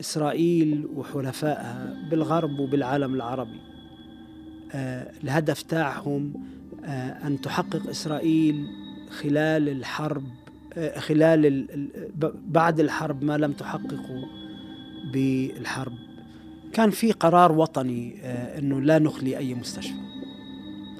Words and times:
إسرائيل 0.00 0.88
وحلفائها 0.96 1.96
بالغرب 2.10 2.58
وبالعالم 2.58 3.14
العربي. 3.14 3.60
آه، 4.72 5.12
الهدف 5.24 5.62
تاعهم 5.62 6.32
آه، 6.84 7.26
أن 7.26 7.40
تحقق 7.40 7.88
إسرائيل 7.88 8.66
خلال 9.10 9.68
الحرب 9.68 10.24
آه، 10.72 10.98
خلال 10.98 11.66
بعد 12.46 12.80
الحرب 12.80 13.24
ما 13.24 13.38
لم 13.38 13.52
تحققه 13.52 14.24
بالحرب. 15.12 15.92
كان 16.72 16.90
في 16.90 17.12
قرار 17.12 17.52
وطني 17.52 18.16
أنه 18.58 18.80
لا 18.80 18.98
نخلي 18.98 19.38
أي 19.38 19.54
مستشفى. 19.54 20.06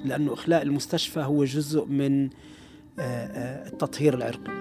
لأنه 0.05 0.33
إخلاء 0.33 0.61
المستشفى 0.61 1.19
هو 1.19 1.45
جزء 1.45 1.85
من 1.85 2.29
التطهير 2.99 4.13
العرقي. 4.13 4.51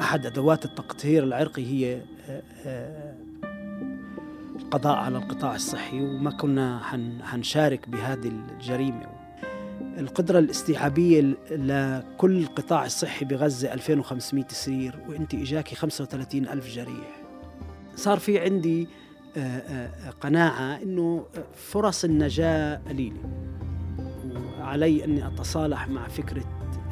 أحد 0.00 0.26
أدوات 0.26 0.64
التطهير 0.64 1.24
العرقي 1.24 1.66
هي 1.66 2.00
القضاء 4.72 4.96
على 4.96 5.18
القطاع 5.18 5.54
الصحي 5.54 6.00
وما 6.00 6.30
كنا 6.30 6.80
حنشارك 7.22 7.88
بهذه 7.88 8.28
الجريمة. 8.28 9.06
القدرة 9.98 10.38
الاستيعابية 10.38 11.20
لكل 11.50 12.38
القطاع 12.38 12.86
الصحي 12.86 13.24
بغزة 13.24 13.72
2500 13.72 14.44
سرير 14.48 14.98
وإنت 15.08 15.34
إجاكي 15.34 15.74
35 15.74 16.48
ألف 16.48 16.68
جريح. 16.68 17.22
صار 17.96 18.18
في 18.18 18.38
عندي 18.38 18.88
قناعة 20.20 20.82
إنه 20.82 21.26
فرص 21.54 22.04
النجاة 22.04 22.80
قليلة. 22.88 23.20
وعلي 24.60 25.04
أني 25.04 25.26
أتصالح 25.26 25.88
مع 25.88 26.08
فكرة 26.08 26.44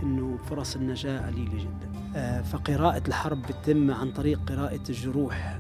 إنه 0.03 0.39
فرص 0.51 0.77
النجاة 0.77 1.27
قليلة 1.27 1.59
جدا. 1.59 2.43
فقراءة 2.43 3.03
الحرب 3.09 3.43
بتتم 3.43 3.91
عن 3.91 4.13
طريق 4.13 4.41
قراءة 4.49 4.81
الجروح 4.89 5.59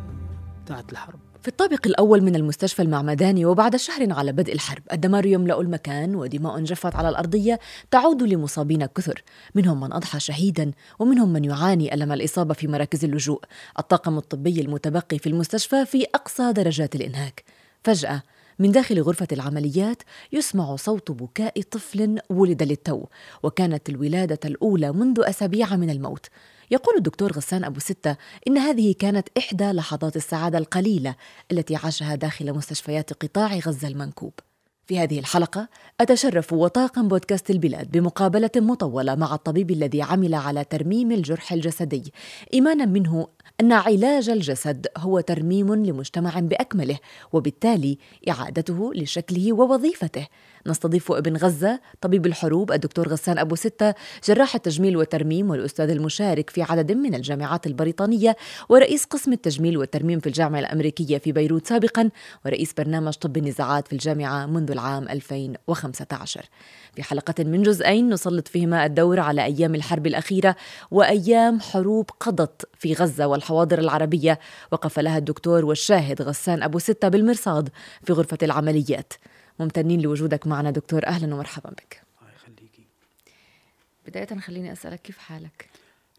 تاعت 0.66 0.92
الحرب. 0.92 1.19
في 1.42 1.48
الطابق 1.48 1.86
الأول 1.86 2.22
من 2.22 2.36
المستشفى 2.36 2.82
المعمداني 2.82 3.44
وبعد 3.44 3.76
شهر 3.76 4.12
على 4.12 4.32
بدء 4.32 4.52
الحرب 4.52 4.82
الدمار 4.92 5.26
يملأ 5.26 5.60
المكان 5.60 6.14
ودماء 6.14 6.60
جفت 6.60 6.96
على 6.96 7.08
الأرضية 7.08 7.60
تعود 7.90 8.22
لمصابين 8.22 8.86
كثر. 8.86 9.22
منهم 9.54 9.80
من 9.80 9.92
أضحى 9.92 10.20
شهيدا 10.20 10.70
ومنهم 10.98 11.32
من 11.32 11.44
يعاني 11.44 11.94
ألم 11.94 12.12
الإصابة 12.12 12.54
في 12.54 12.68
مراكز 12.68 13.04
اللجوء. 13.04 13.40
الطاقم 13.78 14.18
الطبي 14.18 14.60
المتبقي 14.60 15.18
في 15.18 15.28
المستشفى 15.28 15.86
في 15.86 16.06
أقصى 16.14 16.52
درجات 16.52 16.94
الإنهاك. 16.94 17.44
فجأة 17.84 18.22
من 18.58 18.72
داخل 18.72 19.00
غرفة 19.00 19.28
العمليات 19.32 20.02
يسمع 20.32 20.76
صوت 20.76 21.10
بكاء 21.10 21.62
طفل 21.62 22.18
ولد 22.30 22.62
للتو 22.62 23.04
وكانت 23.42 23.88
الولادة 23.88 24.40
الأولى 24.44 24.92
منذ 24.92 25.20
أسابيع 25.20 25.76
من 25.76 25.90
الموت. 25.90 26.26
يقول 26.70 26.96
الدكتور 26.96 27.32
غسان 27.32 27.64
أبو 27.64 27.80
ستة 27.80 28.16
إن 28.48 28.58
هذه 28.58 28.94
كانت 28.98 29.28
إحدى 29.38 29.72
لحظات 29.72 30.16
السعادة 30.16 30.58
القليلة 30.58 31.14
التي 31.52 31.76
عاشها 31.76 32.14
داخل 32.14 32.52
مستشفيات 32.52 33.12
قطاع 33.12 33.58
غزة 33.58 33.88
المنكوب. 33.88 34.32
في 34.86 34.98
هذه 34.98 35.18
الحلقة 35.18 35.68
أتشرف 36.00 36.52
وطاقم 36.52 37.08
بودكاست 37.08 37.50
البلاد 37.50 37.90
بمقابلة 37.90 38.50
مطولة 38.56 39.14
مع 39.14 39.34
الطبيب 39.34 39.70
الذي 39.70 40.02
عمل 40.02 40.34
على 40.34 40.64
ترميم 40.64 41.12
الجرح 41.12 41.52
الجسدي. 41.52 42.12
إيمانا 42.54 42.84
منه 42.84 43.28
أن 43.60 43.72
علاج 43.72 44.28
الجسد 44.28 44.86
هو 44.96 45.20
ترميم 45.20 45.74
لمجتمع 45.74 46.40
بأكمله 46.40 46.98
وبالتالي 47.32 47.98
إعادته 48.28 48.94
لشكله 48.94 49.52
ووظيفته. 49.52 50.26
نستضيف 50.66 51.12
ابن 51.12 51.36
غزة 51.36 51.80
طبيب 52.00 52.26
الحروب 52.26 52.72
الدكتور 52.72 53.08
غسان 53.08 53.38
أبو 53.38 53.54
ستة 53.54 53.94
جراح 54.24 54.54
التجميل 54.54 54.96
والترميم 54.96 55.50
والأستاذ 55.50 55.90
المشارك 55.90 56.50
في 56.50 56.62
عدد 56.62 56.92
من 56.92 57.14
الجامعات 57.14 57.66
البريطانية 57.66 58.36
ورئيس 58.68 59.04
قسم 59.04 59.32
التجميل 59.32 59.78
والترميم 59.78 60.20
في 60.20 60.26
الجامعة 60.26 60.60
الأمريكية 60.60 61.18
في 61.18 61.32
بيروت 61.32 61.66
سابقا 61.66 62.10
ورئيس 62.44 62.72
برنامج 62.72 63.12
طب 63.12 63.36
النزاعات 63.36 63.86
في 63.88 63.92
الجامعة 63.92 64.46
منذ 64.46 64.70
العام 64.70 65.08
2015 65.08 66.44
في 66.94 67.02
حلقة 67.02 67.44
من 67.44 67.62
جزئين 67.62 68.08
نسلط 68.08 68.48
فيهما 68.48 68.86
الدور 68.86 69.20
على 69.20 69.44
أيام 69.44 69.74
الحرب 69.74 70.06
الأخيرة 70.06 70.56
وأيام 70.90 71.60
حروب 71.60 72.10
قضت 72.20 72.68
في 72.78 72.94
غزة 72.94 73.26
والحواضر 73.40 73.78
العربية. 73.78 74.38
وقف 74.72 74.98
لها 74.98 75.18
الدكتور 75.18 75.64
والشاهد 75.64 76.22
غسان 76.22 76.62
أبو 76.62 76.78
ستة 76.78 77.08
بالمرصاد 77.08 77.68
في 78.04 78.12
غرفة 78.12 78.38
العمليات. 78.42 79.12
ممتنين 79.60 80.00
لوجودك 80.00 80.46
معنا 80.46 80.70
دكتور. 80.70 81.06
أهلا 81.06 81.34
ومرحبا 81.34 81.70
بك. 81.70 82.02
يخليكي. 82.36 82.86
بداية 84.06 84.40
خليني 84.40 84.72
أسألك 84.72 85.02
كيف 85.02 85.18
حالك؟ 85.18 85.68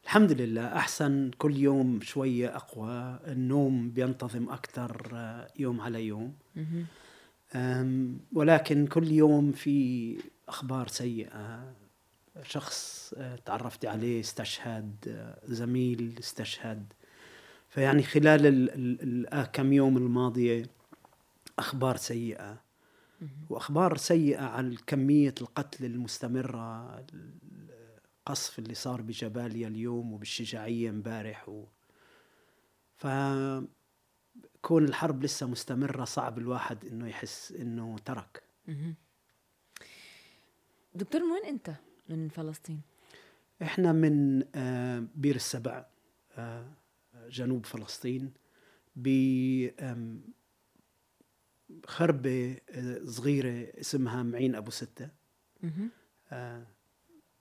الحمد 0.03 0.31
لله 0.31 0.75
أحسن. 0.75 1.31
كل 1.37 1.57
يوم 1.57 2.01
شوية 2.01 2.55
أقوى. 2.55 3.19
النوم 3.27 3.89
بينتظم 3.89 4.49
أكثر 4.49 5.11
آه، 5.13 5.47
يوم 5.59 5.81
على 5.81 6.03
يوم. 6.05 6.33
ولكن 8.33 8.87
كل 8.87 9.11
يوم 9.11 9.51
في 9.51 10.17
أخبار 10.47 10.87
سيئة. 10.87 11.73
شخص 12.43 13.13
آه، 13.17 13.35
تعرفت 13.35 13.85
عليه 13.85 14.19
استشهد 14.19 14.95
آه، 15.07 15.39
زميل 15.45 16.15
استشهد. 16.19 16.93
فيعني 17.71 18.03
خلال 18.03 18.41
الكم 19.33 19.73
يوم 19.73 19.97
الماضية 19.97 20.65
أخبار 21.59 21.97
سيئة. 21.97 22.61
وأخبار 23.49 23.97
سيئة 23.97 24.43
عن 24.45 24.75
كمية 24.87 25.35
القتل 25.41 25.85
المستمرة 25.85 26.95
القصف 28.27 28.59
اللي 28.59 28.73
صار 28.73 29.01
بجباليا 29.01 29.67
اليوم 29.67 30.13
وبالشجاعية 30.13 30.89
امبارح 30.89 31.49
و... 31.49 31.65
ف 32.97 33.07
كون 34.61 34.83
الحرب 34.83 35.23
لسه 35.23 35.47
مستمرة 35.47 36.05
صعب 36.05 36.37
الواحد 36.37 36.85
إنه 36.85 37.07
يحس 37.07 37.51
إنه 37.51 37.95
ترك. 38.05 38.43
دكتور 40.95 41.21
من 41.21 41.31
وين 41.31 41.45
أنت؟ 41.45 41.71
من 42.09 42.29
فلسطين؟ 42.29 42.81
إحنا 43.61 43.91
من 43.91 44.43
آه، 44.55 45.03
بير 45.15 45.35
السبع. 45.35 45.85
آه، 46.37 46.65
جنوب 47.29 47.65
فلسطين 47.65 48.33
ب 48.95 49.07
خربة 51.85 52.57
آه، 52.69 53.01
صغيرة 53.05 53.79
اسمها 53.79 54.23
معين 54.23 54.55
أبو 54.55 54.71
ستة. 54.71 55.09
آه 56.31 56.67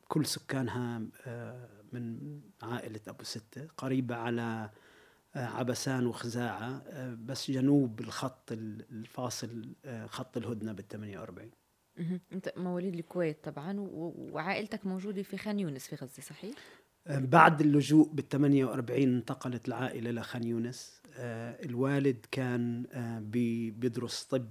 كل 0.08 0.26
سكانها 0.26 1.02
آه 1.26 1.68
من 1.92 2.40
عائلة 2.62 3.00
أبو 3.08 3.24
ستة 3.24 3.66
قريبة 3.76 4.14
على 4.14 4.70
عبسان 5.34 6.06
وخزاعة. 6.06 6.82
بس 7.14 7.50
جنوب 7.50 8.00
الخط 8.00 8.52
الفاصل 8.52 9.74
خط 10.06 10.36
الهدنة 10.36 10.72
بال 10.72 10.88
48 10.88 11.50
أنت 12.32 12.52
مواليد 12.56 12.94
الكويت 12.94 13.44
طبعا 13.44 13.76
وعائلتك 13.80 14.86
موجودة 14.86 15.22
في 15.22 15.36
خان 15.38 15.60
يونس 15.60 15.86
في 15.88 15.96
غزة 15.96 16.22
صحيح؟ 16.22 16.56
آه، 17.06 17.18
بعد 17.18 17.60
اللجوء 17.60 18.08
بال 18.12 18.28
48 18.28 19.14
انتقلت 19.14 19.68
العائلة 19.68 20.10
لخان 20.10 20.44
يونس. 20.44 21.02
آه، 21.16 21.64
الوالد 21.64 22.26
كان 22.30 22.86
آه، 22.92 23.18
بيدرس 23.70 24.24
طب. 24.24 24.48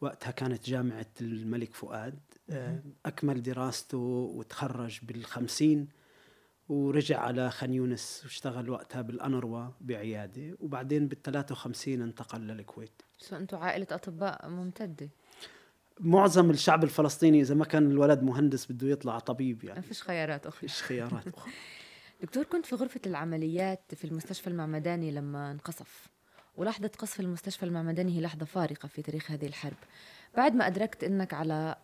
وقتها 0.00 0.30
كانت 0.30 0.68
جامعة 0.70 1.06
الملك 1.20 1.74
فؤاد. 1.74 2.18
أكمل 3.06 3.42
دراسته 3.42 3.98
وتخرج 4.34 5.00
بالخمسين 5.02 5.88
ورجع 6.68 7.20
على 7.20 7.50
خان 7.50 7.74
يونس 7.74 8.20
واشتغل 8.24 8.70
وقتها 8.70 9.02
بالأنروا 9.02 9.68
بعيادة. 9.80 10.56
وبعدين 10.60 11.08
بالثلاثة 11.08 11.52
وخمسين 11.52 12.02
انتقل 12.02 12.40
للكويت. 12.40 13.02
سو 13.18 13.36
أنتم 13.36 13.56
عائلة 13.56 13.86
أطباء 13.90 14.48
ممتدة. 14.48 15.10
معظم 16.02 16.50
الشعب 16.50 16.84
الفلسطيني 16.84 17.40
إذا 17.40 17.54
ما 17.54 17.64
كان 17.64 17.90
الولد 17.90 18.22
مهندس 18.22 18.72
بده 18.72 18.88
يطلع 18.88 19.18
طبيب 19.18 19.64
يعني. 19.64 19.80
ما 19.80 19.86
فيش 19.86 20.02
خيارات 20.02 20.46
أخرى. 20.46 20.60
فيش 20.60 20.82
خيارات 20.82 21.28
أخرى. 21.28 21.52
دكتور 22.22 22.44
كنت 22.44 22.66
في 22.66 22.74
غرفة 22.74 23.00
العمليات 23.06 23.94
في 23.94 24.04
المستشفى 24.04 24.46
المعمداني 24.46 25.10
لما 25.10 25.50
انقصف 25.50 26.06
ولحظة 26.56 26.90
قصف 26.98 27.20
المستشفى 27.20 27.62
المعمداني 27.62 28.16
هي 28.16 28.20
لحظة 28.20 28.44
فارقة 28.44 28.86
في 28.86 29.02
تاريخ 29.02 29.30
هذه 29.30 29.46
الحرب. 29.46 29.76
بعد 30.36 30.54
ما 30.54 30.66
أدركت 30.66 31.04
أنك 31.04 31.34
على 31.34 31.76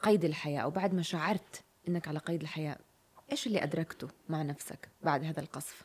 قيد 0.00 0.24
الحياة 0.24 0.60
أو 0.60 0.70
بعد 0.70 0.94
ما 0.94 1.02
شعرت 1.02 1.62
أنك 1.88 2.08
على 2.08 2.18
قيد 2.18 2.40
الحياة 2.42 2.76
إيش 3.32 3.46
اللي 3.46 3.62
أدركته 3.62 4.08
مع 4.28 4.42
نفسك 4.42 4.88
بعد 5.02 5.24
هذا 5.24 5.40
القصف؟ 5.40 5.82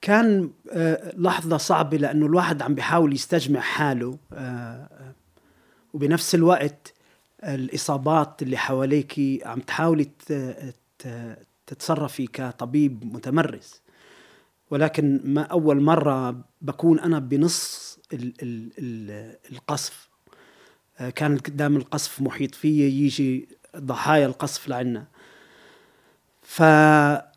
كان 0.00 0.50
آه، 0.72 1.12
لحظة 1.16 1.56
صعبة 1.56 1.96
لأنه 1.96 2.26
الواحد 2.26 2.62
عم 2.62 2.74
بيحاول 2.74 3.12
يستجمع 3.12 3.60
حاله 3.60 4.18
آه، 4.32 4.36
آه، 4.36 5.14
وبنفس 5.94 6.34
الوقت 6.34 6.92
الإصابات 7.44 8.42
اللي 8.42 8.56
حواليك 8.56 9.20
عم 9.44 9.60
تحاولي 9.60 10.08
تتصرفي 11.66 12.26
كطبيب 12.26 13.14
متمرس. 13.14 13.82
ولكن 14.70 15.20
ما 15.24 15.42
أول 15.42 15.80
مرة 15.80 16.44
بكون 16.62 17.00
أنا 17.00 17.18
بنص 17.18 17.98
ال 18.12 18.32
ال 18.42 18.70
ال 18.78 19.34
القصف. 19.52 20.08
كان 21.14 21.38
قدام 21.38 21.76
القصف 21.76 22.20
محيط 22.20 22.54
فيي 22.54 23.04
يجي 23.04 23.48
ضحايا 23.76 24.26
القصف 24.26 24.68
لعنا. 24.68 25.04
ف 26.42 26.62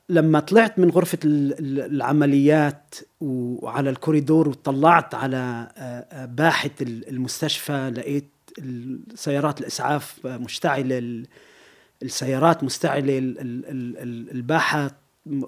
لما 0.09 0.39
طلعت 0.39 0.79
من 0.79 0.89
غرفة 0.89 1.17
العمليات 1.23 2.95
وعلى 3.21 3.89
الكوريدور 3.89 4.49
وطلعت 4.49 5.15
على 5.15 5.67
باحة 6.31 6.69
المستشفى 6.81 7.89
لقيت 7.95 8.29
سيارات 9.15 9.61
الإسعاف 9.61 10.25
مشتعلة 10.25 11.23
السيارات 12.03 12.63
مستعلة 12.63 13.17
الباحة 14.31 14.91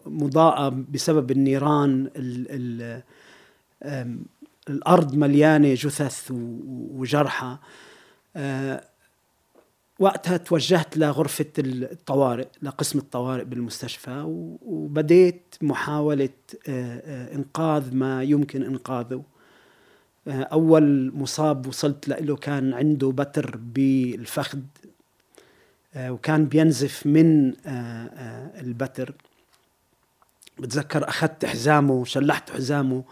مضاءة 0.05 0.69
بسبب 0.69 1.31
النيران 1.31 2.09
الأرض 4.69 5.15
مليانة 5.15 5.73
جثث 5.73 6.31
وجرحى. 6.91 7.57
وقتها 9.99 10.37
توجهت 10.37 10.97
لغرفة 10.97 11.45
الطوارئ 11.57 12.47
لقسم 12.61 12.99
الطوارئ 12.99 13.43
بالمستشفى 13.43 14.23
وبديت 14.61 15.55
محاولة 15.61 16.29
إنقاذ 17.35 17.95
ما 17.95 18.23
يمكن 18.23 18.63
إنقاذه. 18.63 19.23
أول 20.27 21.11
مصاب 21.15 21.67
وصلت 21.67 22.07
له 22.07 22.35
كان 22.35 22.73
عنده 22.73 23.11
بتر 23.11 23.57
بالفخذ 23.57 24.59
وكان 25.97 26.45
بينزف 26.45 27.05
من 27.05 27.53
البتر. 28.59 29.13
بتذكر 30.59 31.09
أخذت 31.09 31.45
حزامه 31.45 32.05
شلحت 32.05 32.49
حزامه 32.49 33.03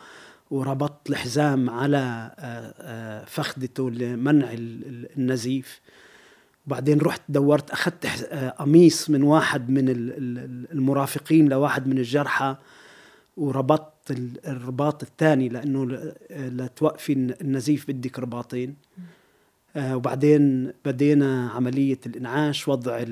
وربطت 0.51 1.09
الحزام 1.09 1.69
على 1.69 2.31
فخذته 3.27 3.91
لمنع 3.91 4.47
النزيف. 5.17 5.81
وبعدين 6.67 6.99
رحت 6.99 7.21
دورت 7.29 7.71
أخذت 7.71 8.05
قميص 8.57 9.09
من 9.09 9.23
واحد 9.23 9.69
من 9.69 9.85
المرافقين 10.71 11.49
لواحد 11.49 11.87
من 11.87 11.97
الجرحى 11.97 12.55
وربطت 13.37 13.94
الرباط 14.47 15.03
الثاني 15.03 15.49
لأنه 15.49 16.13
لتوقفي 16.31 17.13
النزيف 17.13 17.87
بدك 17.91 18.19
رباطين. 18.19 18.75
آه 19.75 19.95
وبعدين 19.95 20.73
بدينا 20.85 21.49
عملية 21.49 21.99
الإنعاش 22.05 22.67
وضع 22.67 23.03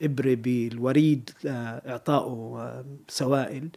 الإبرة 0.00 0.34
بالوريد 0.34 1.30
اعطائه 1.46 2.56
آه 2.58 2.84
سوائل. 3.08 3.68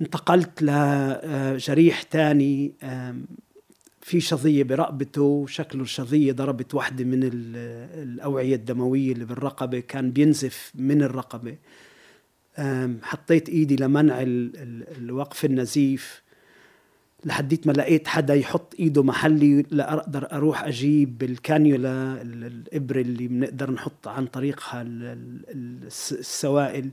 انتقلت 0.00 0.62
لجريح 0.62 2.02
ثاني 2.10 2.72
في 4.00 4.20
شظية 4.20 4.62
برقبته 4.62 5.46
شكله 5.48 5.82
الشظية 5.82 6.32
ضربت 6.32 6.74
واحدة 6.74 7.04
من 7.04 7.20
الأوعية 7.94 8.54
الدموية 8.54 9.12
اللي 9.12 9.24
بالرقبة 9.24 9.80
كان 9.80 10.10
بينزف 10.10 10.72
من 10.74 11.02
الرقبة. 11.02 11.56
حطيت 13.02 13.48
إيدي 13.48 13.76
لمنع 13.76 14.16
الوقف 14.98 15.44
النزيف 15.44 16.22
لحديت 17.24 17.66
ما 17.66 17.72
لقيت 17.72 18.08
حدا 18.08 18.34
يحط 18.34 18.74
إيده 18.78 19.02
محلي 19.02 19.64
لأقدر 19.70 20.32
أروح 20.32 20.64
أجيب 20.64 21.22
الكانيولا 21.22 22.22
الإبرة 22.22 23.00
اللي 23.00 23.28
بنقدر 23.28 23.70
نحط 23.70 24.08
عن 24.08 24.26
طريقها 24.26 24.84
السوائل. 24.86 26.90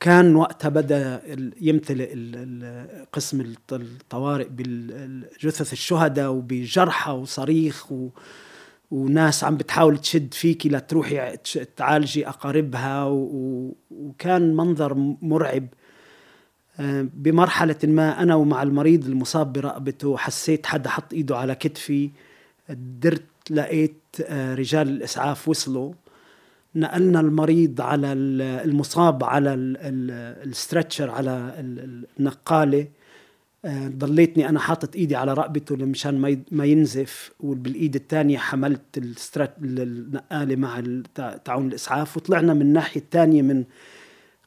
كان 0.00 0.36
وقتها 0.36 0.68
بدأ 0.68 1.22
يمتلئ 1.60 2.14
قسم 3.12 3.54
الطوارئ 3.72 4.48
بالجثث 4.48 5.72
الشهداء 5.72 6.30
وبجرحى 6.30 7.12
وصريخ 7.12 7.92
و 7.92 8.08
وناس 8.92 9.44
عم 9.44 9.56
بتحاول 9.56 9.98
تشد 9.98 10.34
فيكي 10.34 10.68
لتروحي 10.68 11.36
تعالجي 11.76 12.28
أقاربها 12.28 13.04
وكان 13.90 14.56
منظر 14.56 14.94
مرعب. 15.22 15.66
آه، 16.80 17.06
بمرحلة 17.14 17.76
ما 17.84 18.22
أنا 18.22 18.34
ومع 18.34 18.62
المريض 18.62 19.06
المصاب 19.06 19.52
برقبته 19.52 20.16
حسيت 20.16 20.66
حدا 20.66 20.90
حط 20.90 21.12
إيده 21.12 21.36
على 21.36 21.54
كتفي. 21.54 22.10
درت 22.68 23.50
لقيت 23.50 24.02
آه، 24.24 24.54
رجال 24.54 24.88
الإسعاف 24.88 25.48
وصلوا. 25.48 25.92
نقلنا 26.74 27.20
المريض 27.20 27.80
على 27.80 28.12
المصاب 28.64 29.24
على 29.24 29.54
الستريتشر 30.44 31.10
على 31.10 31.54
النقالة. 31.58 32.86
ضليتني 33.66 34.48
أنا 34.48 34.60
حاطط 34.60 34.96
إيدي 34.96 35.16
على 35.16 35.34
رقبته 35.34 35.76
مشان 35.76 36.44
ما 36.50 36.64
ينزف 36.64 37.32
وبالإيد 37.40 37.94
الثانية 37.94 38.38
حملت 38.38 38.98
النقالة 39.62 40.56
مع 40.56 40.82
تعاون 41.44 41.68
الإسعاف 41.68 42.16
وطلعنا 42.16 42.54
من 42.54 42.62
الناحية 42.62 43.00
الثانية 43.00 43.42
من 43.42 43.64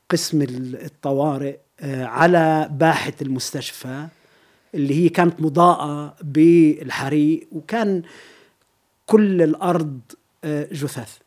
قسم 0.09 0.41
الطوارئ 0.41 1.57
آه، 1.79 2.05
على 2.05 2.69
باحة 2.71 3.13
المستشفى 3.21 4.07
اللي 4.75 5.03
هي 5.03 5.09
كانت 5.09 5.41
مضاءة 5.41 6.15
بالحريق 6.21 7.47
وكان 7.51 8.03
كل 9.05 9.41
الأرض 9.41 9.99
آه، 10.43 10.67
جثث 10.71 11.17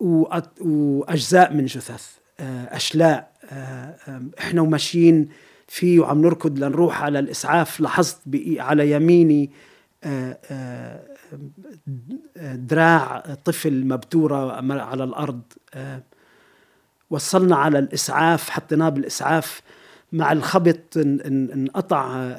وأجزاء 0.00 1.52
من 1.52 1.66
جثث 1.66 2.16
آه، 2.40 2.76
أشلاء 2.76 3.32
آه، 3.50 4.22
إحنا 4.38 4.60
وماشيين 4.60 5.28
فيه 5.72 6.00
وعم 6.00 6.22
نركض 6.22 6.58
لنروح 6.58 7.02
على 7.02 7.18
الإسعاف. 7.18 7.80
لاحظت 7.80 8.18
على 8.58 8.90
يميني 8.90 9.50
آه، 10.04 11.00
دراع 12.54 13.20
طفل 13.44 13.86
مبتورة 13.86 14.72
على 14.82 15.04
الأرض. 15.04 15.40
وصلنا 17.10 17.56
على 17.56 17.78
الإسعاف 17.78 18.50
حطيناه 18.50 18.88
بالإسعاف. 18.88 19.62
مع 20.12 20.32
الخبط 20.32 20.96
انقطع 20.96 22.32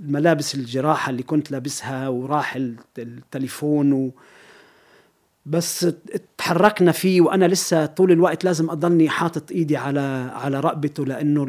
الملابس 0.00 0.54
الجراحة 0.54 1.10
اللي 1.10 1.22
كنت 1.22 1.50
لابسها 1.50 2.08
وراح 2.08 2.58
التليفون 2.98 3.92
و 3.92 4.10
بس 5.46 5.86
تحركنا 6.38 6.92
فيه 6.92 7.20
وأنا 7.20 7.48
لسه 7.48 7.86
طول 7.86 8.12
الوقت 8.12 8.44
لازم 8.44 8.70
أضلني 8.70 9.08
حاطط 9.08 9.50
إيدي 9.50 9.76
على 9.76 10.30
على 10.34 10.60
رقبته 10.60 11.06
لأنه 11.06 11.44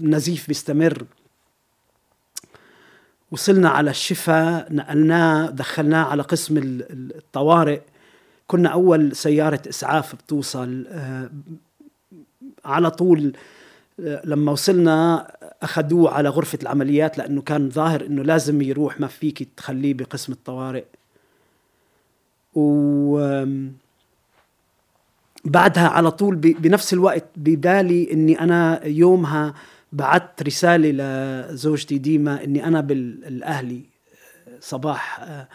النزيف 0.00 0.48
بيستمر. 0.48 1.04
وصلنا 3.30 3.68
على 3.68 3.90
الشفاء 3.90 4.74
نقلناه 4.74 5.50
دخلناه 5.50 6.04
على 6.04 6.22
قسم 6.22 6.60
الطوارئ. 6.90 7.80
كنا 8.46 8.68
أول 8.68 9.16
سيارة 9.16 9.62
إسعاف 9.68 10.14
بتوصل 10.14 10.86
آه، 10.88 11.30
على 12.64 12.90
طول 12.90 13.32
آه، 14.00 14.22
لما 14.24 14.52
وصلنا 14.52 15.26
أخذوه 15.62 16.10
على 16.10 16.28
غرفة 16.28 16.58
العمليات 16.62 17.18
لأنه 17.18 17.42
كان 17.42 17.70
ظاهر 17.70 18.06
إنه 18.06 18.22
لازم 18.22 18.62
يروح 18.62 19.00
ما 19.00 19.06
فيك 19.06 19.48
تخليه 19.56 19.94
بقسم 19.94 20.32
الطوارئ. 20.32 20.84
و 22.54 23.44
بعدها 25.44 25.88
على 25.88 26.10
طول 26.10 26.36
بنفس 26.36 26.92
الوقت 26.92 27.24
ببالي 27.36 28.12
إني 28.12 28.40
أنا 28.40 28.86
يومها 28.86 29.54
بعت 29.92 30.42
رسالة 30.42 30.90
لزوجتي 30.90 31.98
ديما 31.98 32.44
إني 32.44 32.66
أنا 32.66 32.80
بالأهلي 32.80 33.80
صباح 34.60 35.20
آه، 35.20 35.48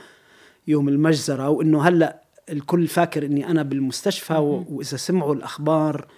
يوم 0.68 0.90
المجزرة 0.90 1.50
وإنه 1.50 1.82
هلأ 1.82 2.22
الكل 2.50 2.88
فاكر 2.88 3.26
إني 3.26 3.52
أنا 3.52 3.64
بالمستشفى 3.64 4.34
وإذا 4.70 4.98
سمعوا 4.98 5.36
الأخبار 5.36 5.96
آه، 5.96 6.04
آه، 6.04 6.17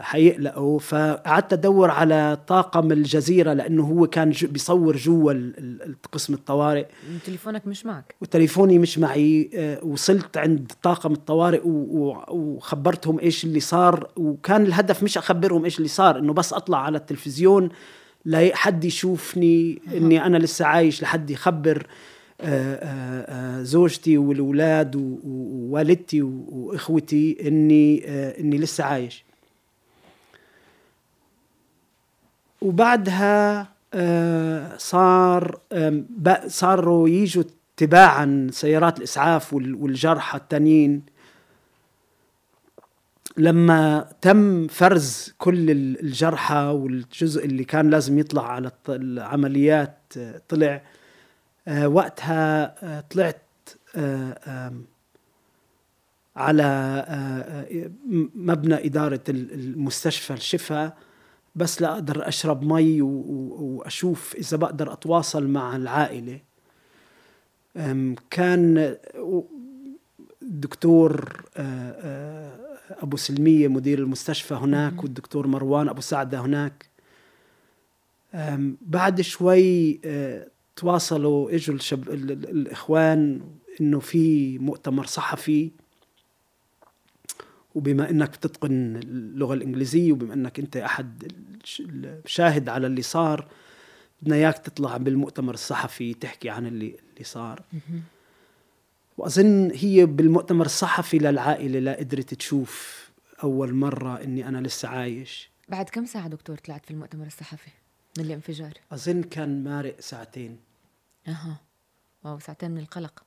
حيقلقوا 0.00 0.78
فقعدت 0.78 1.52
أدور 1.52 1.90
على 1.90 2.38
طاقم 2.46 2.92
الجزيرة 2.92 3.52
لأنه 3.52 3.82
هو 3.82 4.06
كان 4.06 4.30
جو 4.30 4.48
بيصور 4.48 4.96
جوا 4.96 5.34
قسم 6.12 6.34
الطوارئ. 6.34 6.86
تليفونك 7.26 7.66
مش 7.66 7.86
معك. 7.86 8.14
وتليفوني 8.20 8.78
مش 8.78 8.98
معي. 8.98 9.50
آه، 9.54 9.84
وصلت 9.84 10.36
عند 10.36 10.72
طاقم 10.82 11.12
الطوارئ 11.12 11.60
وخبرتهم 11.64 13.18
إيش 13.20 13.44
اللي 13.44 13.60
صار. 13.60 14.08
وكان 14.16 14.62
الهدف 14.62 15.02
مش 15.02 15.18
أخبرهم 15.18 15.64
إيش 15.64 15.78
اللي 15.78 15.88
صار 15.88 16.18
إنه 16.18 16.32
بس 16.32 16.52
أطلع 16.52 16.78
على 16.78 16.98
التلفزيون 16.98 17.68
لحد 18.26 18.84
يشوفني 18.84 19.82
إني 19.96 20.26
أنا 20.26 20.38
لسه 20.38 20.64
عايش 20.64 21.02
لحد 21.02 21.30
يخبر. 21.30 21.86
زوجتي 23.62 24.18
والأولاد 24.18 25.20
ووالدتي 25.24 26.22
وإخوتي 26.22 27.48
إني 27.48 28.04
إني 28.40 28.58
لسه 28.58 28.84
عايش. 28.84 29.24
وبعدها 32.62 33.68
صار 34.76 35.60
صاروا 36.46 37.08
يجوا 37.08 37.44
تباعا 37.76 38.48
سيارات 38.50 38.98
الإسعاف 38.98 39.54
والجرحى 39.54 40.38
التانيين. 40.38 41.02
لما 43.36 44.08
تم 44.20 44.66
فرز 44.66 45.34
كل 45.38 45.70
الجرحى 45.70 46.54
والجزء 46.54 47.44
اللي 47.44 47.64
كان 47.64 47.90
لازم 47.90 48.18
يطلع 48.18 48.52
على 48.52 48.70
العمليات 48.88 50.12
طلع 50.48 50.82
وقتها 51.68 52.74
آه، 52.82 53.00
طلعت 53.00 53.40
على 56.36 56.84
مبنى 58.34 58.86
إدارة 58.86 59.20
المستشفى 59.28 60.32
الشفاء 60.32 60.96
بس 61.54 61.82
لا 61.82 61.92
أقدر 61.92 62.28
أشرب 62.28 62.64
مي 62.64 63.02
وأشوف 63.02 64.34
إذا 64.34 64.56
بقدر 64.56 64.92
أتواصل 64.92 65.46
مع 65.48 65.76
العائلة. 65.76 66.40
كان 68.30 68.96
الدكتور 70.42 71.42
أبو 72.90 73.16
سلمية 73.16 73.68
مدير 73.68 73.98
المستشفى 73.98 74.54
هناك 74.54 75.02
والدكتور 75.02 75.46
مروان 75.46 75.88
أبو 75.88 76.00
سعدة 76.00 76.40
هناك. 76.40 76.86
بعد 78.80 79.20
شوي 79.20 80.00
تواصلوا 80.76 81.54
إجوا 81.54 81.74
الشب... 81.74 82.08
الإخوان 82.10 83.40
إنه 83.80 84.00
في 84.00 84.58
مؤتمر 84.58 85.06
صحفي 85.06 85.70
وبما 87.74 88.10
إنك 88.10 88.28
بتتقن 88.28 88.96
اللغة 88.96 89.54
الإنجليزية 89.54 90.12
وبما 90.12 90.34
إنك 90.34 90.58
أنت 90.58 90.76
أحد 90.76 91.32
الشاهد 92.24 92.68
على 92.68 92.86
اللي 92.86 93.02
صار 93.02 93.48
بدنا 94.22 94.36
إياك 94.36 94.58
تطلع 94.58 94.96
بالمؤتمر 94.96 95.54
الصحفي 95.54 96.14
تحكي 96.14 96.50
عن 96.50 96.66
اللي 96.66 96.96
اللي 97.12 97.24
صار. 97.24 97.62
وأظن 99.18 99.70
هي 99.74 100.06
بالمؤتمر 100.06 100.66
الصحفي 100.66 101.18
للعائلة 101.18 101.78
لا 101.78 101.96
قدرت 101.98 102.34
تشوف 102.34 103.04
أول 103.42 103.74
مرة 103.74 104.22
إني 104.22 104.48
أنا 104.48 104.58
لسه 104.58 104.88
عايش. 104.88 105.50
بعد 105.68 105.88
كم 105.88 106.06
ساعة 106.06 106.28
دكتور 106.28 106.56
طلعت 106.58 106.84
في 106.84 106.90
المؤتمر 106.90 107.26
الصحفي؟ 107.26 107.70
من 108.18 108.24
الانفجار. 108.24 108.72
اظن 108.92 109.22
كان 109.22 109.64
مارق 109.64 110.00
ساعتين. 110.00 110.58
أها. 111.28 111.60
واو 112.24 112.38
ساعتين 112.38 112.70
من 112.70 112.78
القلق. 112.78 113.24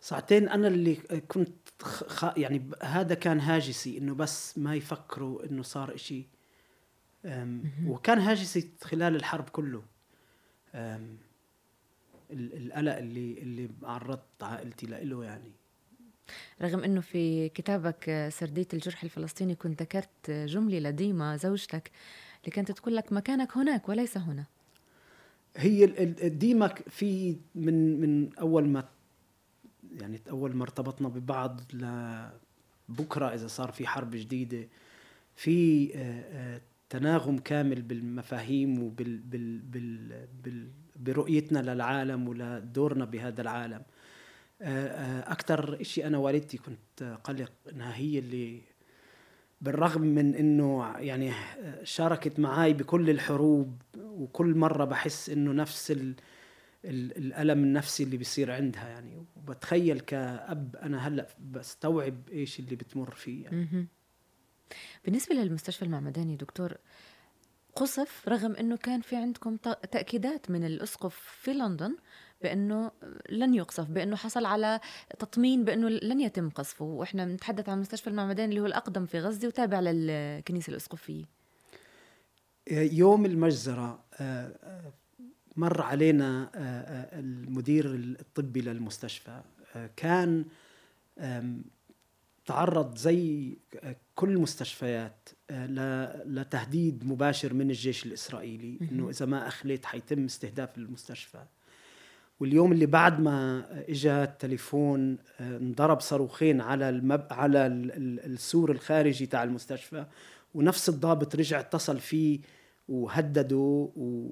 ساعتين 0.00 0.48
أنا 0.48 0.68
اللي 0.68 0.94
كنت 1.28 1.52
خ... 1.82 2.24
يعني 2.36 2.70
هذا 2.82 3.14
كان 3.14 3.40
هاجسي 3.40 3.98
إنه 3.98 4.14
بس 4.14 4.58
ما 4.58 4.74
يفكروا 4.74 5.44
إنه 5.44 5.62
صار 5.62 5.94
إشي 5.94 6.26
وكان 7.86 8.18
هاجسي 8.18 8.70
خلال 8.82 9.16
الحرب 9.16 9.48
كله. 9.48 9.82
القلق 12.30 12.96
اللي 12.96 13.38
اللي 13.38 13.70
عرضت 13.82 14.42
عائلتي 14.42 14.86
له 14.86 15.24
يعني. 15.24 15.52
رغم 16.62 16.84
إنه 16.84 17.00
في 17.00 17.48
كتابك 17.48 18.28
سرديه 18.32 18.66
الجرح 18.72 19.02
الفلسطيني 19.02 19.54
كنت 19.54 19.82
ذكرت 19.82 20.30
جملة 20.30 20.78
لديما 20.78 21.36
زوجتك 21.36 21.90
كانت 22.50 22.72
تقول 22.72 22.96
لك 22.96 23.12
مكانك 23.12 23.56
هناك 23.56 23.88
وليس 23.88 24.18
هنا. 24.18 24.44
هي 25.56 25.86
ديما 26.28 26.74
في 26.88 27.36
من 27.54 28.00
من 28.00 28.36
أول 28.38 28.68
ما 28.68 28.88
يعني 30.00 30.20
أول 30.30 30.56
ما 30.56 30.62
ارتبطنا 30.62 31.08
ببعض 31.08 31.60
لبكره 31.72 33.34
إذا 33.34 33.46
صار 33.46 33.72
في 33.72 33.86
حرب 33.86 34.10
جديدة 34.10 34.68
في 35.36 35.90
آه، 35.94 36.56
آه، 36.56 36.60
تناغم 36.90 37.38
كامل 37.38 37.82
بالمفاهيم 37.82 38.82
وبال 38.82 39.18
بال 39.18 39.58
بال 39.58 40.26
بال 40.44 40.68
برؤيتنا 40.96 41.58
للعالم 41.58 42.28
ولدورنا 42.28 43.04
بهذا 43.04 43.42
العالم. 43.42 43.82
آه، 44.62 45.32
أكثر 45.32 45.82
شيء 45.82 46.06
أنا 46.06 46.18
والدتي 46.18 46.58
كنت 46.58 47.18
قلق 47.24 47.52
إنها 47.72 47.96
هي 47.96 48.18
اللي 48.18 48.60
بالرغم 49.62 50.02
من 50.02 50.34
إنه 50.34 50.94
يعني 50.98 51.32
شاركت 51.82 52.38
معي 52.40 52.72
بكل 52.72 53.10
الحروب 53.10 53.82
وكل 53.98 54.54
مرة 54.54 54.84
بحس 54.84 55.30
إنه 55.30 55.52
نفس 55.52 55.90
ال 55.90 56.14
الألم 56.84 57.62
النفسي 57.64 58.02
اللي 58.02 58.16
بيصير 58.16 58.52
عندها 58.52 58.88
يعني 58.88 59.26
وبتخيل 59.36 60.00
كأب 60.00 60.76
أنا 60.76 61.08
هلأ 61.08 61.26
بستوعب 61.50 62.28
إيش 62.32 62.60
اللي 62.60 62.76
بتمر 62.76 63.10
فيه 63.14 63.44
يعني. 63.44 63.88
بالنسبة 65.04 65.34
للمستشفى 65.34 65.84
المعمداني 65.84 66.36
دكتور 66.36 66.76
قصف 67.76 68.28
رغم 68.28 68.52
إنه 68.52 68.76
كان 68.76 69.00
في 69.00 69.16
عندكم 69.16 69.56
تأكيدات 69.92 70.50
من 70.50 70.64
الإسقف 70.66 71.14
في 71.14 71.52
لندن 71.52 71.96
بأنه 72.42 72.90
لن 73.30 73.54
يقصف 73.54 73.90
بأنه 73.90 74.16
حصل 74.16 74.44
على 74.44 74.80
تطمين 75.18 75.64
بأنه 75.64 75.88
لن 75.88 76.20
يتم 76.20 76.50
قصفه. 76.50 76.84
وإحنا 76.84 77.24
بنتحدث 77.24 77.68
عن 77.68 77.80
مستشفى 77.80 78.06
المعمدان 78.06 78.48
اللي 78.50 78.60
هو 78.60 78.66
الأقدم 78.66 79.06
في 79.06 79.20
غزة 79.20 79.48
وتابع 79.48 79.80
للكنيسة 79.80 80.70
الأسقفية. 80.70 81.42
يوم 82.70 83.26
المجزرة 83.26 84.04
آه، 84.20 84.56
آه، 84.62 84.92
مر 85.56 85.82
علينا 85.82 86.50
آه، 86.54 87.18
المدير 87.18 87.94
الطبي 87.94 88.60
للمستشفى. 88.60 89.40
كان 89.96 90.44
تعرض 92.46 92.96
زي 92.96 93.52
كل 94.14 94.30
المستشفيات 94.30 95.28
لتهديد 96.26 97.04
مباشر 97.04 97.54
من 97.54 97.70
الجيش 97.70 98.06
الإسرائيلي 98.06 98.78
إنه 98.92 99.10
إذا 99.10 99.26
ما 99.26 99.48
أخليت 99.48 99.84
حيتم 99.84 100.24
استهداف 100.24 100.78
المستشفى. 100.78 101.44
واليوم 102.40 102.72
اللي 102.72 102.86
بعد 102.86 103.20
ما 103.20 103.66
اجى 103.88 104.22
التليفون 104.22 105.18
آه، 105.40 105.56
انضرب 105.56 106.00
صاروخين 106.00 106.60
على 106.60 106.88
المب... 106.88 107.26
على 107.30 107.66
السور 108.26 108.70
الخارجي 108.70 109.26
تاع 109.26 109.42
المستشفى 109.42 110.04
ونفس 110.54 110.88
الضابط 110.88 111.36
رجع 111.36 111.60
اتصل 111.60 111.98
فيه 111.98 112.40
وهدده 112.88 113.56
و... 113.56 114.28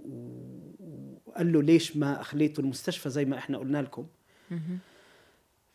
وقال 1.27 1.53
له 1.53 1.63
ليش 1.63 1.97
ما 1.97 2.21
اخليتوا 2.21 2.65
المستشفى 2.65 3.11
زي 3.11 3.25
ما 3.25 3.39
إحنا 3.39 3.59
قلنا 3.59 3.83
لكم؟ 3.83 4.07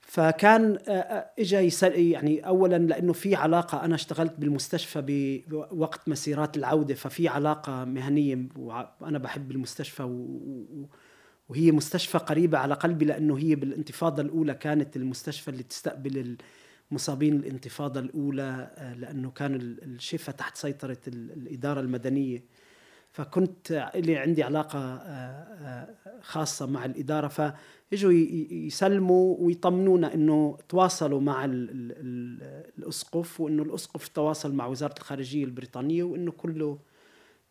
فكان 0.01 0.77
آه، 0.87 0.91
آه، 0.91 1.31
اجى 1.39 1.57
يسأل 1.57 1.99
يعني 1.99 2.47
اولا 2.47 2.77
لأنه 2.77 3.13
في 3.13 3.35
علاقة 3.35 3.85
أنا 3.85 3.95
اشتغلت 3.95 4.33
بالمستشفى 4.37 5.03
بوقت 5.47 6.09
مسيرات 6.09 6.57
العودة 6.57 6.95
ففي 6.95 7.27
علاقة 7.27 7.85
مهنية 7.85 8.47
وأنا 8.55 9.17
بحب 9.17 9.51
المستشفى 9.51 10.03
و... 10.03 10.87
وهي 11.49 11.71
مستشفى 11.71 12.17
قريبة 12.17 12.57
على 12.57 12.73
قلبي 12.73 13.05
لأنه 13.05 13.37
هي 13.37 13.55
بالانتفاضة 13.55 14.21
الأولى 14.21 14.53
كانت 14.53 14.95
المستشفى 14.95 15.47
اللي 15.47 15.63
تستقبل 15.63 16.37
مصابين 16.91 17.35
الانتفاضة 17.35 17.99
الأولى 17.99 18.71
آه، 18.77 18.93
لأنه 18.93 19.31
كان 19.31 19.55
الشفاء 19.55 20.35
تحت 20.35 20.57
سيطرة 20.57 20.97
الإدارة 21.07 21.79
المدنية. 21.79 22.43
فكنت 23.11 23.91
لي 23.95 24.17
عندي 24.17 24.43
علاقة 24.43 24.79
آه، 24.79 25.05
آه، 25.05 25.95
خاصة 26.21 26.65
مع 26.65 26.85
الإدارة 26.85 27.27
فإجوا 27.27 28.11
يسلموا 28.51 29.37
ويطمنونا 29.39 30.13
أنه 30.13 30.57
تواصلوا 30.69 31.21
مع 31.21 31.45
الأسقف 32.77 33.41
وأنه 33.41 33.63
الأسقف 33.63 34.07
تواصل 34.07 34.53
مع 34.53 34.67
وزارة 34.67 34.95
الخارجية 34.97 35.43
البريطانية 35.43 36.03
وأنه 36.03 36.31
كله 36.31 36.79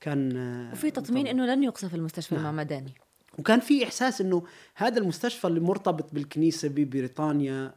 كان 0.01 0.37
وفي 0.73 0.91
تطمين 0.91 1.27
أنه 1.27 1.47
لن 1.47 1.63
يقصف 1.63 1.95
المستشفى 1.95 2.35
نعم. 2.35 2.47
المعمداني 2.47 2.95
وكان 3.39 3.61
في 3.61 3.85
إحساس 3.85 4.21
إنه 4.21 4.45
هذا 4.75 4.99
المستشفى 4.99 5.47
اللي 5.47 5.61
مرتبط 5.61 6.15
بالكنيسة 6.15 6.69
ببريطانيا 6.69 7.75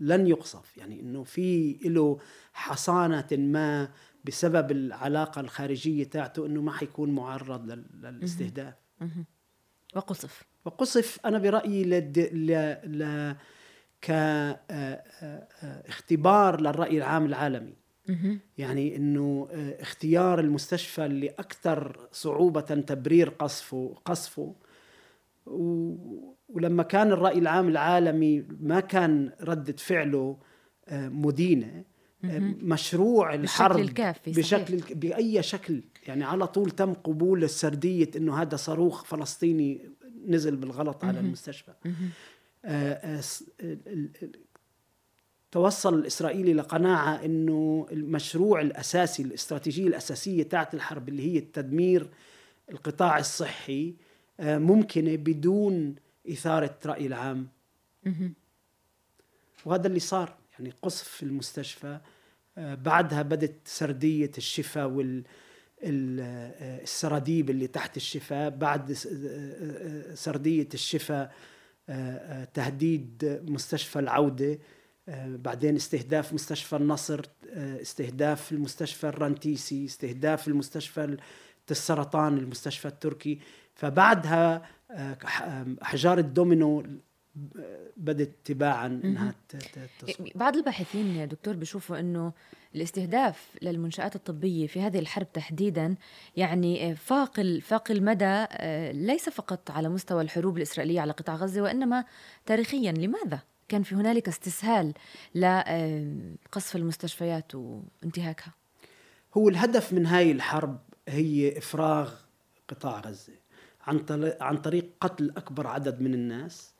لن 0.00 0.26
يقصف. 0.26 0.76
يعني 0.76 1.00
إنه 1.00 1.24
في 1.24 1.78
له 1.84 2.18
حصانة 2.52 3.26
ما 3.32 3.88
بسبب 4.24 4.70
العلاقة 4.70 5.40
الخارجية 5.40 6.04
تاعته 6.04 6.46
إنه 6.46 6.62
ما 6.62 6.72
حيكون 6.72 7.10
معرض 7.10 7.70
للاستهداف. 8.02 8.74
وقصف. 9.96 10.42
وقصف 10.64 11.18
أنا 11.26 11.38
برأيي 11.38 11.84
لد... 11.84 12.18
ل... 12.18 12.52
ل... 12.98 13.34
كاختبار 15.90 16.60
للرأي 16.60 16.98
العام 16.98 17.26
العالمي. 17.26 17.79
يعني 18.58 18.96
إنه 18.96 19.48
آه، 19.50 19.82
اختيار 19.82 20.40
المستشفى 20.40 21.06
اللي 21.06 21.28
أكثر 21.28 22.08
صعوبة 22.12 22.60
تبرير 22.60 23.28
قصفه 23.28 23.94
قصفه. 24.04 24.54
ولما 26.48 26.82
كان 26.82 27.12
الرأي 27.12 27.38
العام 27.38 27.68
العالمي 27.68 28.44
ما 28.60 28.80
كان 28.80 29.32
ردة 29.40 29.76
فعله 29.78 30.36
آه، 30.88 31.08
مدينة 31.08 31.84
آه، 32.24 32.38
مشروع 32.62 33.34
الحرب 33.34 33.76
بشكل 33.76 33.88
الكافي 33.88 34.30
بشكل 34.30 34.80
صحيح. 34.80 34.96
بأي 34.96 35.42
شكل. 35.42 35.82
يعني 36.06 36.24
على 36.24 36.46
طول 36.46 36.70
تم 36.70 36.94
قبول 36.94 37.44
السردية 37.44 38.10
إنه 38.16 38.42
هذا 38.42 38.56
صاروخ 38.56 39.04
فلسطيني 39.04 39.90
نزل 40.26 40.56
بالغلط 40.56 41.04
على 41.04 41.20
المستشفى. 41.20 41.72
توصل 45.52 45.94
الإسرائيلي 45.94 46.54
لقناعة 46.54 47.24
أنه 47.24 47.86
المشروع 47.92 48.60
الأساسي 48.60 49.22
الاستراتيجية 49.22 49.86
الأساسية 49.86 50.42
تاعت 50.42 50.74
الحرب 50.74 51.08
اللي 51.08 51.34
هي 51.34 51.40
تدمير 51.40 52.08
القطاع 52.70 53.18
الصحي 53.18 53.94
آه، 54.40 54.58
ممكنة 54.58 55.16
بدون 55.16 55.94
إثارة 56.30 56.78
رأي 56.86 57.06
العام. 57.06 57.48
وهذا 59.64 59.86
اللي 59.86 60.00
صار. 60.00 60.36
يعني 60.52 60.72
قصف 60.82 61.08
في 61.08 61.22
المستشفى 61.22 62.00
آه، 62.58 62.74
بعدها 62.74 63.22
بدت 63.22 63.54
سردية 63.64 64.30
الشفاء 64.38 64.88
وال 64.88 65.24
آه، 65.84 66.82
السراديب 66.82 67.50
اللي 67.50 67.66
تحت 67.66 67.96
الشفاء. 67.96 68.50
بعد 68.50 68.92
سردية 70.14 70.68
الشفاء 70.74 71.34
تهديد 72.54 73.40
مستشفى 73.48 73.98
العودة. 73.98 74.58
بعدين 75.26 75.76
استهداف 75.76 76.32
مستشفى 76.32 76.76
النصر 76.76 77.20
استهداف 77.56 78.52
المستشفى 78.52 79.04
الرنتيسي 79.08 79.84
استهداف 79.84 80.48
المستشفى 80.48 81.16
السرطان 81.70 82.38
المستشفى 82.38 82.88
التركي. 82.88 83.38
فبعدها 83.74 84.62
احجار 85.82 86.18
الدومينو 86.18 86.84
بدت 87.96 88.30
تباعا 88.44 88.86
إنها 88.86 89.34
تصبح. 90.00 90.28
بعض 90.34 90.56
الباحثين 90.56 91.28
دكتور 91.28 91.54
بيشوفوا 91.54 92.00
إنه 92.00 92.32
الاستهداف 92.74 93.48
للمنشآت 93.62 94.16
الطبية 94.16 94.66
في 94.66 94.80
هذه 94.80 94.98
الحرب 94.98 95.32
تحديدا 95.32 95.94
يعني 96.36 96.96
فاق 96.96 97.40
فاق 97.62 97.90
المدى 97.90 98.24
آه، 98.24 98.92
ليس 98.92 99.28
فقط 99.28 99.70
على 99.70 99.88
مستوى 99.88 100.22
الحروب 100.22 100.56
الإسرائيلية 100.56 101.00
على 101.00 101.12
قطاع 101.12 101.34
غزة 101.34 101.62
وإنما 101.62 102.04
تاريخيا. 102.46 102.92
لماذا؟ 102.92 103.40
كان 103.70 103.82
في 103.82 103.94
هنالك 103.94 104.28
استسهال 104.28 104.94
لقصف 105.34 106.76
المستشفيات 106.76 107.54
وانتهاكها. 107.54 108.52
هو 109.34 109.48
الهدف 109.48 109.92
من 109.92 110.06
هاي 110.06 110.32
الحرب 110.32 110.78
هي 111.08 111.58
إفراغ 111.58 112.14
قطاع 112.68 113.00
غزة 113.00 113.32
عن 113.86 114.04
عن 114.40 114.56
طريق 114.56 114.90
قتل 115.00 115.30
أكبر 115.36 115.66
عدد 115.66 116.00
من 116.00 116.14
الناس 116.14 116.74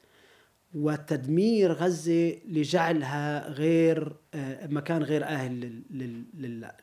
وتدمير 0.74 1.72
غزة 1.72 2.36
لجعلها 2.48 3.48
غير 3.48 4.16
آه، 4.34 4.66
مكان 4.66 5.02
غير 5.02 5.24
آهل 5.24 5.82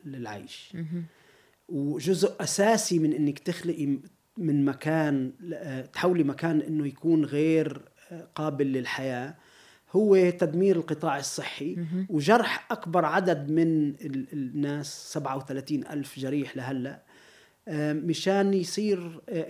للعيش. 0.04 0.76
وجزء 1.68 2.36
أساسي 2.40 2.98
من 2.98 3.12
أنك 3.12 3.38
تخلقي 3.38 3.98
من 4.36 4.64
مكان 4.64 5.32
آه، 5.54 5.80
تحولي 5.86 6.24
مكان 6.24 6.60
أنه 6.60 6.86
يكون 6.86 7.24
غير 7.24 7.82
آه، 8.10 8.28
قابل 8.34 8.66
للحياة. 8.66 9.34
هو 9.92 10.30
تدمير 10.30 10.76
القطاع 10.76 11.18
الصحي 11.18 11.76
وجرح 12.08 12.72
أكبر 12.72 13.04
عدد 13.04 13.50
من 13.50 13.94
الناس 14.32 15.12
37 15.12 15.86
ألف 15.86 16.18
جريح 16.18 16.56
لهلأ. 16.56 17.02
مشان 17.92 18.54
يصير 18.54 19.20
آه، 19.28 19.46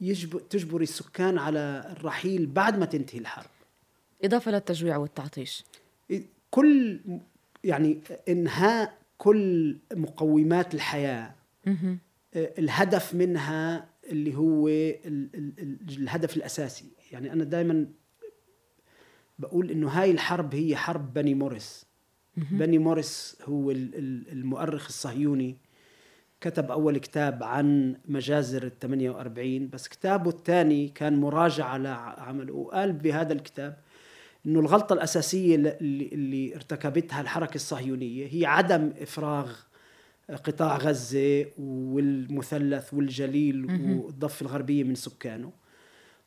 يجبر 0.00 0.40
تجبر 0.40 0.80
السكان 0.80 1.38
على 1.38 1.94
الرحيل 1.96 2.46
بعد 2.46 2.78
ما 2.78 2.86
تنتهي 2.86 3.18
الحرب. 3.18 3.50
إضافة 4.24 4.50
للتجويع 4.50 4.96
والتعطيش. 4.96 5.64
كل 6.50 7.00
يعني 7.64 8.00
إنهاء 8.28 8.98
كل 9.18 9.76
مقومات 9.94 10.74
الحياة 10.74 11.34
آه، 11.66 12.52
الهدف 12.58 13.14
منها 13.14 13.88
اللي 14.06 14.34
هو 14.34 14.68
الهدف 15.88 16.36
الأساسي. 16.36 16.84
يعني 17.12 17.32
أنا 17.32 17.44
دائما 17.44 17.86
بقول 19.38 19.70
إنه 19.70 19.88
هاي 19.88 20.10
الحرب 20.10 20.54
هي 20.54 20.76
حرب 20.76 21.14
بني 21.14 21.34
موريس. 21.34 21.86
بني 22.36 22.78
موريس 22.78 23.36
هو 23.44 23.70
المؤرخ 23.70 24.86
الصهيوني. 24.86 25.56
كتب 26.40 26.70
أول 26.70 26.98
كتاب 26.98 27.42
عن 27.42 27.96
مجازر 28.08 28.62
ال 28.62 28.78
48 28.78 29.68
بس 29.68 29.88
كتابه 29.88 30.30
الثاني 30.30 30.88
كان 30.88 31.20
مراجعة 31.20 31.76
لعمله. 31.76 32.54
وقال 32.54 32.92
بهذا 32.92 33.32
الكتاب 33.32 33.76
إنه 34.46 34.60
الغلطة 34.60 34.92
الأساسية 34.92 35.54
اللي, 35.56 36.08
اللي 36.12 36.54
ارتكبتها 36.54 37.20
الحركة 37.20 37.54
الصهيونية 37.54 38.26
هي 38.30 38.46
عدم 38.46 38.92
إفراغ 39.00 39.52
قطاع 40.44 40.76
غزة 40.76 41.46
والمثلث 41.58 42.94
والجليل 42.94 43.64
والضفة 44.04 44.42
الغربية 44.46 44.84
من 44.84 44.94
سكانه. 44.94 45.52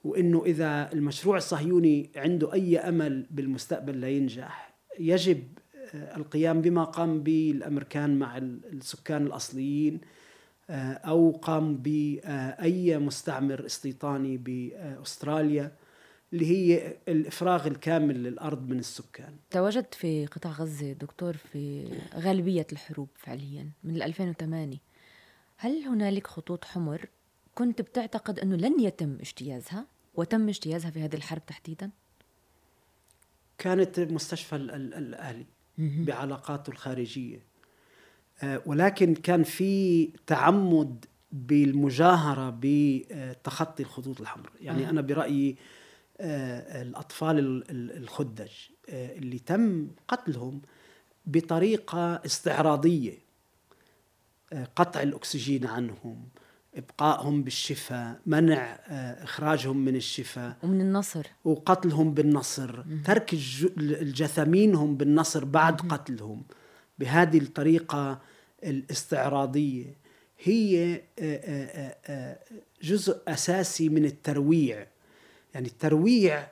وإنه 0.03 0.43
إذا 0.45 0.93
المشروع 0.93 1.37
الصهيوني 1.37 2.11
عنده 2.15 2.53
أي 2.53 2.77
أمل 2.77 3.25
بالمستقبل 3.31 3.97
لينجح 3.97 4.73
يجب 4.99 5.43
القيام 5.93 6.61
بما 6.61 6.83
قام 6.83 7.23
به 7.23 7.51
الأمريكان 7.55 8.19
مع 8.19 8.37
السكان 8.37 9.25
الأصليين 9.25 10.01
آه، 10.69 10.93
أو 10.93 11.31
قام 11.31 11.77
باي 11.77 12.97
مستعمر 12.97 13.65
استيطاني 13.65 14.37
بأستراليا 14.37 15.71
اللي 16.33 16.45
هي 16.45 16.97
الإفراغ 17.07 17.67
الكامل 17.67 18.23
للأرض 18.23 18.69
من 18.69 18.79
السكان. 18.79 19.35
تواجدت 19.49 19.93
في 19.93 20.25
قطاع 20.25 20.51
غزة 20.51 20.93
دكتور 20.93 21.33
في 21.33 21.91
غالبية 22.15 22.67
الحروب 22.71 23.07
فعليا 23.15 23.69
من 23.83 24.01
2008 24.01 24.77
هل 25.57 25.83
هنالك 25.83 26.27
خطوط 26.27 26.65
حمر 26.65 27.05
كنت 27.57 27.81
بتعتقد 27.81 28.39
إنه 28.39 28.55
لن 28.55 28.79
يتم 28.79 29.17
اجتيازها 29.19 29.85
وتم 30.15 30.49
اجتيازها 30.49 30.91
في 30.91 31.01
هذه 31.01 31.15
الحرب 31.15 31.45
تحديدا؟ 31.45 31.91
كانت 33.57 33.99
مستشفى 33.99 34.55
الأهلي 34.55 35.45
بعلاقاته 35.77 36.69
الخارجية. 36.69 37.43
آه، 38.43 38.61
ولكن 38.65 39.15
كان 39.15 39.43
في 39.43 40.05
تعمد 40.27 41.05
بالمجاهرة 41.31 42.59
بتخطي 42.61 43.83
الخطوط 43.83 44.21
الحمراء. 44.21 44.53
يعني 44.61 44.89
أنا 44.89 45.01
برأيي 45.01 45.55
آه، 46.19 46.81
الأطفال 46.81 47.63
الخدج 47.71 48.51
آه، 48.89 49.17
اللي 49.17 49.39
تم 49.39 49.87
قتلهم 50.07 50.61
بطريقة 51.25 52.21
استعراضية 52.25 53.17
قطع 54.75 55.01
الأكسجين 55.01 55.65
عنهم 55.65 56.29
ابقائهم 56.75 57.43
بالشفاء 57.43 58.19
منع 58.25 58.79
آه، 58.87 59.23
إخراجهم 59.23 59.77
من 59.77 59.95
الشفاء 59.95 60.57
ومن 60.63 60.81
النصر. 60.81 61.27
وقتلهم 61.45 62.13
بالنصر 62.13 62.83
ترك 63.05 63.33
الجثامينهم 63.77 64.97
بالنصر 64.97 65.45
بعد 65.45 65.81
قتلهم. 65.81 66.43
بهذه 66.99 67.37
الطريقة 67.37 68.21
الاستعراضية 68.63 69.95
هي 70.43 71.01
آه، 71.19 71.95
آه، 72.05 72.39
جزء 72.83 73.21
أساسي 73.27 73.89
من 73.89 74.05
الترويع. 74.05 74.87
يعني 75.53 75.67
الترويع 75.67 76.47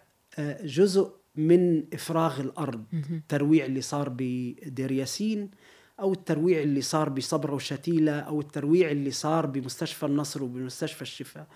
جزء 0.63 1.11
من 1.35 1.83
إفراغ 1.93 2.41
الأرض. 2.41 2.83
الترويع 3.11 3.65
اللي 3.65 3.81
صار 3.81 4.09
بدير 4.09 4.91
ياسين 4.91 5.51
أو 5.99 6.13
الترويع 6.13 6.61
اللي 6.61 6.81
صار 6.81 7.09
بصبرا 7.09 7.53
وشتيلة 7.53 8.19
أو 8.19 8.39
الترويع 8.39 8.91
اللي 8.91 9.11
صار 9.11 9.45
بمستشفى 9.45 10.05
النصر 10.05 10.43
وبمستشفى 10.43 11.01
الشفاء. 11.01 11.47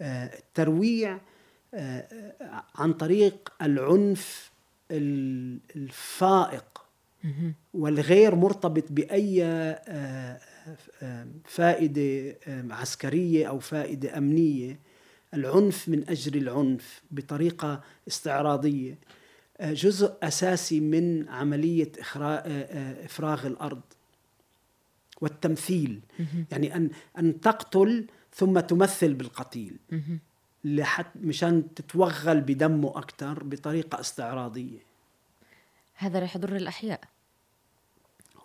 آه، 0.00 0.38
الترويع 0.38 1.20
آه، 1.74 2.34
عن 2.74 2.92
طريق 2.92 3.52
العنف 3.62 4.52
الفائق 4.90 6.64
والغير 7.74 8.34
مرتبط 8.34 8.84
بأي 8.90 9.44
آه، 9.44 10.40
فائدة 11.44 12.36
عسكرية 12.70 13.48
أو 13.48 13.58
فائدة 13.58 14.18
أمنية. 14.18 14.78
العنف 15.34 15.88
من 15.88 16.08
أجل 16.08 16.36
العنف 16.36 17.02
بطريقة 17.10 17.80
استعراضية. 18.08 18.98
جزء 19.62 20.14
أساسي 20.22 20.80
من 20.80 21.28
عملية 21.28 21.92
آه، 22.16 22.18
آه، 22.18 23.04
إفراغ 23.04 23.46
الأرض 23.46 23.80
والتمثيل. 25.20 26.00
يعني 26.52 26.76
أن 26.76 26.90
أن 27.18 27.40
تقتل 27.40 28.06
ثم 28.34 28.60
تمثل 28.60 29.14
بالقتيل. 29.14 29.76
لحت 30.64 31.06
مشان 31.16 31.74
تتوغل 31.74 32.40
بدمه 32.40 32.88
أكثر 32.88 33.44
بطريقة 33.44 34.00
استعراضية. 34.00 34.78
هذا 35.94 36.20
رح 36.20 36.36
يضر 36.36 36.56
الأحياء. 36.56 37.00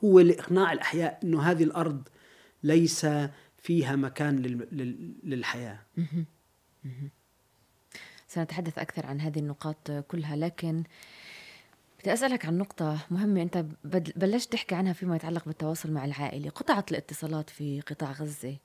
هو 0.04 0.20
لإقناع 0.20 0.74
الأحياء 0.74 1.20
إنه 1.24 1.42
هذه 1.42 1.64
الأرض 1.64 2.08
ليس 2.64 3.08
فيها 3.58 3.96
مكان 3.96 4.36
للحياة. 5.24 5.80
سنتحدث 8.28 8.80
أكثر 8.80 9.06
عن 9.06 9.22
هذه 9.22 9.40
النقاط 9.40 9.92
كلها 9.92 10.36
لكن 10.36 10.84
بدي 12.00 12.14
أسألك 12.14 12.46
عن 12.46 12.58
نقطة 12.58 12.98
مهمة 13.12 13.42
أنت 13.42 13.66
بلشت 14.16 14.54
تحكي 14.54 14.76
عنها 14.76 14.94
فيما 14.94 15.16
يتعلق 15.16 15.46
بالتواصل 15.46 15.92
مع 15.92 16.06
العائلة. 16.06 16.50
قطعت 16.50 16.92
الاتصالات 16.92 17.50
في 17.50 17.82
قطاع 17.82 18.12
غزة. 18.12 18.56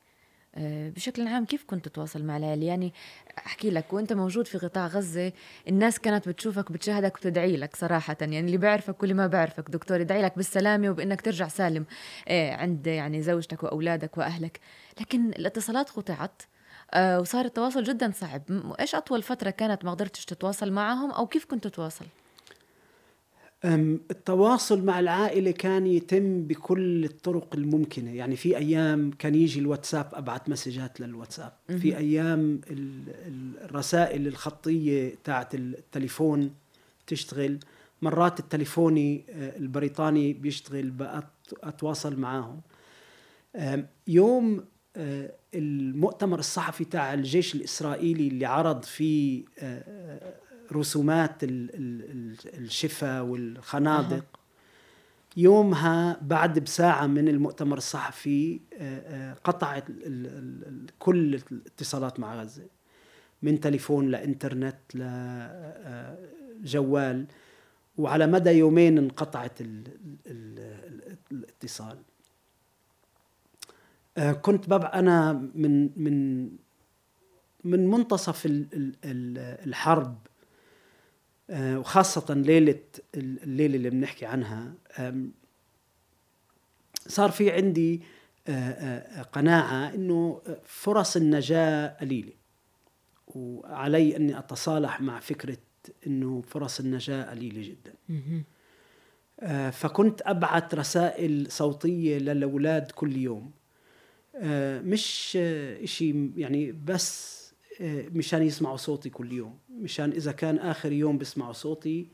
آه، 0.55 0.89
بشكل 0.89 1.29
عام 1.29 1.45
كيف 1.45 1.65
كنت 1.65 1.89
تتواصل 1.89 2.25
مع 2.25 2.37
العائلة؟ 2.37 2.67
يعني 2.67 2.93
أحكي 3.39 3.71
لك 3.71 3.93
وأنت 3.93 4.13
موجود 4.13 4.47
في 4.47 4.59
قطاع 4.59 4.87
غزة 4.87 5.33
الناس 5.69 5.99
كانت 5.99 6.29
بتشوفك 6.29 6.71
وبتشاهدك 6.71 7.17
وتدعي 7.17 7.57
لك 7.57 7.77
صراحة. 7.77 8.17
يعني 8.21 8.41
اللي 8.41 8.57
بيعرفك 8.57 9.01
واللي 9.01 9.15
ما 9.15 9.27
بيعرفك 9.27 9.71
دكتور 9.71 10.01
يدعي 10.01 10.23
لك 10.23 10.37
بالسلامة 10.37 10.91
وبأنك 10.91 11.21
ترجع 11.21 11.49
سالم 11.49 11.85
آه، 12.29 12.55
عند 12.55 12.87
يعني 12.87 13.23
زوجتك 13.23 13.63
وأولادك 13.63 14.19
وأهلك. 14.19 14.61
لكن 15.01 15.29
الاتصالات 15.29 15.91
قطعت 15.91 16.43
وصار 16.97 17.45
التواصل 17.45 17.83
جدا 17.83 18.13
صعب. 18.15 18.43
إيش 18.81 18.95
أطول 18.95 19.23
فترة 19.23 19.51
كانت 19.51 19.85
ما 19.85 19.91
قدرتش 19.91 20.25
تتواصل 20.25 20.73
معهم 20.73 21.11
أو 21.11 21.27
كيف 21.27 21.45
كنت 21.45 21.67
تتواصل؟ 21.67 22.05
التواصل 23.65 24.85
مع 24.85 25.01
العائلة 25.01 25.51
كان 25.51 25.87
يتم 25.87 26.43
بكل 26.43 27.05
الطرق 27.05 27.55
الممكنة. 27.55 28.11
يعني 28.11 28.37
في 28.37 28.57
أيام 28.57 29.11
كان 29.11 29.35
يجي 29.35 29.61
الواتساب 29.61 30.11
أبعت 30.13 30.49
مسجات 30.49 31.01
للواتساب. 31.01 31.53
في 31.69 31.97
أيام 31.97 32.61
الرسائل 33.65 34.27
الخطية 34.27 35.15
تاعت 35.25 35.55
التليفون 35.55 36.55
تشتغل. 37.07 37.59
مرات 38.03 38.41
التليفوني 38.41 39.25
آه، 39.31 39.57
البريطاني 39.57 40.33
بيشتغل 40.33 40.93
أتواصل 41.63 42.21
معاهم. 42.21 42.61
يوم 44.09 44.59
آه، 44.59 44.65
المؤتمر 45.55 46.39
الصحفي 46.39 46.85
تاع 46.85 47.15
الجيش 47.15 47.55
الإسرائيلي 47.55 48.29
اللي 48.29 48.47
عرض 48.47 48.85
فيه 48.85 49.45
آه، 49.59 50.35
رسومات 50.73 51.33
الشفا 51.43 53.21
والخنادق 53.21 54.25
يومها 55.37 56.19
بعد 56.23 56.59
بساعة 56.59 57.07
من 57.07 57.29
المؤتمر 57.29 57.79
الصحفي 57.79 58.61
قطعت 59.45 59.85
كل 60.99 61.41
الاتصالات 61.53 62.21
مع 62.21 62.35
غزة 62.43 62.67
من 63.43 63.61
تليفون 63.61 64.09
لإنترنت 64.09 64.77
لجوال 66.61 67.27
وعلى 67.99 68.27
مدى 68.27 68.51
يومين 68.51 68.99
انقطعت 68.99 69.59
الاتصال. 71.33 71.97
آه، 71.97 72.12
كنت 74.19 74.67
ببقى 74.69 74.99
أنا 74.99 75.33
من 75.55 75.91
من 75.97 76.45
من 77.65 77.87
منتصف 77.87 78.43
الحرب 79.67 80.19
آه، 81.51 81.79
وخاصة 81.79 82.35
ليلة 82.35 82.81
الليلة 83.15 83.77
اللي 83.77 83.91
بنحكي 83.91 84.27
عنها. 84.27 84.75
صار 87.09 87.31
في 87.31 87.51
عندي 87.51 88.03
آه، 88.49 89.23
قناعة 89.23 89.95
إنه 89.95 90.43
فرص 90.65 91.17
النجاة 91.17 91.87
قليلة 92.01 92.33
وعلي 93.27 94.17
أني 94.17 94.39
أتصالح 94.39 95.01
مع 95.01 95.21
فكرة 95.21 95.59
إنه 96.07 96.43
فرص 96.43 96.81
النجاة 96.81 97.31
قليلة 97.31 97.63
جدا. 97.63 97.95
فكنت 99.71 100.23
أبعث 100.25 100.75
رسائل 100.75 101.47
صوتية 101.53 102.19
للأولاد 102.19 102.91
كل 102.91 103.17
يوم. 103.17 103.51
آه، 103.51 103.62
مش 104.35 105.39
آه، 105.41 105.85
إشي 105.85 106.31
يعني 106.37 106.73
بس 106.73 107.43
آه، 107.81 108.09
مشان 108.15 108.43
يسمعوا 108.43 108.77
صوتي 108.77 109.11
كل 109.11 109.33
يوم. 109.33 109.59
مشان 109.71 110.11
إذا 110.11 110.33
كان 110.33 110.59
آخر 110.59 110.93
يوم 110.93 111.19
بيسمعوا 111.19 111.53
صوتي 111.53 112.09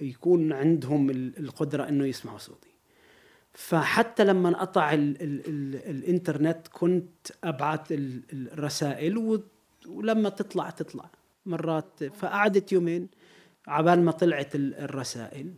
يكون 0.00 0.52
عندهم 0.52 1.10
القدرة 1.10 1.88
إنه 1.88 2.06
يسمعوا 2.06 2.38
صوتي. 2.38 2.68
فحتى 3.52 4.24
لما 4.24 4.48
انقطع 4.48 4.92
ال 4.94 5.22
ال 5.22 5.42
ال 5.48 5.76
الإنترنت 5.76 6.68
كنت 6.72 7.26
أبعث 7.44 7.80
الرسائل 8.32 9.42
ولما 9.86 10.28
تطلع 10.28 10.70
تطلع 10.70 11.10
مرات. 11.46 12.04
فقعدت 12.04 12.72
يومين 12.72 13.08
عبال 13.66 14.04
ما 14.04 14.12
طلعت 14.12 14.54
الرسائل 14.54 15.52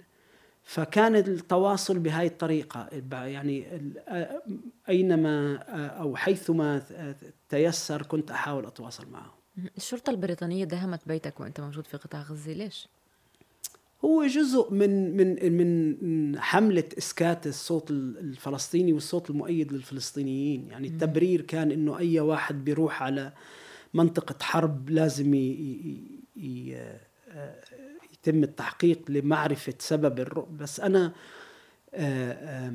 فكان 0.70 1.16
التواصل 1.16 1.98
بهاي 1.98 2.26
الطريقة. 2.26 2.88
يعني 3.12 3.66
أينما 4.88 5.56
أو 5.88 6.16
حيثما 6.16 6.82
تيسر 7.48 8.02
كنت 8.02 8.30
أحاول 8.30 8.66
أتواصل 8.66 9.10
معه. 9.10 9.34
الشرطة 9.76 10.10
البريطانية 10.10 10.64
دهمت 10.64 11.08
بيتك 11.08 11.40
وأنت 11.40 11.60
موجود 11.60 11.86
في 11.86 11.96
قطاع 11.96 12.22
غزة 12.22 12.52
ليش؟ 12.52 12.88
هو 14.04 14.26
جزء 14.26 14.72
من 14.72 15.16
من 15.16 15.52
من 15.58 16.40
حملة 16.40 16.88
إسكات 16.98 17.46
الصوت 17.46 17.90
الفلسطيني 17.90 18.92
والصوت 18.92 19.30
المؤيد 19.30 19.72
للفلسطينيين. 19.72 20.68
يعني 20.70 20.88
التبرير 20.88 21.40
كان 21.40 21.70
إنه 21.70 21.98
أي 21.98 22.20
واحد 22.20 22.64
بيروح 22.64 23.02
على 23.02 23.32
منطقة 23.94 24.34
حرب 24.42 24.90
لازم 24.90 25.34
يتم 28.20 28.42
التحقيق 28.42 29.10
لمعرفة 29.10 29.74
سبب 29.78 30.20
الروحة 30.20 30.56
بس 30.56 30.80
أنا 30.80 31.12
آه، 31.94 32.74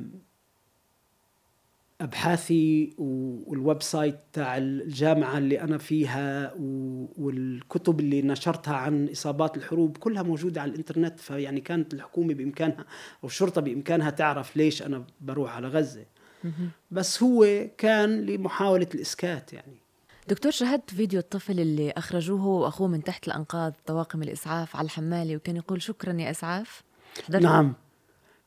أبحاثي 2.00 2.94
وال 2.98 3.82
website 3.82 4.16
تاع 4.32 4.56
الجامعة 4.56 5.38
اللي 5.38 5.60
أنا 5.60 5.78
فيها 5.78 6.52
والكتب 7.18 8.00
اللي 8.00 8.22
نشرتها 8.22 8.76
عن 8.76 9.08
إصابات 9.08 9.56
الحروب 9.56 9.96
كلها 9.96 10.22
موجودة 10.22 10.60
على 10.62 10.70
الإنترنت 10.70 11.20
فيعني 11.20 11.60
كانت 11.60 11.94
الحكومة 11.94 12.34
بإمكانها 12.34 12.84
أو 13.22 13.28
الشرطة 13.28 13.60
بإمكانها 13.60 14.10
تعرف 14.10 14.56
ليش 14.56 14.82
أنا 14.82 15.04
بروح 15.20 15.56
على 15.56 15.68
غزة. 15.68 16.04
بس 16.90 17.22
هو 17.22 17.66
كان 17.78 18.20
لمحاولة 18.26 18.88
الإسكات 18.94 19.52
يعني. 19.52 19.76
دكتور 20.28 20.52
شاهدت 20.52 20.90
فيديو 20.94 21.20
الطفل 21.20 21.60
اللي 21.60 21.90
أخرجوه 21.90 22.46
وأخوه 22.46 22.88
من 22.88 23.04
تحت 23.04 23.28
الأنقاض 23.28 23.72
طواقم 23.86 24.22
الإسعاف 24.22 24.76
على 24.76 24.84
الحمالة 24.84 25.36
وكان 25.36 25.56
يقول 25.56 25.82
شكرا 25.82 26.12
يا 26.12 26.30
إسعاف. 26.30 26.82
نعم. 27.30 27.74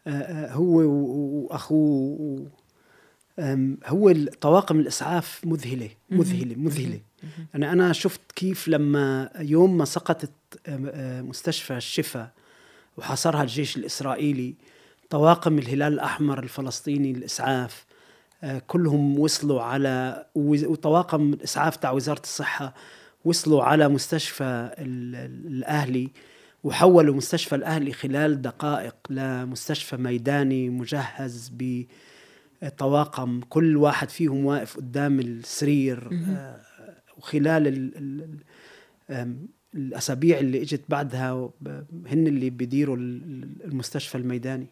آه، 0.08 0.10
آه، 0.10 0.54
هو 0.54 0.80
وأخوه 0.80 2.48
هو 3.86 4.14
طواقم 4.42 4.80
الإسعاف 4.80 5.42
مذهلة 5.46 5.90
مذهلة 6.10 6.56
مذهلة. 6.56 7.00
يعني 7.54 7.72
أنا 7.72 7.94
شفت 7.94 8.22
كيف 8.36 8.68
لما 8.68 9.30
يوم 9.40 9.78
ما 9.78 9.86
سقطت 9.86 10.32
آه، 10.68 11.22
مستشفى 11.22 11.78
الشفا 11.78 12.32
وحاصرها 12.98 13.42
الجيش 13.44 13.78
الإسرائيلي 13.78 14.56
طواقم 15.10 15.60
الهلال 15.60 15.94
الأحمر 15.94 16.44
الفلسطيني 16.44 17.12
الإسعاف 17.12 17.86
كلهم 18.68 19.20
وصلوا 19.20 19.62
على 19.62 20.26
وطواقم 20.36 21.34
الاسعاف 21.34 21.76
تاع 21.76 21.92
وزارة 21.92 22.22
الصحة 22.22 22.74
وصلوا 23.26 23.64
على 23.64 23.88
مستشفى 23.88 24.72
الأهلي 25.48 26.10
وحولوا 26.64 27.16
مستشفى 27.16 27.56
الأهلي 27.56 27.94
خلال 27.94 28.42
دقائق 28.42 28.96
لمستشفى 29.10 29.98
ميداني 29.98 30.70
مجهز 30.70 31.52
بطواقم. 32.62 33.42
كل 33.50 33.78
واحد 33.78 34.10
فيهم 34.10 34.46
واقف 34.46 34.78
قدام 34.78 35.20
السرير. 35.20 36.10
آه، 36.30 36.62
وخلال 37.18 37.68
ال 37.68 37.98
ال 39.10 39.48
الأسابيع 39.76 40.40
اللي 40.40 40.62
إجت 40.62 40.82
بعدها 40.90 41.50
هن 42.08 42.28
اللي 42.28 42.50
بيديروا 42.50 42.96
المستشفى 42.96 44.16
الميداني. 44.16 44.68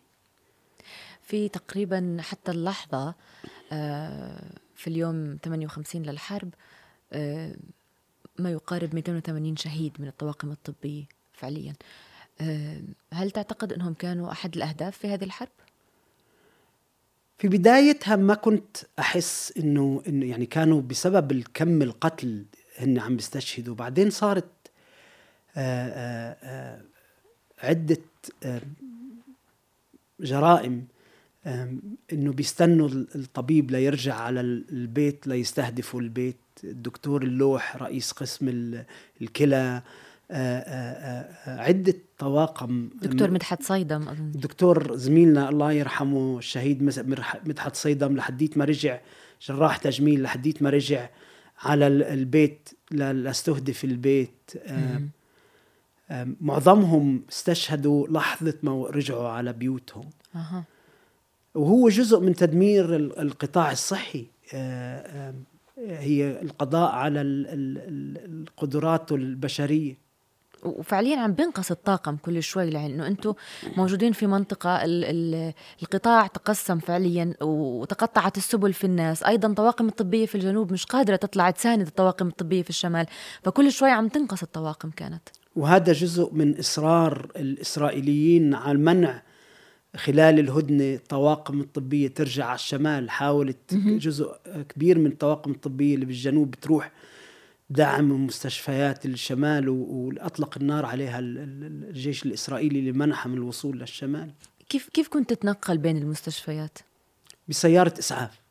في 1.24 1.50
تقريبا 1.50 2.18
حتى 2.20 2.52
اللحظة 2.52 3.08
آه، 3.08 3.16
في 4.76 4.88
اليوم 4.88 5.38
58 5.44 6.04
للحرب 6.04 6.50
آه، 7.14 7.56
ما 8.40 8.52
يقارب 8.52 8.96
280 8.96 9.56
شهيد 9.56 9.94
من 10.00 10.08
الطواقم 10.08 10.52
الطبية 10.52 11.04
فعليا 11.34 11.74
آه، 12.42 12.82
هل 13.14 13.32
تعتقد 13.32 13.74
أنهم 13.74 13.94
كانوا 13.94 14.32
أحد 14.32 14.56
الأهداف 14.56 14.98
في 14.98 15.08
هذه 15.08 15.24
الحرب؟ 15.24 15.50
في 17.38 17.48
بدايتها 17.48 18.16
ما 18.16 18.34
كنت 18.34 18.78
أحس 19.00 19.54
إنه 19.58 20.04
إنه 20.08 20.26
يعني 20.26 20.46
كانوا 20.46 20.82
بسبب 20.82 21.32
الكم 21.32 21.82
القتل 21.82 22.46
هن 22.78 23.00
عم 23.00 23.16
بيستشهدوا 23.16 23.76
بعدين 23.76 24.10
صارت 24.10 24.46
عدة 27.64 28.02
جرائم 30.20 30.88
إنه 32.14 32.32
بيستنوا 32.32 32.90
الطبيب 33.16 33.72
ليرجع 33.72 34.16
على 34.16 34.42
البيت 34.42 35.28
ليستهدفوا 35.28 36.02
البيت. 36.02 36.38
الدكتور 36.64 37.24
اللوح 37.24 37.78
رئيس 37.78 38.12
قسم 38.12 38.74
الكلى 39.22 39.82
آه، 40.32 40.60
آه، 40.60 41.22
آه، 41.50 41.62
عدة 41.62 41.94
طواقم. 42.18 42.90
دكتور 43.02 43.32
مدحت 43.32 43.64
صيدم 43.64 44.08
أظن. 44.10 44.32
دكتور 44.32 44.96
زميلنا 44.96 45.50
الله 45.50 45.72
يرحمه 45.72 46.38
الشهيد 46.38 46.84
مدحت 47.46 47.76
صيدم 47.76 48.16
لحديت 48.16 48.58
ما 48.58 48.66
رجع 48.66 49.00
جراح 49.42 49.78
تجميل 49.78 50.22
لحديت 50.22 50.62
ما 50.64 50.70
رجع 50.70 51.10
على 51.60 51.88
البيت 51.88 52.70
لاستهدف 52.92 53.84
البيت. 53.84 54.52
معظمهم 56.42 57.24
استشهدوا 57.30 58.08
لحظة 58.08 58.54
ما 58.64 58.86
رجعوا 58.86 59.30
على 59.30 59.54
بيوتهم. 59.54 60.10
أه. 60.36 60.64
وهو 61.58 61.90
جزء 61.90 62.20
من 62.20 62.36
تدمير 62.36 62.96
القطاع 62.96 63.72
الصحي. 63.72 64.26
آه، 64.54 65.34
هي 65.78 66.42
القضاء 66.42 66.92
على 66.92 67.22
القدرات 67.22 69.12
البشرية. 69.12 70.08
وفعليا 70.64 71.18
عم 71.18 71.34
بينقص 71.34 71.72
الطاقم 71.72 72.18
كل 72.18 72.44
شوي 72.44 72.70
لأنه 72.70 73.08
أنتم 73.08 73.34
موجودين 73.78 74.12
في 74.12 74.28
منطقة 74.28 74.80
القطاع 75.82 76.28
تقسم 76.28 76.80
فعليا 76.80 77.34
وتقطعت 77.42 78.38
السبل 78.38 78.74
في 78.74 78.84
الناس. 78.84 79.24
أيضا 79.24 79.54
طواقم 79.54 79.88
الطبية 79.88 80.26
في 80.26 80.36
الجنوب 80.36 80.74
مش 80.74 80.86
قادرة 80.86 81.16
تطلع 81.16 81.52
تساند 81.52 81.88
الطواقم 81.88 82.28
الطبية 82.28 82.64
في 82.64 82.70
الشمال 82.70 83.06
فكل 83.44 83.72
شوي 83.72 83.90
عم 83.90 84.08
تنقص 84.08 84.44
الطواقم 84.44 84.90
كانت. 84.90 85.30
وهذا 85.56 85.94
جزء 85.94 86.34
من 86.34 86.60
إصرار 86.60 87.32
الإسرائيليين 87.36 88.54
على 88.54 88.72
المنع 88.72 89.22
خلال 89.98 90.40
الهدنة 90.40 90.94
الطواقم 90.94 91.62
الطبية 91.62 92.08
ترجع 92.08 92.46
على 92.46 92.56
الشمال 92.56 93.10
حاولت 93.10 93.74
جزء 93.74 94.36
كبير 94.70 95.00
من 95.00 95.12
الطواقم 95.12 95.52
الطبية 95.52 95.96
اللي 95.96 96.06
بالجنوب 96.06 96.52
بتروح 96.52 96.92
دعم 97.70 98.26
مستشفيات 98.26 99.06
الشمال 99.06 99.70
وأطلق 99.70 100.58
النار 100.58 100.86
عليها 100.86 101.20
الجيش 101.20 102.26
الإسرائيلي 102.26 102.92
لمنعها 102.92 103.28
من 103.28 103.34
الوصول 103.34 103.80
للشمال. 103.80 104.32
كيف 104.70 104.90
كيف 104.90 105.08
كنت 105.08 105.34
تتنقل 105.34 105.78
بين 105.78 105.98
المستشفيات؟ 105.98 106.78
بسيارة 107.48 107.94
إسعاف. 108.00 108.42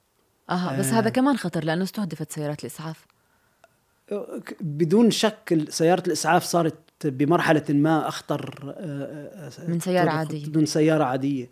أها 0.51 0.79
بس 0.79 0.87
آه. 0.87 0.99
هذا 0.99 1.11
كمان 1.11 1.37
خطر 1.37 1.65
لأنه 1.65 1.83
استهدفت 1.83 2.33
سيارات 2.33 2.61
الإسعاف. 2.61 3.07
بدون 4.61 5.11
شك 5.11 5.67
سيارة 5.69 6.03
الإسعاف 6.07 6.45
صارت 6.45 6.75
بمرحلة 7.05 7.65
ما 7.69 8.09
أخطر 8.09 8.75
آه، 8.79 9.51
آه، 9.59 9.71
من 9.71 9.81
سيارة 9.81 10.11
عادية. 10.11 10.47
من 10.55 10.67
سيارة 10.67 11.05
عادية. 11.05 11.51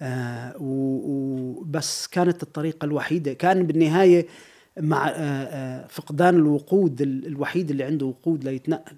آه 0.00 0.54
وبس 0.60 2.06
كانت 2.06 2.42
الطريقة 2.42 2.84
الوحيدة 2.84 3.32
كان 3.32 3.66
بالنهاية 3.66 4.26
مع 4.80 5.08
آه 5.08 5.86
فقدان 5.86 6.34
الوقود 6.34 7.00
الوحيد 7.02 7.70
اللي 7.70 7.84
عنده 7.84 8.06
وقود 8.06 8.44
ليتنقل 8.44 8.96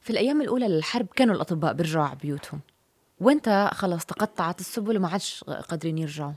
في 0.00 0.10
الأيام 0.10 0.40
الأولى 0.42 0.68
للحرب 0.68 1.06
كانوا 1.16 1.34
الأطباء 1.34 1.72
بيرجعوا 1.72 2.04
على 2.04 2.16
بيوتهم. 2.22 2.60
وانت 3.20 3.70
خلص 3.72 4.04
تقطعت 4.04 4.60
السبل 4.60 4.96
وما 4.96 5.08
عادش 5.08 5.44
قادرين 5.44 5.98
يرجعوا. 5.98 6.32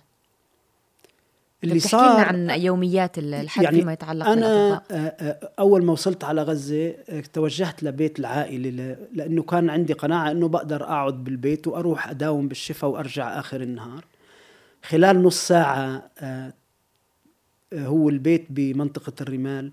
اللي 1.64 1.80
صار 1.80 2.20
عن 2.20 2.50
يوميات 2.50 3.18
الحرب 3.18 3.64
يعني 3.64 3.78
فيما 3.80 3.94
يتعلق 3.94 4.28
أنا 4.28 4.70
بالأطباء. 4.70 5.54
أول 5.60 5.84
ما 5.84 5.94
وصلت 5.94 6.24
على 6.24 6.44
غزة 6.44 6.94
توجهت 7.34 7.84
لبيت 7.84 8.20
العائلة 8.20 8.98
لأنه 9.14 9.44
كان 9.44 9.70
عندي 9.70 9.94
قناعة 9.94 10.32
إنه 10.32 10.48
بقدر 10.48 10.84
أقعد 10.84 11.24
بالبيت 11.24 11.68
وأروح 11.68 12.10
أداوم 12.10 12.48
بالشفاء 12.48 12.90
وأرجع 12.90 13.40
آخر 13.40 13.62
النهار 13.62 14.06
خلال 14.84 15.24
نص 15.24 15.48
ساعة 15.48 16.10
هو 17.74 18.10
البيت 18.10 18.46
بمنطقة 18.50 19.14
الرمال 19.22 19.72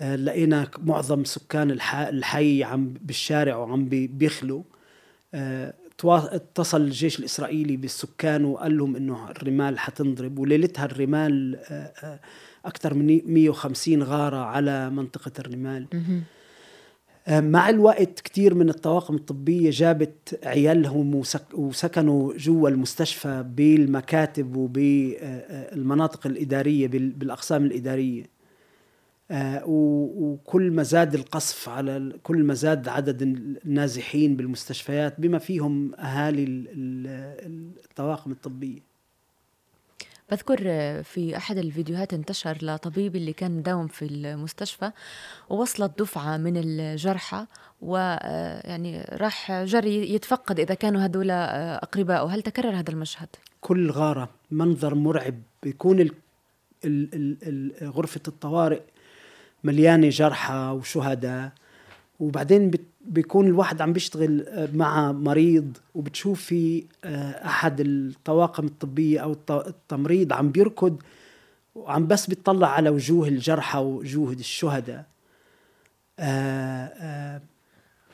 لقينا 0.00 0.68
معظم 0.78 1.24
سكان 1.24 1.70
الحي 1.92 2.64
عم 2.64 2.94
بالشارع 3.00 3.56
وعم 3.56 3.88
بيخلوا 3.90 4.62
اتصل 6.08 6.80
الجيش 6.80 7.18
الإسرائيلي 7.18 7.76
بالسكان 7.76 8.44
وقال 8.44 8.78
لهم 8.78 8.96
أنه 8.96 9.30
الرمال 9.30 9.78
حتنضرب. 9.78 10.38
وليلتها 10.38 10.84
الرمال 10.84 11.56
آه، 11.56 11.92
آه، 12.02 12.20
أكثر 12.64 12.94
من 12.94 13.20
150 13.26 14.02
غارة 14.02 14.36
على 14.36 14.90
منطقة 14.90 15.32
الرمال. 15.38 15.86
آه، 17.28 17.40
مع 17.40 17.68
الوقت 17.68 18.20
كثير 18.20 18.54
من 18.54 18.68
الطواقم 18.68 19.14
الطبية 19.14 19.70
جابت 19.70 20.40
عيالهم 20.44 21.22
وسكنوا 21.54 22.32
جوا 22.36 22.68
المستشفى 22.68 23.44
بالمكاتب 23.56 24.56
وبالمناطق 24.56 26.26
الإدارية 26.26 26.88
بالأقسام 26.88 27.64
الإدارية. 27.64 28.22
آه، 28.22 28.39
وكل 29.66 30.70
ما 30.70 30.82
زاد 30.82 31.14
القصف 31.14 31.68
على 31.68 32.12
كل 32.22 32.44
ما 32.44 32.54
زاد 32.54 32.88
عدد 32.88 33.22
النازحين 33.22 34.36
بالمستشفيات 34.36 35.20
بما 35.20 35.38
فيهم 35.38 35.94
أهالي 35.94 36.44
الطواقم 37.84 38.30
الطبية. 38.30 38.90
بذكر 40.30 40.58
في 41.02 41.36
أحد 41.36 41.58
الفيديوهات 41.58 42.14
انتشر 42.14 42.58
لطبيب 42.62 43.16
اللي 43.16 43.32
كان 43.32 43.50
مداوم 43.50 43.86
في 43.86 44.04
المستشفى 44.04 44.90
ووصلت 45.48 45.98
دفعه 45.98 46.36
من 46.36 46.56
الجرحى 46.56 47.46
ويعني 47.82 49.02
راح 49.12 49.52
جري 49.64 50.14
يتفقد 50.14 50.60
إذا 50.60 50.74
كانوا 50.74 51.00
هذول 51.00 51.30
اقربائه 51.30 52.26
هل 52.26 52.42
تكرر 52.42 52.70
هذا 52.70 52.90
المشهد؟ 52.90 53.28
كل 53.60 53.90
غارة 53.90 54.28
منظر 54.50 54.94
مرعب. 54.94 55.34
بيكون 55.62 56.00
ال 56.00 56.12
ال 56.84 57.36
ال 57.42 57.90
غرفة 57.90 58.20
الطوارئ 58.28 58.80
مليانة 59.64 60.08
جرحى 60.08 60.76
وشهداء. 60.78 61.52
وبعدين 62.20 62.70
بيكون 63.00 63.46
الواحد 63.46 63.80
عم 63.80 63.92
بيشتغل 63.92 64.44
آه، 64.48 64.68
مع 64.74 65.12
مريض 65.12 65.76
وبتشوف 65.94 66.40
في 66.42 66.84
آه، 67.04 67.46
أحد 67.46 67.80
الطواقم 67.80 68.66
الطبية 68.66 69.20
أو 69.20 69.36
التمريض 69.50 70.32
عم 70.32 70.50
بيركض 70.50 71.02
وعم 71.74 72.06
بس 72.06 72.26
بيطلع 72.26 72.68
على 72.68 72.90
وجوه 72.90 73.28
الجرحى 73.28 73.78
وجوه 73.78 74.32
الشهداء. 74.32 75.04
آه، 76.18 77.40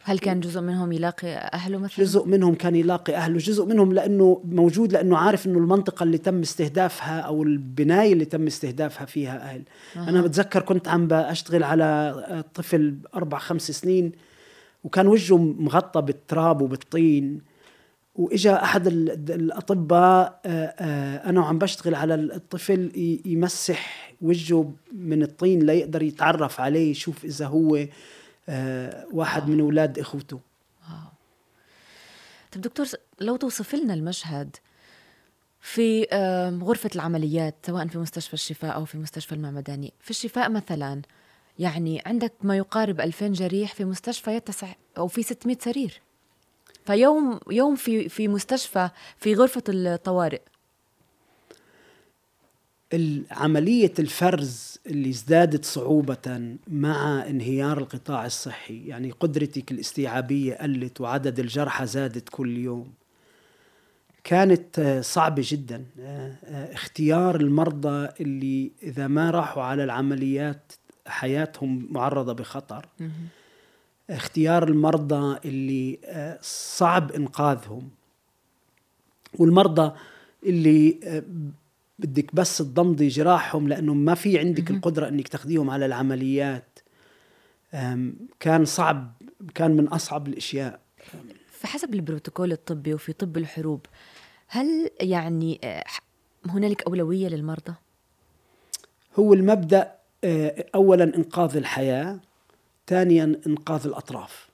هل 0.09 0.19
كان 0.19 0.41
جزء 0.41 0.61
منهم 0.61 0.93
يلاقي 0.93 1.35
أهله 1.37 1.79
مثلا؟ 1.79 2.05
جزء 2.05 2.27
منهم 2.27 2.55
كان 2.55 2.77
يلاقي 2.77 3.15
أهله، 3.15 3.39
جزء 3.39 3.65
منهم 3.65 3.93
لأنه 3.93 4.43
موجود 4.45 4.93
لأنه 4.93 5.19
عارف 5.19 5.47
إنه 5.47 5.59
المنطقة 5.59 6.03
اللي 6.03 6.19
تم 6.19 6.41
استهدافها 6.41 7.21
أو 7.21 7.43
البناية 7.43 8.13
اللي 8.13 8.25
تم 8.25 8.47
استهدافها 8.47 9.05
فيها 9.07 9.51
أهل. 9.51 9.63
أه. 9.97 10.09
أنا 10.09 10.23
بتذكر 10.23 10.63
كنت 10.63 10.89
عم 10.89 11.09
بشتغل 11.09 11.65
على 11.65 12.45
طفل 12.55 12.97
أربع 13.15 13.39
خمس 13.39 13.71
سنين 13.71 14.13
وكان 14.85 15.07
وجهه 15.07 15.39
مغطى 15.39 16.03
بالتراب 16.03 16.63
وبالطين 16.63 17.41
وإجا 18.15 18.63
أحد 18.63 18.87
الأطباء 19.31 20.41
آه، 20.47 20.75
آه، 20.79 21.31
أنا 21.31 21.41
وعم 21.41 21.59
بشتغل 21.59 21.95
على 21.95 22.15
الطفل 22.15 22.91
يمسح 23.25 24.13
وجهه 24.23 24.73
من 24.93 25.23
الطين 25.23 25.67
ليقدر 25.67 26.03
يتعرف 26.03 26.61
عليه 26.61 26.91
يشوف 26.91 27.25
إذا 27.25 27.47
هو 27.47 27.87
واحد 29.13 29.49
من 29.49 29.61
أولاد 29.61 29.99
إخوته. 29.99 30.41
طيب 32.53 32.63
دكتور 32.63 32.87
لو 33.21 33.37
توصف 33.37 33.75
لنا 33.75 33.95
المشهد 33.95 34.57
في 35.61 36.07
غرفة 36.63 36.91
العمليات 36.95 37.55
سواء 37.67 37.87
في 37.87 37.99
مستشفى 37.99 38.35
الشفاء 38.35 38.75
أو 38.75 38.85
في 38.85 38.99
مستشفى 38.99 39.33
المعمداني. 39.35 39.93
في 40.01 40.11
الشفاء 40.11 40.51
مثلا 40.51 41.03
يعني 41.59 42.03
عندك 42.07 42.33
ما 42.43 42.57
يقارب 42.57 43.01
2000 43.01 43.29
جريح 43.29 43.75
في 43.75 43.85
مستشفى 43.85 44.31
يتسع 44.31 44.75
أو 44.99 45.09
في 45.09 45.23
600 45.23 45.57
سرير. 45.61 46.01
فيوم 46.85 47.41
يوم 47.51 47.77
في 47.77 48.09
في 48.09 48.29
مستشفى 48.29 48.91
في 49.17 49.35
غرفة 49.35 49.63
الطوارئ. 49.69 50.41
عملية 53.31 53.93
الفرز 53.99 54.79
اللي 54.87 55.11
ازدادت 55.11 55.65
صعوبة 55.65 56.57
مع 56.69 57.27
انهيار 57.29 57.79
القطاع 57.79 58.27
الصحي 58.27 58.87
يعني 58.87 59.11
قدرتك 59.11 59.73
الاستيعابية 59.73 60.55
قلت 60.55 61.01
وعدد 61.01 61.39
الجرحى 61.41 61.87
زادت 61.87 62.29
كل 62.29 62.57
يوم 62.57 62.93
كانت 64.25 65.01
صعبة 65.05 65.43
جدا. 65.47 65.85
اختيار 66.73 67.37
المرضى 67.37 68.09
اللي 68.21 68.71
إذا 68.83 69.07
ما 69.07 69.31
راحوا 69.31 69.63
على 69.63 69.85
العمليات 69.85 70.73
حياتهم 71.07 71.89
معرضة 71.91 72.33
بخطر. 72.33 72.87
اختيار 74.11 74.69
المرضى 74.69 75.39
اللي 75.45 75.99
صعب 76.43 77.13
إنقاذهم 77.13 77.89
والمرضى 79.39 79.93
اللي 80.47 80.99
بدك 81.99 82.35
بس 82.35 82.59
تضمضي 82.59 83.09
جراحهم 83.09 83.69
لأنه 83.69 83.95
ما 83.95 84.15
في 84.15 84.39
عندك 84.39 84.71
القدرة 84.71 85.09
إنك 85.09 85.29
تاخذيهم 85.29 85.71
على 85.71 85.87
العمليات. 85.87 86.79
كان 88.41 88.65
صعب 88.65 89.13
كان 89.55 89.71
من 89.71 89.89
أصعب 89.89 90.29
الأشياء. 90.29 90.81
فحسب 91.51 91.95
البروتوكول 91.95 92.53
الطبي 92.53 92.95
وفي 92.95 93.13
طب 93.13 93.37
الحروب 93.37 93.87
هل 94.49 94.91
يعني 95.01 95.61
آه، 95.65 95.85
هنالك 96.47 96.83
أولوية 96.83 97.29
للمرضى؟ 97.29 97.75
هو 99.19 99.35
المبدأ 99.35 99.95
آه، 100.25 100.67
اولا 100.75 101.05
إنقاذ 101.05 101.57
الحياة 101.57 102.21
ثانيا 102.87 103.41
إنقاذ 103.47 103.87
الأطراف. 103.87 104.49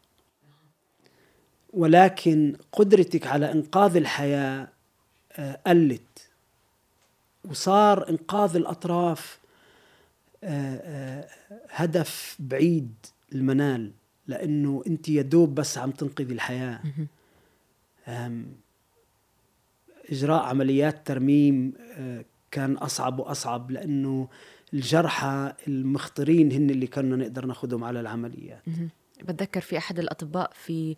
ولكن 1.72 2.56
قدرتك 2.72 3.26
على 3.26 3.52
إنقاذ 3.52 3.96
الحياة 3.96 4.68
آه، 5.32 5.60
قلت. 5.66 6.11
وصار 7.50 8.08
إنقاذ 8.08 8.56
الأطراف 8.56 9.38
آه، 10.44 10.76
آه، 10.76 11.28
هدف 11.70 12.36
بعيد 12.40 12.94
المنال 13.32 13.90
لأنه 14.26 14.82
أنت 14.86 15.08
يا 15.08 15.22
دوب 15.22 15.54
بس 15.54 15.78
عم 15.78 15.90
تنقذي 15.90 16.34
الحياة. 16.34 16.80
إجراء 20.10 20.42
عمليات 20.42 21.06
ترميم 21.06 21.72
آه، 21.98 22.24
كان 22.50 22.76
أصعب 22.76 23.18
وأصعب 23.18 23.70
لأنه 23.70 24.28
الجرحى 24.74 25.52
المخطرين 25.68 26.52
هن 26.52 26.70
اللي 26.70 26.86
كنا 26.86 27.16
نقدر 27.16 27.46
ناخذهم 27.46 27.84
على 27.84 28.00
العمليات. 28.00 28.62
بتذكر 29.22 29.60
في 29.60 29.78
أحد 29.78 29.98
الأطباء 29.98 30.50
في 30.54 30.96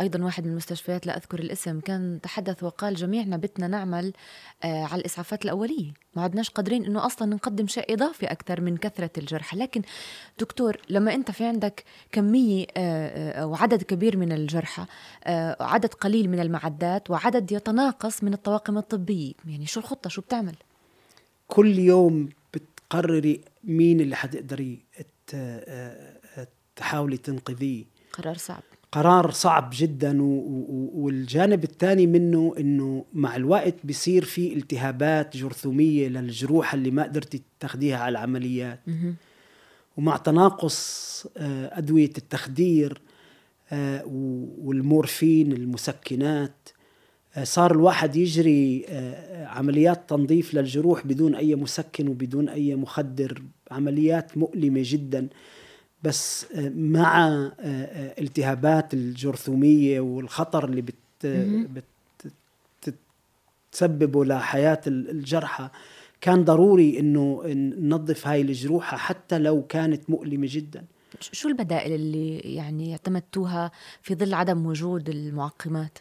أيضا 0.00 0.24
واحد 0.24 0.44
من 0.44 0.50
المستشفيات 0.50 1.06
لا 1.06 1.16
أذكر 1.16 1.38
الاسم 1.38 1.80
كان 1.80 2.18
تحدث 2.22 2.62
وقال 2.62 2.94
جميعنا 2.94 3.36
بدنا 3.36 3.68
نعمل 3.68 4.12
آه 4.64 4.84
على 4.84 5.00
الإسعافات 5.00 5.44
الأولية. 5.44 5.92
ما 6.16 6.22
عدناش 6.22 6.50
قادرين 6.50 6.84
أنه 6.84 7.06
أصلا 7.06 7.34
نقدم 7.34 7.66
شيء 7.66 7.94
إضافي 7.94 8.26
أكثر 8.26 8.60
من 8.60 8.76
كثرة 8.76 9.10
الجرحى 9.18 9.56
لكن 9.56 9.82
دكتور 10.38 10.76
لما 10.88 11.14
أنت 11.14 11.30
في 11.30 11.44
عندك 11.44 11.84
كمية 12.12 12.66
آه 12.76 13.32
أو 13.42 13.54
عدد 13.54 13.82
كبير 13.82 14.16
من 14.16 14.32
الجرحى 14.32 14.84
آه 15.24 15.56
عدد 15.60 15.94
قليل 15.94 16.30
من 16.30 16.40
المعدات 16.40 17.10
وعدد 17.10 17.52
يتناقص 17.52 18.24
من 18.24 18.34
الطواقم 18.34 18.78
الطبية 18.78 19.32
يعني 19.46 19.66
شو 19.66 19.80
الخطة؟ 19.80 20.10
شو 20.10 20.20
بتعمل؟ 20.20 20.54
كل 21.48 21.78
يوم 21.78 22.28
بتقرري 22.54 23.40
مين 23.64 24.00
اللي 24.00 24.16
حتقدري 24.16 24.78
تحاولي 26.76 27.16
تنقذيه. 27.16 27.84
قرار 28.12 28.36
صعب. 28.36 28.62
قرار 28.92 29.30
صعب 29.30 29.70
جدا 29.72 30.18
والجانب 30.94 31.64
الثاني 31.64 32.06
منه 32.06 32.54
إنه 32.58 33.04
مع 33.12 33.36
الوقت 33.36 33.74
بيصير 33.84 34.24
في 34.24 34.54
التهابات 34.54 35.36
جرثومية 35.36 36.08
للجروح 36.08 36.74
اللي 36.74 36.90
ما 36.90 37.02
قدرتي 37.02 37.42
تاخديها 37.60 37.96
على 37.98 38.12
العمليات. 38.12 38.80
ومع 39.96 40.16
تناقص 40.16 41.26
آه، 41.36 41.78
أدوية 41.78 42.10
التخدير 42.18 43.00
آه، 43.72 44.02
والمورفين 44.62 45.52
المسكنات 45.52 46.68
آه، 47.36 47.44
صار 47.44 47.72
الواحد 47.72 48.16
يجري 48.16 48.86
عمليات 49.46 50.10
تنظيف 50.10 50.54
للجروح 50.54 51.06
بدون 51.06 51.34
أي 51.34 51.54
مسكن 51.54 52.08
وبدون 52.08 52.48
أي 52.48 52.74
مخدر 52.74 53.42
عمليات 53.70 54.38
مؤلمة 54.38 54.80
جدا. 54.84 55.28
بس 56.02 56.46
آه، 56.54 56.72
مع 56.74 57.28
آه، 57.28 57.52
آه، 57.60 58.20
التهابات 58.20 58.94
الجرثومية 58.94 60.00
والخطر 60.00 60.64
اللي 60.64 60.82
بت 60.82 60.94
بتسببه 63.72 64.24
لحياة 64.24 64.80
الجرحى 64.86 65.68
كان 66.20 66.44
ضروري 66.44 66.98
إنه 66.98 67.42
ننظف 67.78 68.26
هاي 68.26 68.40
الجروحة 68.40 68.96
حتى 68.96 69.38
لو 69.38 69.62
كانت 69.62 70.10
مؤلمة 70.10 70.46
جدا 70.50 70.84
شو 71.20 71.48
البدائل 71.48 71.92
اللي 71.92 72.38
يعني 72.38 72.92
اعتمدتوها 72.92 73.70
في 74.02 74.14
ظل 74.14 74.34
عدم 74.34 74.66
وجود 74.66 75.08
المعقمات؟ 75.08 75.98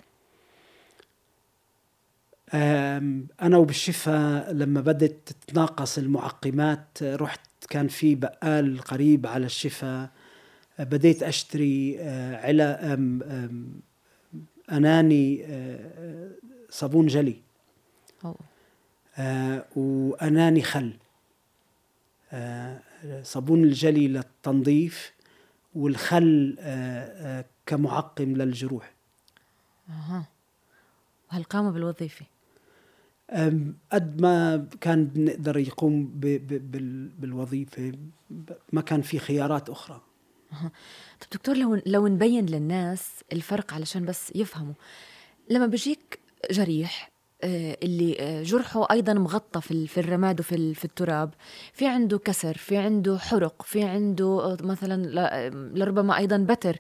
أنا 2.53 3.57
وبالشفاء 3.57 4.53
لما 4.53 4.81
بدت 4.81 5.29
تتناقص 5.29 5.97
المعقمات 5.97 7.03
رحت 7.03 7.48
كان 7.69 7.88
في 7.88 8.15
بقال 8.15 8.80
قريب 8.82 9.28
على 9.28 9.45
الشفا 9.45 10.10
بديت 10.80 11.24
أشتري 11.24 11.98
آه، 12.00 12.36
علا 12.38 12.93
أناني 14.72 15.45
آه، 15.45 16.32
صابون 16.69 17.08
جلي. 17.08 17.41
آه، 19.17 19.65
وأناني 19.76 20.62
خل. 20.62 20.93
صابون 23.22 23.63
الجلي 23.63 24.08
للتنظيف 24.08 25.13
والخل 25.76 26.56
كمعقم 27.65 28.36
للجروح. 28.36 28.93
أها. 29.89 30.26
وهل 31.32 31.43
قام 31.43 31.72
بالوظيفة؟ 31.72 32.26
قد 33.91 34.21
ما 34.21 34.67
كان 34.81 35.05
بنقدر 35.05 35.57
يقوم 35.57 36.11
بالوظيفة 37.19 37.91
ما 38.73 38.81
كان 38.81 39.01
في 39.01 39.19
خيارات 39.19 39.69
أخرى. 39.69 40.01
طب 41.19 41.27
دكتور 41.31 41.57
لو 41.57 41.81
لو 41.85 42.07
نبين 42.07 42.45
للناس 42.45 43.09
الفرق 43.33 43.73
علشان 43.73 44.05
بس 44.05 44.31
يفهموا. 44.35 44.73
لما 45.49 45.65
بيجيك 45.65 46.19
جريح 46.51 47.11
آه، 47.43 47.77
اللي 47.83 48.17
آه، 48.19 48.43
جرحه 48.43 48.87
أيضا 48.91 49.13
مغطى 49.13 49.61
في 49.61 49.87
في 49.87 49.99
الرماد 49.99 50.39
وفي 50.39 50.73
في 50.73 50.85
التراب 50.85 51.33
في 51.73 51.87
عنده 51.87 52.17
كسر 52.17 52.57
في 52.57 52.77
عنده 52.77 53.17
حرق 53.17 53.61
في 53.61 53.83
عنده 53.83 54.25
آه، 54.25 54.57
مثلا 54.61 55.49
لربما 55.75 56.17
أيضا 56.17 56.37
بتر 56.37 56.77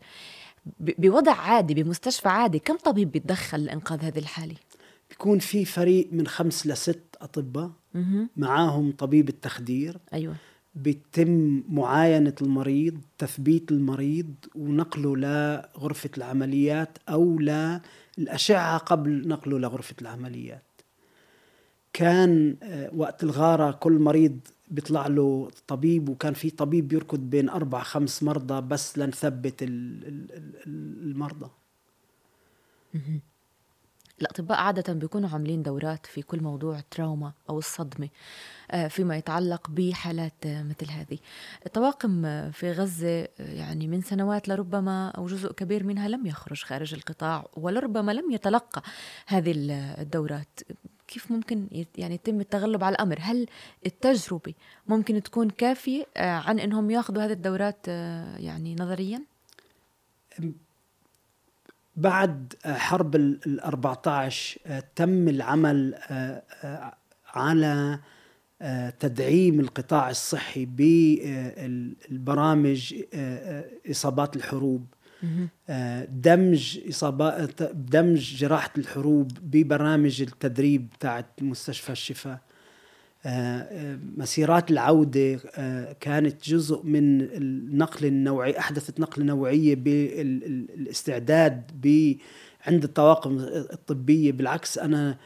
بوضع 0.79 1.33
عادي 1.33 1.73
بمستشفى 1.73 2.29
عادي 2.29 2.59
كم 2.59 2.77
طبيب 2.77 3.11
بيتدخل 3.11 3.65
لإنقاذ 3.65 4.05
هذه 4.05 4.19
الحالة؟ 4.19 4.55
بيكون 5.19 5.39
في 5.39 5.65
فريق 5.65 6.09
من 6.11 6.27
خمس 6.27 6.67
لست 6.67 7.01
أطباء 7.21 7.71
معاهم 8.37 8.91
طبيب 8.91 9.29
التخدير 9.29 9.97
أيوه. 10.13 10.35
بيتم 10.75 11.63
معاينة 11.69 12.35
المريض 12.41 13.01
تثبيت 13.17 13.71
المريض 13.71 14.33
ونقله 14.55 15.17
لغرفة 15.17 16.09
العمليات 16.17 16.97
أو 17.09 17.39
للأشعة 18.17 18.77
قبل 18.77 19.27
نقله 19.27 19.59
لغرفة 19.59 19.95
العمليات. 20.01 20.63
كان 21.93 22.55
آه، 22.63 22.91
وقت 22.95 23.23
الغارة 23.23 23.71
كل 23.71 23.93
مريض 23.99 24.39
بيطلع 24.71 25.07
له 25.07 25.49
طبيب 25.67 26.09
وكان 26.09 26.33
في 26.33 26.49
طبيب 26.49 26.87
بيركض 26.87 27.19
بين 27.19 27.49
أربع 27.49 27.83
خمس 27.83 28.23
مرضى 28.23 28.61
بس 28.61 28.97
لنثبت 28.97 29.55
المرضى. 30.67 31.49
الأطباء 34.21 34.57
عادة 34.57 34.93
بيكونوا 34.93 35.29
عاملين 35.29 35.63
دورات 35.63 36.05
في 36.05 36.21
كل 36.21 36.43
موضوع 36.43 36.79
تراوما 36.91 37.31
أو 37.49 37.57
الصدمة 37.57 38.09
آه، 38.71 38.87
فيما 38.87 39.17
يتعلق 39.17 39.69
بحالات 39.69 40.45
آه، 40.45 40.63
مثل 40.63 40.91
هذه. 40.91 41.17
الطواقم 41.65 42.25
آه، 42.25 42.49
في 42.49 42.71
غزة 42.71 43.27
يعني 43.39 43.87
من 43.87 44.01
سنوات 44.01 44.49
لربما 44.49 45.09
أو 45.09 45.27
جزء 45.27 45.51
كبير 45.51 45.83
منها 45.83 46.07
لم 46.07 46.25
يخرج 46.25 46.63
خارج 46.63 46.93
القطاع 46.93 47.47
ولربما 47.57 48.11
لم 48.11 48.31
يتلقى 48.31 48.83
هذه 49.27 49.53
الدورات. 49.99 50.59
كيف 51.07 51.31
ممكن 51.31 51.85
يعني 51.97 52.15
يتم 52.15 52.39
التغلب 52.39 52.83
على 52.83 52.93
الأمر؟ 52.93 53.17
هل 53.21 53.47
التجربة 53.85 54.53
ممكن 54.87 55.23
تكون 55.23 55.49
كافية 55.49 56.05
عن 56.17 56.59
أنهم 56.59 56.91
ياخذوا 56.91 57.23
هذه 57.25 57.31
الدورات 57.31 57.87
يعني 58.37 58.75
نظريا؟ 58.79 59.21
بعد 61.99 62.53
حرب 62.65 63.15
ال 63.15 63.59
14 63.59 64.59
آه، 64.65 64.83
تم 64.95 65.27
العمل 65.27 65.95
آه، 65.95 66.43
آه، 66.63 66.97
على 67.27 67.99
تدعيم 68.99 69.59
القطاع 69.59 70.09
الصحي 70.09 70.65
بالبرامج 72.05 72.95
إصابات 73.91 74.35
الحروب. 74.35 74.85
دمج 76.09 76.79
اصابات 76.89 77.63
دمج 77.63 78.35
جراحة 78.35 78.71
الحروب 78.77 79.31
ببرامج 79.41 80.21
التدريب 80.21 80.87
تاعت 80.99 81.25
مستشفى 81.41 81.91
الشفاء. 81.91 82.39
مسيرات 84.17 84.71
العودة 84.71 85.35
كانت 85.99 86.49
جزء 86.49 86.83
من 86.83 87.21
النقل 87.21 88.05
النوعي 88.05 88.59
أحدثت 88.59 88.99
نقلة 88.99 89.25
نوعية 89.25 89.75
بالاستعداد 89.75 91.71
عند 92.67 92.83
الطواقم 92.83 93.37
الطبية. 93.73 94.31
بالعكس 94.31 94.77
أنا 94.77 95.17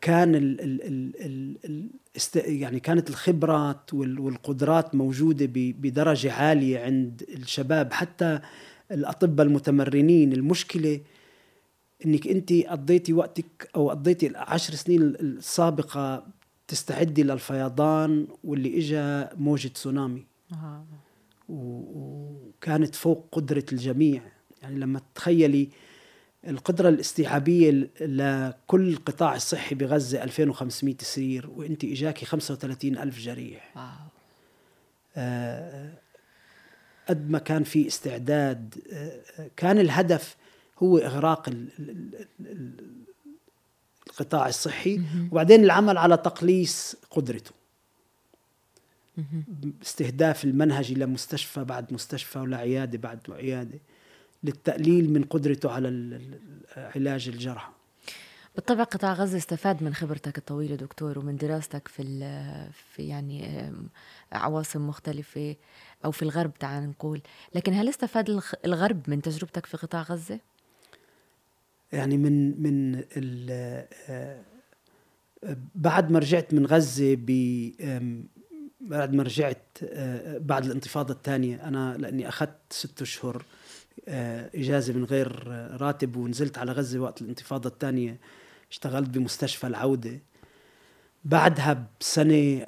كان 0.00 0.34
ال 0.34 0.60
ال 0.60 0.82
ال 1.24 1.56
ال 1.64 1.90
يعني 2.34 2.80
كانت 2.80 3.10
الخبرات 3.10 3.94
والقدرات 3.94 4.94
موجودة 4.94 5.48
بدرجة 5.54 6.32
عالية 6.32 6.78
عند 6.78 7.22
الشباب. 7.34 7.92
حتى 7.92 8.40
الأطباء 8.90 9.46
المتمرنين 9.46 10.32
المشكلة 10.32 11.00
إنك 12.06 12.26
أنت 12.28 12.52
قضيتي 12.52 13.12
وقتك 13.12 13.70
أو 13.76 13.90
قضيتي 13.90 14.26
العشر 14.26 14.74
سنين 14.74 15.02
السابقة 15.02 16.26
تستعدي 16.70 17.22
للفيضان 17.22 18.26
واللي 18.44 18.78
اجى 18.78 19.28
موجة 19.36 19.68
تسونامي. 19.68 20.26
آه. 20.52 20.84
وكانت 21.48 22.94
فوق 22.94 23.28
قدرة 23.32 23.64
الجميع. 23.72 24.22
يعني 24.62 24.78
لما 24.78 25.00
تخيلي 25.14 25.68
القدرة 26.46 26.88
الاستيعابية 26.88 27.90
لكل 28.00 28.96
قطاع 28.96 29.34
الصحي 29.34 29.74
بغزة 29.74 30.22
2500 30.22 30.96
سرير 31.00 31.50
وانت 31.50 31.84
إجاكي 31.84 32.26
35 32.26 32.98
ألف 32.98 33.18
جريح. 33.18 33.72
آه 35.16 35.92
قد 37.08 37.30
ما 37.30 37.38
كان 37.38 37.64
في 37.64 37.86
استعداد. 37.86 38.74
آه 38.92 39.50
كان 39.56 39.78
الهدف 39.78 40.36
هو 40.78 40.98
إغراق 40.98 41.48
ال 41.48 41.68
ال 42.40 42.74
القطاع 44.10 44.48
الصحي 44.48 45.00
وبعدين 45.32 45.64
العمل 45.64 45.98
على 45.98 46.16
تقليص 46.16 46.96
قدرته. 47.10 47.50
استهداف 49.82 50.44
المنهج 50.44 50.92
إلى 50.92 51.06
مستشفى 51.06 51.64
بعد 51.64 51.92
مستشفى 51.92 52.38
ولا 52.38 52.56
عيادة 52.56 52.98
بعد 52.98 53.18
عيادة 53.28 53.78
للتقليل 54.44 55.12
من 55.12 55.24
قدرته 55.24 55.70
على 55.70 56.20
علاج 56.76 57.28
الجرحى. 57.28 57.70
بالطبع 58.54 58.84
قطاع 58.84 59.12
غزة 59.12 59.38
استفاد 59.38 59.82
من 59.82 59.94
خبرتك 59.94 60.38
الطويلة 60.38 60.76
دكتور 60.76 61.18
ومن 61.18 61.36
دراستك 61.36 61.88
في 61.88 62.02
في 62.94 63.02
يعني 63.02 63.72
عواصم 64.32 64.88
مختلفة 64.88 65.56
أو 66.04 66.10
في 66.10 66.22
الغرب 66.22 66.54
تعال 66.58 66.88
نقول. 66.88 67.20
لكن 67.54 67.74
هل 67.74 67.88
استفاد 67.88 68.40
الغرب 68.64 69.10
من 69.10 69.22
تجربتك 69.22 69.66
في 69.66 69.76
قطاع 69.76 70.02
غزة؟ 70.02 70.40
يعني 71.92 72.18
من 72.18 72.62
من 72.62 73.04
بعد 75.74 76.10
ما 76.10 76.18
رجعت 76.18 76.54
من 76.54 76.66
غزة 76.66 77.14
ب 77.18 77.30
بعد 78.80 79.14
ما 79.14 79.22
رجعت 79.22 79.62
بعد 80.36 80.64
الانتفاضة 80.64 81.14
الثانية 81.14 81.68
أنا 81.68 81.96
لأني 81.98 82.28
أخذت 82.28 82.56
ست 82.70 83.02
أشهر 83.02 83.44
إجازة 84.54 84.92
من 84.94 85.04
غير 85.04 85.46
راتب 85.80 86.16
ونزلت 86.16 86.58
على 86.58 86.72
غزة 86.72 86.98
وقت 86.98 87.22
الانتفاضة 87.22 87.68
الثانية 87.68 88.18
اشتغلت 88.70 89.08
بمستشفى 89.08 89.66
العودة. 89.66 90.18
بعدها 91.24 91.86
بسنة 92.00 92.64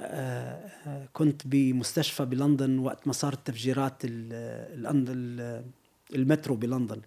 كنت 1.13 1.47
بمستشفى 1.47 2.25
بلندن 2.25 2.79
وقت 2.79 3.07
ما 3.07 3.13
صارت 3.13 3.47
تفجيرات 3.47 4.03
المترو 6.15 6.57
بلندن. 6.57 7.01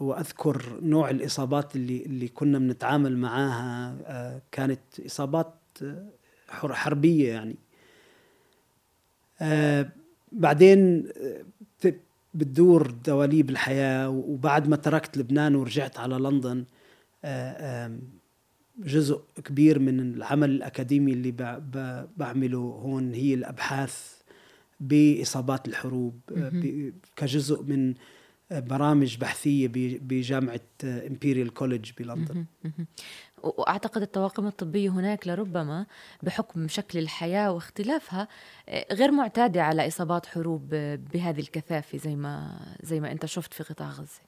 وأذكر 0.00 0.80
نوع 0.82 1.10
الإصابات 1.10 1.76
اللي 1.76 2.02
اللي 2.06 2.28
كنا 2.28 2.58
بنتعامل 2.58 3.16
معاها 3.16 3.96
آه، 4.06 4.42
كانت 4.52 4.80
إصابات 5.06 5.54
آه، 5.82 6.08
حربية 6.48 7.32
يعني. 7.32 7.56
آه، 9.40 9.88
بعدين 10.32 11.08
بتدور 12.34 12.90
دواليب 12.90 13.50
الحياة 13.50 14.08
وبعد 14.08 14.68
ما 14.68 14.76
تركت 14.76 15.18
لبنان 15.18 15.54
ورجعت 15.54 15.98
على 15.98 16.14
لندن 16.14 16.64
جزء 18.78 19.20
كبير 19.44 19.78
من 19.78 20.00
العمل 20.00 20.50
الأكاديمي 20.50 21.12
اللي 21.12 21.32
بعمله 22.16 22.58
هون 22.58 23.14
هي 23.14 23.34
الأبحاث 23.34 24.16
بإصابات 24.80 25.68
الحروب 25.68 26.20
كجزء 27.16 27.62
من 27.62 27.94
برامج 28.50 29.16
بحثية 29.16 29.68
بجامعة 30.02 30.60
Imperial 30.84 31.54
College 31.54 31.90
بلندن. 31.98 32.44
وأعتقد 33.42 34.02
الطواقم 34.02 34.46
الطبية 34.46 34.90
هناك 34.90 35.28
لربما 35.28 35.86
بحكم 36.22 36.68
شكل 36.68 36.98
الحياة 36.98 37.52
واختلافها 37.52 38.28
غير 38.92 39.12
معتادة 39.12 39.62
على 39.62 39.86
إصابات 39.86 40.26
حروب 40.26 40.68
بهذه 41.14 41.40
الكثافة 41.40 41.98
زي 41.98 42.16
ما 42.16 42.60
زي 42.82 43.00
ما 43.00 43.12
أنت 43.12 43.26
شفت 43.26 43.54
في 43.54 43.62
قطاع 43.62 43.90
غزة. 43.90 44.20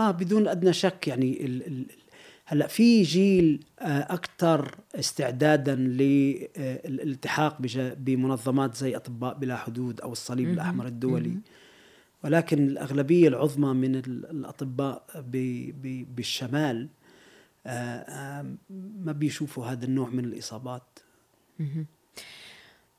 آه 0.00 0.10
بدون 0.10 0.48
أدنى 0.48 0.72
شك 0.72 1.08
يعني 1.08 1.44
ال 1.46 1.66
ال 1.66 1.86
هلأ 2.46 2.66
في 2.66 3.02
جيل 3.02 3.64
أكثر 3.78 4.78
استعدادا 4.94 5.74
للالتحاق 5.74 7.56
بمنظمات 7.76 8.76
زي 8.76 8.96
أطباء 8.96 9.38
بلا 9.38 9.56
حدود 9.56 10.00
أو 10.00 10.12
الصليب 10.12 10.48
الأحمر 10.48 10.86
الدولي. 10.86 11.36
ولكن 12.24 12.66
الأغلبية 12.66 13.28
العظمى 13.28 13.74
من 13.88 13.96
الأطباء 13.96 15.04
بالشمال 16.14 16.88
آه، 17.66 17.70
آه، 17.70 18.54
ما 19.04 19.12
بيشوفوا 19.12 19.66
هذا 19.66 19.84
النوع 19.84 20.08
من 20.08 20.24
الإصابات. 20.24 20.98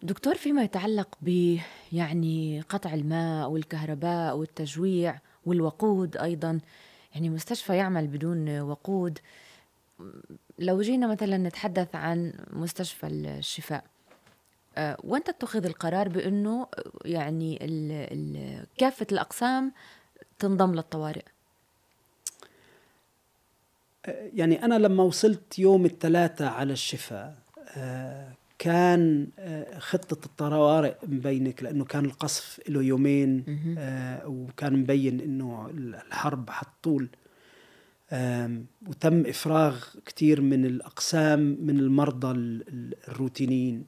دكتور 0.04 0.36
فيما 0.36 0.64
يتعلق 0.64 1.18
ب 1.22 1.58
يعني 1.92 2.62
قطع 2.62 2.94
الماء 2.94 3.50
والكهرباء 3.50 4.38
والتجويع 4.38 5.20
والوقود 5.46 6.18
أيضا 6.18 6.60
يعني 7.14 7.30
مستشفى 7.30 7.76
يعمل 7.76 8.08
بدون 8.08 8.60
وقود. 8.60 9.20
لو 10.60 10.82
جينا 10.82 11.08
مثلا 11.08 11.38
نتحدث 11.38 11.96
عن 11.96 12.34
مستشفى 12.54 13.08
الشفاء 13.08 13.86
وانت 15.04 15.30
اتخذ 15.30 15.66
القرار 15.66 16.10
بأنه 16.10 16.68
يعني 17.06 17.66
ال 17.66 17.92
ال 17.92 18.66
كافة 18.78 19.08
الأقسام 19.12 19.72
تنضم 20.40 20.76
للطوارئ. 20.76 21.24
آه، 24.06 24.30
يعني 24.34 24.66
أنا 24.66 24.76
لما 24.76 25.04
وصلت 25.04 25.60
يوم 25.60 25.86
الثلاثاء 25.86 26.52
على 26.52 26.74
الشفاء 26.74 27.36
آه، 27.78 28.32
كان 28.60 29.28
خطة 29.78 30.26
الطوارئ 30.26 30.96
مبينك 31.04 31.64
لأنه 31.64 31.86
كان 31.86 32.06
القصف 32.06 32.62
له 32.70 32.84
يومين 32.84 33.44
وكان 34.26 34.74
مبين 34.74 35.22
أنه 35.22 35.70
الحرب 35.74 36.50
حتطول. 36.50 37.10
وتم 38.88 39.26
إفراغ 39.26 39.84
كثير 40.06 40.42
من 40.42 40.66
الأقسام 40.66 41.58
من 41.62 41.80
المرضى 41.80 42.32
الروتينيين. 43.08 43.86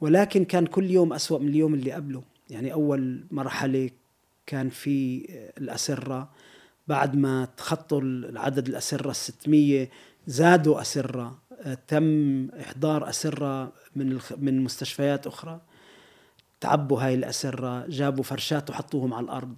ولكن 0.00 0.44
كان 0.44 0.66
كل 0.66 0.90
يوم 0.90 1.12
أسوأ 1.12 1.38
من 1.38 1.48
اليوم 1.48 1.74
اللي 1.74 1.92
قبله. 1.92 2.22
يعني 2.50 2.72
أول 2.72 3.24
مرحلة 3.30 3.90
كان 4.46 4.68
في 4.68 5.26
الأسرة 5.58 6.30
بعد 6.88 7.16
ما 7.16 7.48
تخطوا 7.56 8.00
العدد 8.00 8.68
الأسرة 8.68 9.10
الستمية 9.10 9.90
زادوا 10.26 10.80
أسرة 10.80 11.38
آه، 11.62 11.78
تم 11.88 12.48
إحضار 12.50 13.08
أسرة 13.08 13.72
من 13.96 14.20
من 14.38 14.64
مستشفيات 14.64 15.26
أخرى. 15.26 15.60
تعبوا 16.60 17.00
هاي 17.02 17.14
الأسرة 17.14 17.86
جابوا 17.86 18.24
فرشات 18.24 18.70
وحطوهم 18.70 19.14
على 19.14 19.24
الأرض. 19.24 19.56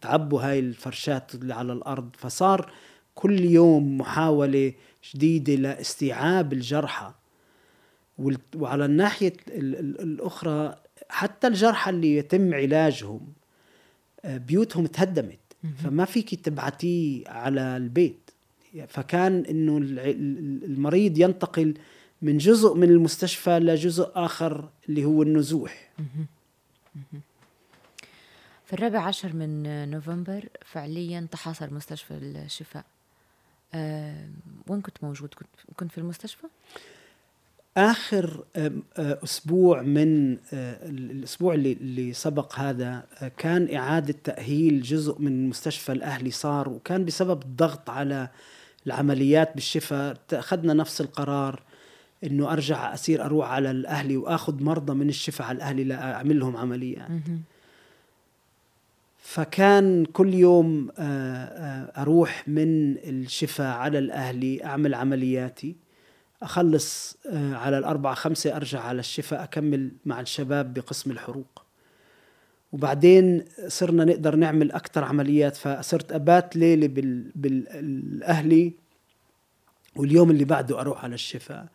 تعبوا 0.00 0.42
هاي 0.42 0.58
الفرشات 0.58 1.34
اللي 1.34 1.54
على 1.54 1.72
الأرض. 1.72 2.10
فصار 2.18 2.72
كل 3.14 3.40
يوم 3.40 3.98
محاولة 3.98 4.72
شديدة 5.10 5.54
لاستيعاب 5.54 6.52
الجرحى. 6.52 7.12
وعلى 8.56 8.84
الناحية 8.84 9.32
الأخرى 9.48 10.76
حتى 11.08 11.46
الجرحى 11.46 11.90
اللي 11.90 12.16
يتم 12.16 12.54
علاجهم 12.54 13.32
آه، 14.24 14.36
بيوتهم 14.36 14.86
تهدمت. 14.86 15.38
فما 15.84 16.04
فيك 16.04 16.34
تبعتيه 16.34 17.28
على 17.28 17.76
البيت. 17.76 18.30
فكان 18.88 19.44
إنه 19.44 19.78
المريض 20.64 21.18
ينتقل 21.18 21.74
من 22.22 22.38
جزء 22.38 22.74
من 22.74 22.88
المستشفى 22.90 23.58
لجزء 23.58 24.10
آخر 24.14 24.70
اللي 24.88 25.04
هو 25.04 25.22
النزوح. 25.22 25.92
في 28.64 28.72
الرابع 28.72 29.00
عشر 29.00 29.32
من 29.32 29.62
نوفمبر 29.90 30.48
فعليا 30.64 31.26
تحاصر 31.30 31.74
مستشفى 31.74 32.14
الشفاء. 32.14 32.84
وين 34.68 34.80
كنت 34.80 35.04
موجود؟ 35.04 35.34
كنت 35.34 35.48
كنت 35.76 35.92
في 35.92 35.98
المستشفى؟ 35.98 36.46
آخر 37.76 38.44
آه، 38.56 38.72
أسبوع 38.98 39.82
من 39.82 40.32
آه، 40.32 40.88
الأسبوع 40.88 41.54
اللي 41.54 41.72
اللي 41.72 42.12
سبق 42.12 42.58
هذا 42.58 43.06
كان 43.36 43.74
إعادة 43.74 44.14
تأهيل 44.24 44.82
جزء 44.82 45.20
من 45.20 45.32
المستشفى 45.32 45.92
الأهلي 45.92 46.30
صار 46.30 46.68
وكان 46.68 47.04
بسبب 47.04 47.42
الضغط 47.42 47.90
على 47.90 48.28
العمليات 48.86 49.54
بالشفاء 49.54 50.16
اخذنا 50.32 50.74
نفس 50.74 51.00
القرار 51.00 51.62
إنه 52.24 52.52
أرجع 52.52 52.94
أسير 52.94 53.24
أروح 53.24 53.50
على 53.50 53.70
الأهلي 53.70 54.16
وآخذ 54.16 54.62
مرضى 54.62 54.94
من 54.94 55.08
الشفاء 55.08 55.46
على 55.46 55.56
الأهلي 55.56 55.84
لاعمل 55.84 56.38
لهم 56.38 56.56
عمليات 56.56 57.08
فكان 59.26 60.04
كل 60.04 60.34
يوم 60.34 60.90
آه، 60.98 61.02
آه، 61.02 62.02
أروح 62.02 62.48
من 62.48 62.96
الشفاء 62.96 63.76
على 63.76 63.98
الأهلي 63.98 64.64
أعمل 64.64 64.94
عملياتي 64.94 65.76
أخلص 66.42 67.16
آه، 67.30 67.54
على 67.54 67.78
الأربعة 67.78 68.14
خمسة 68.14 68.56
أرجع 68.56 68.80
على 68.80 69.00
الشفاء 69.00 69.42
أكمل 69.42 69.90
مع 70.04 70.20
الشباب 70.20 70.74
بقسم 70.74 71.10
الحروق. 71.10 71.62
وبعدين 72.72 73.44
صرنا 73.68 74.04
نقدر 74.04 74.36
نعمل 74.36 74.72
أكثر 74.72 75.04
عمليات 75.04 75.56
فصرت 75.56 76.12
أبات 76.12 76.56
ليلة 76.56 76.86
بالأهلي 77.34 78.72
واليوم 79.96 80.30
اللي 80.30 80.44
بعده 80.44 80.80
أروح 80.80 81.04
على 81.04 81.14
الشفاء. 81.14 81.66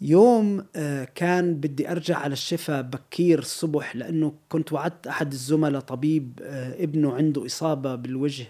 يوم 0.00 0.64
آه، 0.76 1.04
كان 1.14 1.54
بدي 1.54 1.90
أرجع 1.90 2.16
على 2.18 2.32
الشفاء 2.32 2.82
بكير 2.82 3.38
الصبح 3.38 3.96
لأنه 3.96 4.32
كنت 4.48 4.72
وعدت 4.72 5.06
أحد 5.06 5.32
الزملاء 5.32 5.80
طبيب 5.80 6.40
آه، 6.42 6.82
ابنه 6.84 7.14
عنده 7.14 7.46
إصابة 7.46 7.94
بالوجه 7.94 8.46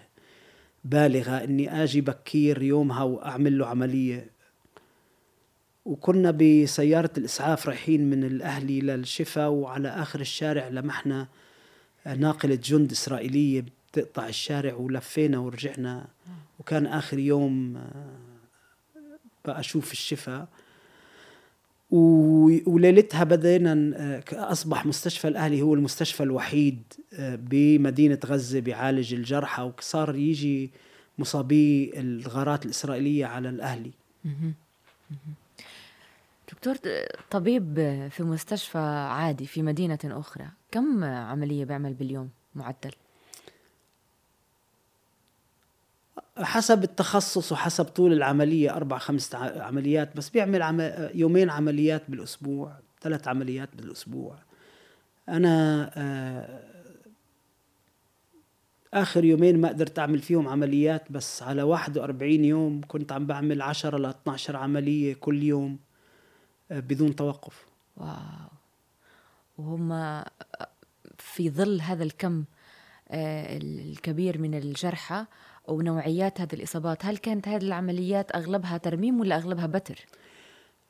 بالغة 0.84 1.44
إني 1.44 1.82
آجي 1.84 2.00
بكير 2.00 2.62
يومها 2.62 3.02
وأعمل 3.02 3.58
له 3.58 3.66
عملية. 3.66 4.30
وكنا 5.84 6.30
بسيارة 6.30 7.10
الإسعاف 7.18 7.68
رايحين 7.68 8.10
من 8.10 8.24
الأهلي 8.24 8.80
للشفاء 8.80 9.50
وعلى 9.50 9.88
آخر 9.88 10.20
الشارع 10.20 10.68
لمحنا 10.68 11.28
ناقلة 12.06 12.54
جند 12.54 12.90
إسرائيلية 12.92 13.64
بتقطع 13.92 14.28
الشارع 14.28 14.74
ولفينا 14.74 15.38
ورجعنا. 15.38 16.06
وكان 16.60 16.86
آخر 16.86 17.18
يوم 17.18 17.76
آه، 17.76 18.18
بقى 19.44 19.60
أشوف 19.60 19.92
الشفاء 19.92 20.48
وليلتها 21.90 23.24
بدينا 23.24 24.22
أصبح 24.32 24.86
مستشفى 24.86 25.28
الأهلي 25.28 25.62
هو 25.62 25.74
المستشفى 25.74 26.22
الوحيد 26.22 26.82
آه، 27.14 27.34
بمدينة 27.36 28.18
غزة 28.26 28.60
بيعالج 28.60 29.14
الجرحى 29.14 29.62
وصار 29.62 30.16
يجي 30.16 30.70
مصابي 31.18 31.92
الغارات 32.00 32.64
الإسرائيلية 32.64 33.26
على 33.26 33.48
الأهلي. 33.48 33.90
دكتور 36.52 36.76
طبيب 37.30 37.74
في 38.10 38.22
مستشفى 38.22 38.78
عادي 39.10 39.46
في 39.46 39.62
مدينة 39.62 39.98
أخرى 40.04 40.46
كم 40.70 41.04
عملية 41.04 41.64
بيعمل 41.64 41.94
باليوم 41.94 42.30
معدل؟ 42.54 42.92
حسب 46.38 46.84
التخصص 46.84 47.52
وحسب 47.52 47.84
طول 47.84 48.12
العملية 48.12 48.76
أربع 48.76 48.98
خمس 48.98 49.34
عمليات 49.34 50.16
بس 50.16 50.28
بيعمل 50.28 50.62
عم... 50.62 50.80
يومين 51.14 51.50
عمليات 51.50 52.02
بالأسبوع 52.08 52.72
ثلاث 53.00 53.28
عمليات 53.28 53.68
بالأسبوع. 53.76 54.36
أنا 55.28 55.90
آه، 55.96 56.62
آخر 58.94 59.24
يومين 59.24 59.60
ما 59.60 59.68
قدرت 59.68 59.98
أعمل 59.98 60.18
فيهم 60.18 60.48
عمليات 60.48 61.12
بس 61.12 61.42
على 61.42 61.62
41 61.62 62.44
يوم 62.44 62.80
كنت 62.88 63.12
عم 63.12 63.26
بعمل 63.26 63.62
10 63.62 63.98
ل 63.98 64.06
12 64.06 64.56
عملية 64.56 65.14
كل 65.14 65.42
يوم 65.42 65.78
آه، 66.70 66.80
بدون 66.80 67.16
توقف. 67.16 67.66
واو. 67.96 68.16
وهم 69.58 70.22
في 71.18 71.50
ظل 71.50 71.80
هذا 71.80 72.04
الكم 72.04 72.44
آه، 73.08 73.58
الكبير 73.58 74.38
من 74.38 74.54
الجرحى 74.54 75.24
ونوعيات 75.68 76.40
هذه 76.40 76.52
الإصابات 76.52 77.04
هل 77.04 77.16
كانت 77.16 77.48
هذه 77.48 77.62
العمليات 77.62 78.34
أغلبها 78.36 78.78
ترميم 78.78 79.20
ولا 79.20 79.36
أغلبها 79.36 79.66
بتر؟ 79.66 80.06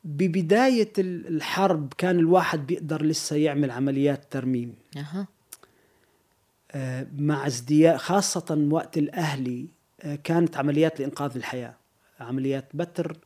ببداية 0.05 0.93
الحرب 0.99 1.93
كان 1.99 2.19
الواحد 2.19 2.67
بيقدر 2.67 3.03
لسه 3.03 3.37
يعمل 3.37 3.71
عمليات 3.71 4.25
ترميم 4.31 4.75
أه. 4.97 5.27
مع 7.19 7.47
ازدياد 7.47 7.97
خاصة 7.97 8.69
وقت 8.71 8.99
الأهلي 8.99 9.67
آه، 10.03 10.15
كانت 10.15 10.57
عمليات 10.57 11.01
لإنقاذ 11.01 11.37
الحياة 11.37 11.75
عمليات 12.21 12.65
بتر 12.75 13.17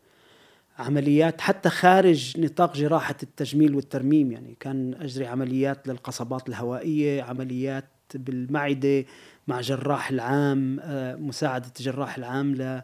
عمليات 0.79 1.41
حتى 1.41 1.69
خارج 1.69 2.41
نطاق 2.41 2.77
جراحة 2.77 3.17
التجميل 3.23 3.75
والترميم 3.75 4.33
يعني 4.33 4.57
كان 4.61 4.95
أجري 5.01 5.27
عمليات 5.27 5.89
للقصبات 5.89 6.49
الهوائية 6.49 7.23
عمليات 7.23 7.85
بالمعدة 8.15 9.05
مع 9.51 9.61
جراح 9.61 10.11
العام 10.11 10.81
آه، 10.83 11.15
مساعدة 11.17 11.71
الجراح 11.81 12.17
العام 12.17 12.83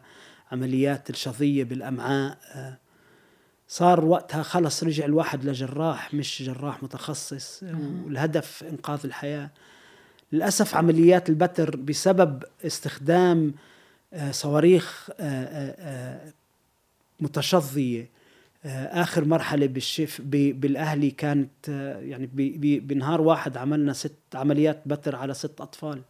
لعمليات 0.51 1.09
الشظية 1.09 1.63
بالأمعاء 1.63 2.37
آه، 2.55 2.77
صار 3.67 4.05
وقتها 4.05 4.43
خلص 4.43 4.83
رجع 4.83 5.05
الواحد 5.05 5.45
لجراح 5.45 6.13
مش 6.13 6.43
جراح 6.43 6.83
متخصص 6.83 7.63
والهدف 8.03 8.63
إنقاذ 8.63 8.99
الحياة. 9.05 9.49
للأسف 10.31 10.75
عمليات 10.75 11.29
البتر 11.29 11.75
بسبب 11.75 12.43
استخدام 12.65 13.53
آه، 14.13 14.31
صواريخ 14.31 15.09
متشظية. 17.19 18.09
آخر 18.65 19.25
مرحلة 19.25 19.67
بالشف 19.67 20.21
بالأهلي 20.21 21.11
كانت 21.11 21.67
يعني 22.01 22.29
بنهار 22.79 23.21
واحد 23.21 23.57
عملنا 23.57 23.93
ست 23.93 24.13
عمليات 24.35 24.81
بتر 24.85 25.15
على 25.15 25.33
ست 25.33 25.61
أطفال. 25.61 26.01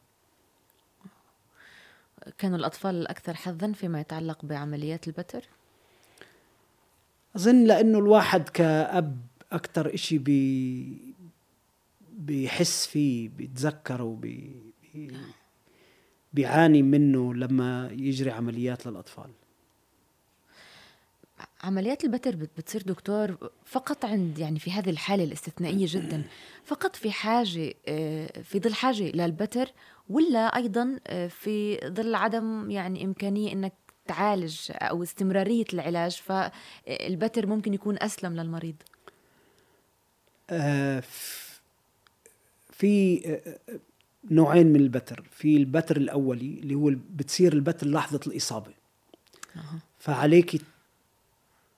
كانوا 2.37 2.57
الأطفال 2.57 2.95
الأكثر 2.95 3.33
حظا 3.33 3.71
فيما 3.71 4.01
يتعلق 4.01 4.45
بعمليات 4.45 5.07
البتر؟ 5.07 5.43
أظن 7.35 7.63
لأنه 7.63 7.99
الواحد 7.99 8.49
كأب 8.49 9.17
أكثر 9.51 9.93
إشي 9.93 10.17
بي 10.17 11.15
بيحس 12.17 12.87
فيه 12.87 13.29
بيتذكره 13.29 14.03
وبي 14.03 14.55
بيعاني 16.33 16.81
منه 16.81 17.33
لما 17.33 17.89
يجري 17.91 18.31
عمليات 18.31 18.85
للأطفال 18.85 19.29
عمليات 21.63 22.03
البتر 22.03 22.35
بتصير 22.35 22.81
دكتور 22.81 23.51
فقط 23.65 24.05
عند 24.05 24.39
يعني 24.39 24.59
في 24.59 24.71
هذه 24.71 24.89
الحالة 24.89 25.23
الاستثنائية 25.23 25.85
جدا 25.89 26.23
فقط 26.65 26.95
في 26.95 27.11
حاجة 27.11 27.73
آه، 27.87 28.41
في 28.41 28.59
ظل 28.59 28.73
حاجة 28.73 29.03
للبتر 29.03 29.71
ولا 30.09 30.55
أيضا 30.55 30.99
آه، 31.07 31.27
في 31.27 31.77
ظل 31.87 32.15
عدم 32.15 32.71
يعني 32.71 33.03
إمكانية 33.03 33.53
أنك 33.53 33.73
تعالج 34.07 34.71
أو 34.71 35.03
استمرارية 35.03 35.65
العلاج 35.73 36.11
فالبتر 36.11 37.45
ممكن 37.47 37.73
يكون 37.73 37.97
أسلم 38.01 38.35
للمريض؟ 38.35 38.75
آه، 40.49 41.03
في 42.71 43.21
نوعين 44.31 44.67
من 44.67 44.79
البتر. 44.79 45.23
في 45.31 45.57
البتر 45.57 45.97
الأولي 45.97 46.59
اللي 46.59 46.75
هو 46.75 46.91
بتصير 47.15 47.53
البتر 47.53 47.87
لحظة 47.87 48.19
الإصابة. 48.27 48.71
فعليك 49.99 50.61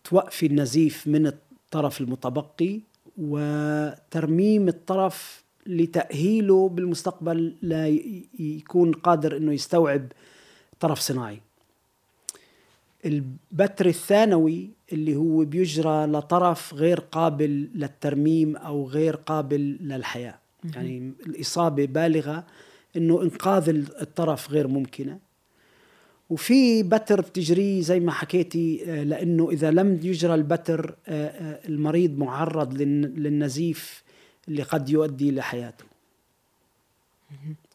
توقفي 0.04 0.46
النزيف 0.46 1.08
من 1.08 1.28
الطرف 1.28 2.02
المتبقي 2.02 2.80
وترميم 3.18 4.68
الطرف 4.68 5.44
لتأهيله 5.68 6.70
بالمستقبل 6.70 7.56
لا 7.62 7.88
يكون 8.40 8.92
قادر 8.92 9.38
إنه 9.38 9.54
يستوعب 9.54 10.08
طرف 10.80 11.00
صناعي. 11.00 11.40
البتر 13.06 13.86
الثانوي 13.86 14.70
اللي 14.94 15.16
هو 15.16 15.46
بيجرى 15.46 16.06
لطرف 16.06 16.74
غير 16.74 17.00
قابل 17.00 17.70
للترميم 17.76 18.56
أو 18.56 18.88
غير 18.88 19.16
قابل 19.16 19.78
للحياة. 19.82 20.40
يعني 20.76 21.14
الإصابة 21.26 21.86
بالغة 21.86 22.46
إنه 22.98 23.22
إنقاذ 23.22 23.70
الطرف 24.02 24.52
غير 24.52 24.68
ممكنة. 24.68 25.20
وفي 26.30 26.84
بتر 26.84 27.22
بتجريه 27.22 27.82
زي 27.82 28.00
ما 28.00 28.12
حكيتي 28.12 28.84
آه، 28.86 29.04
لأنه 29.04 29.50
إذا 29.52 29.72
لم 29.72 30.00
يجرى 30.04 30.36
البتر 30.36 30.96
آه، 31.08 31.28
آه، 31.28 31.68
المريض 31.68 32.18
معرض 32.18 32.82
للنزيف 33.18 34.04
اللي 34.50 34.64
قد 34.64 34.90
يؤدي 34.90 35.32
لحياته 35.32 35.86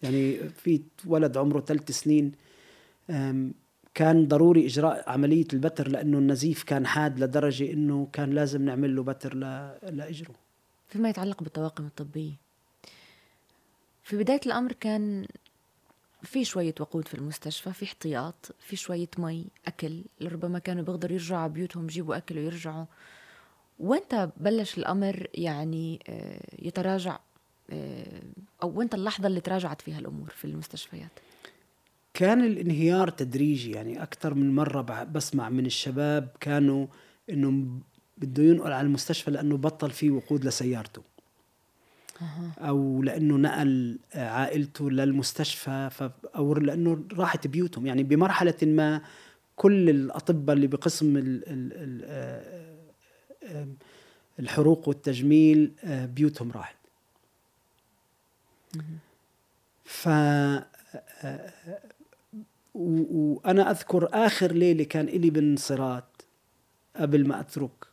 يعني 0.03 0.49
في 0.49 0.83
ولد 1.07 1.37
عمره 1.37 1.61
ثلاث 1.61 1.91
سنين 1.91 2.33
كان 3.95 4.29
ضروري 4.29 4.67
إجراء 4.67 5.11
عملية 5.11 5.47
البتر 5.53 5.89
لأنه 5.89 6.19
النزيف 6.19 6.63
كان 6.63 6.87
حاد 6.87 7.21
لدرجة 7.21 7.73
إنه 7.73 8.09
كان 8.13 8.31
لازم 8.31 8.65
نعمل 8.65 8.97
له 8.97 9.03
بتر 9.03 9.35
لإجره. 9.83 10.35
فيما 10.89 11.09
يتعلق 11.09 11.43
بالطواقم 11.43 11.87
الطبية. 11.87 12.33
في 14.03 14.17
بداية 14.17 14.41
الأمر 14.47 14.73
كان 14.73 15.27
في 16.23 16.45
شوية 16.45 16.75
وقود 16.81 17.09
في 17.09 17.15
المستشفى 17.15 17.73
في 17.73 17.85
احتياط 17.85 18.55
في 18.59 18.77
شوية 18.77 19.09
مي 19.19 19.47
أكل. 19.67 20.03
ربما 20.23 20.59
كانوا 20.59 20.85
بيقدروا 20.85 21.13
يرجعوا 21.13 21.41
على 21.41 21.53
بيوتهم 21.53 21.85
يجيبوا 21.85 22.17
أكل 22.17 22.39
ويرجعوا. 22.39 22.85
وانت 23.79 24.31
بلش 24.37 24.79
الأمر 24.79 25.27
يعني 25.35 26.01
آه، 26.09 26.41
يتراجع 26.59 27.19
آه، 27.71 28.23
أو 28.63 28.79
وانت 28.79 28.95
اللحظة 28.95 29.27
اللي 29.27 29.41
تراجعت 29.41 29.83
فيها 29.83 29.99
الأمور 29.99 30.29
في 30.29 30.45
المستشفيات؟ 30.45 31.11
كان 32.15 32.45
الانهيار 32.45 33.11
تدريجي 33.11 33.71
يعني 33.71 34.03
أكثر 34.03 34.35
من 34.35 34.55
مرة 34.55 34.83
بسمع 35.05 35.49
من 35.49 35.67
الشباب 35.67 36.29
كانوا 36.41 36.87
إنه 37.31 37.67
بده 38.19 38.43
ينقل 38.43 38.73
على 38.73 38.87
المستشفى 38.87 39.31
لأنه 39.31 39.57
بطل 39.57 39.91
فيه 39.91 40.11
وقود 40.11 40.45
لسيارته. 40.45 41.03
أو 42.59 43.03
لأنه 43.03 43.37
نقل 43.37 43.99
عائلته 44.15 44.91
للمستشفى 44.91 46.11
أو 46.37 46.55
لأنه 46.55 47.05
راحت 47.13 47.47
بيوتهم. 47.47 47.87
يعني 47.87 48.03
بمرحلة 48.03 48.55
ما 48.63 49.01
كل 49.57 49.91
الأطباء 49.91 50.57
اللي 50.57 50.67
بقسم 50.67 51.17
ال 51.17 51.49
ال 51.49 51.73
ال 51.73 52.05
الحروق 54.39 54.89
والتجميل 54.89 55.73
بيوتهم 55.87 56.53
راحت. 56.53 56.77
ف 59.85 60.09
وأنا 62.75 63.71
أذكر 63.71 64.09
آخر 64.13 64.53
ليلة 64.53 64.85
كان 64.85 65.07
لي 65.07 65.31
بالانصراط 65.31 66.25
قبل 66.97 67.29
ما 67.29 67.41
أترك. 67.41 67.87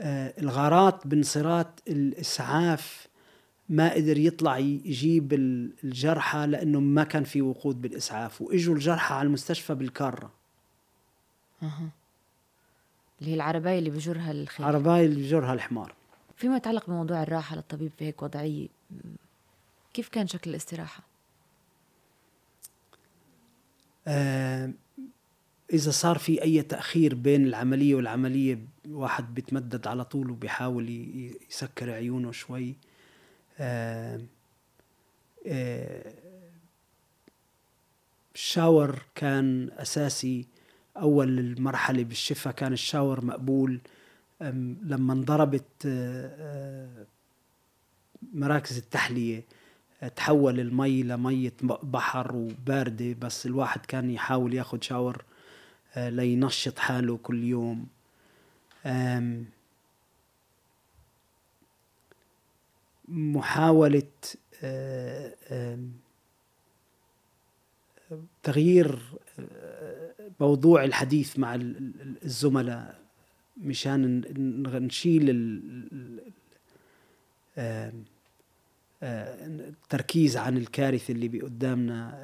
الغارات 0.00 1.06
بانصراط 1.06 1.82
الإسعاف 1.88 3.06
ما 3.68 3.92
قدر 3.92 4.18
يطلع 4.18 4.58
يجيب 4.58 5.32
الجرحى 5.32 6.46
لأنه 6.46 6.80
ما 6.80 7.04
كان 7.04 7.24
في 7.24 7.42
وقود 7.42 7.82
بالإسعاف 7.82 8.42
وإجوا 8.42 8.74
الجرحى 8.74 9.14
على 9.14 9.26
المستشفى 9.26 9.74
بالكارة. 9.74 10.30
اللي 13.20 13.30
هي 13.30 13.34
العرباية 13.34 13.78
اللي 13.78 13.90
بجرها 13.90 14.32
الخيل 14.32 14.66
العربايه 14.66 15.06
اللي 15.06 15.22
بجرها 15.22 15.54
الحمار. 15.54 15.94
فيما 16.36 16.56
يتعلق 16.56 16.86
بموضوع 16.86 17.22
الراحة 17.22 17.56
للطبيب 17.56 17.92
في 17.98 18.04
هيك 18.04 18.22
وضعيه 18.22 18.68
كيف 19.94 20.08
كان 20.08 20.26
شكل 20.26 20.50
الاستراحة؟ 20.50 21.02
آه 24.06 24.70
إذا 25.72 25.90
صار 25.90 26.18
في 26.18 26.42
أي 26.42 26.62
تأخير 26.62 27.14
بين 27.14 27.46
العملية 27.46 27.94
والعملية 27.94 28.58
واحد 28.88 29.34
بيتمدد 29.34 29.86
على 29.86 30.04
طول 30.04 30.30
وبيحاول 30.30 30.88
يسكر 31.50 31.90
عيونه 31.90 32.32
شوي. 32.32 32.74
الشاور 38.34 39.02
كان 39.14 39.70
أساسي. 39.72 40.46
أول 41.00 41.38
المرحلة 41.38 42.04
بالشفاء 42.04 42.52
كان 42.54 42.72
الشاور 42.72 43.24
مقبول 43.24 43.80
لما 44.82 45.12
انضربت 45.12 45.86
مراكز 48.32 48.78
التحلية 48.78 49.44
تحول 50.16 50.60
المي 50.60 51.02
لمية 51.02 51.52
بحر 51.62 52.36
وباردة 52.36 53.14
بس 53.20 53.46
الواحد 53.46 53.86
كان 53.86 54.10
يحاول 54.10 54.54
ياخد 54.54 54.82
شاور 54.82 55.24
آه، 55.94 56.08
لينشط 56.08 56.78
حاله 56.78 57.16
كل 57.16 57.44
يوم. 57.44 57.86
محاولة 63.08 64.02
آه، 64.62 65.78
تغيير 68.42 68.94
آه، 68.94 69.25
موضوع 70.40 70.84
الحديث 70.84 71.38
مع 71.38 71.54
الزملاء 72.24 73.00
مشان 73.56 74.22
نشيل 74.66 75.30
التركيز 79.02 80.36
عن 80.36 80.56
الكارثة 80.56 81.12
اللي 81.12 81.28
بقدامنا 81.28 82.20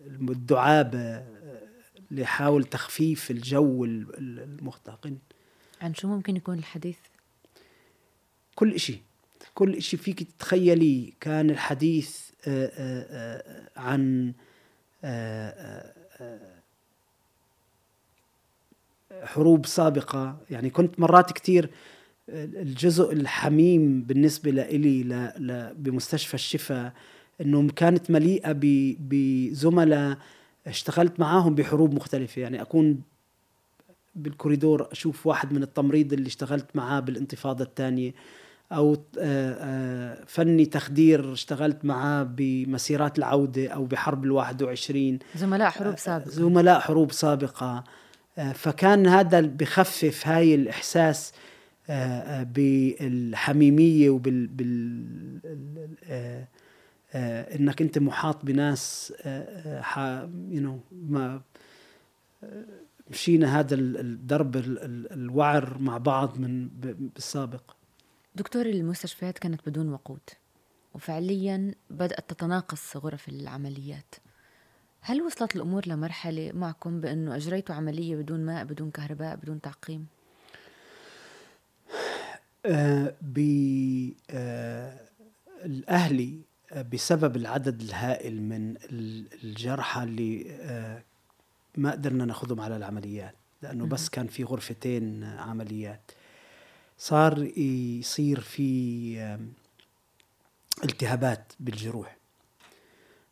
الدعابة 0.00 1.24
لحاول 2.10 2.64
تخفيف 2.64 3.30
الجو 3.30 3.84
المختقن 3.84 5.18
عن 5.80 5.94
شو 5.94 6.08
ممكن 6.08 6.36
يكون 6.36 6.58
الحديث؟ 6.58 6.98
كل 8.54 8.74
إشي 8.74 8.98
كل 9.54 9.74
إشي 9.74 9.96
فيك 9.96 10.22
تتخيلي 10.22 11.12
كان 11.20 11.50
الحديث 11.50 12.30
عن 13.76 14.32
حروب 19.22 19.66
سابقة. 19.66 20.36
يعني 20.50 20.70
كنت 20.70 21.00
مرات 21.00 21.32
كتير 21.32 21.70
الجزء 22.28 23.12
الحميم 23.12 24.02
بالنسبة 24.02 24.50
لإلي 24.50 25.72
بمستشفى 25.76 26.34
الشفاء 26.34 26.92
إنه 27.40 27.68
كانت 27.76 28.10
مليئة 28.10 28.54
بزملاء 29.00 30.18
اشتغلت 30.66 31.20
معاهم 31.20 31.54
بحروب 31.54 31.94
مختلفة. 31.94 32.42
يعني 32.42 32.62
أكون 32.62 33.02
بالكوريدور 34.14 34.88
أشوف 34.92 35.26
واحد 35.26 35.52
من 35.52 35.62
التمريض 35.62 36.12
اللي 36.12 36.26
اشتغلت 36.26 36.76
معاه 36.76 37.00
بالانتفاضة 37.00 37.64
الثانية. 37.64 38.14
أو 38.72 38.94
آه، 39.18 39.56
آه، 39.60 40.24
فني 40.26 40.66
تخدير 40.66 41.32
اشتغلت 41.32 41.84
معاه 41.84 42.22
بمسيرات 42.22 43.18
العودة 43.18 43.68
أو 43.68 43.84
بحرب 43.84 44.24
الواحد 44.24 44.62
وعشرين. 44.62 45.18
زملاء 45.36 45.70
حروب 45.70 45.92
آه، 45.92 45.96
سابقة. 45.96 46.30
زملاء 46.30 46.80
حروب 46.80 47.12
سابقة. 47.12 47.84
فكان 48.54 49.06
هذا 49.06 49.40
بخفف 49.40 50.26
هاي 50.26 50.54
الإحساس 50.54 51.32
بالحميمية 52.42 54.10
وبال 54.10 54.46
بال 54.46 55.40
إنك 57.14 57.82
أنت 57.82 57.98
محاط 57.98 58.44
بناس 58.44 59.12
يو 60.50 60.60
نو 60.60 60.80
ما 60.92 61.40
مشينا 63.10 63.60
هذا 63.60 63.74
الدرب 63.74 64.56
الوعر 64.56 65.78
مع 65.78 65.98
بعض 65.98 66.38
من 66.38 66.68
بالسابق. 67.14 67.77
دكتور 68.38 68.66
المستشفيات 68.66 69.38
كانت 69.38 69.68
بدون 69.68 69.92
وقود 69.92 70.20
وفعليا 70.94 71.74
بدأت 71.90 72.30
تتناقص 72.30 72.96
غرف 72.96 73.28
العمليات. 73.28 74.14
هل 75.00 75.22
وصلت 75.22 75.56
الأمور 75.56 75.88
لمرحلة 75.88 76.52
معكم 76.54 77.00
بأنه 77.00 77.36
أجريتوا 77.36 77.74
عملية 77.74 78.16
بدون 78.16 78.40
ماء 78.40 78.64
بدون 78.64 78.90
كهرباء 78.90 79.36
بدون 79.36 79.60
تعقيم؟ 79.60 80.06
آه 82.66 83.14
بالأهلي 83.22 84.28
آه 86.72 86.82
بسبب 86.82 87.36
العدد 87.36 87.80
الهائل 87.80 88.42
من 88.42 88.74
الجرحى 89.44 90.02
اللي 90.02 90.46
آه، 90.60 91.02
ما 91.76 91.90
قدرنا 91.90 92.24
ناخذهم 92.24 92.60
على 92.60 92.76
العمليات 92.76 93.34
لأنه 93.62 93.86
بس 93.86 94.08
كان 94.08 94.26
في 94.26 94.44
غرفتين 94.44 95.24
عمليات. 95.24 96.10
صار 96.98 97.58
يصير 97.58 98.40
في 98.40 99.40
التهابات 100.84 101.52
بالجروح. 101.60 102.16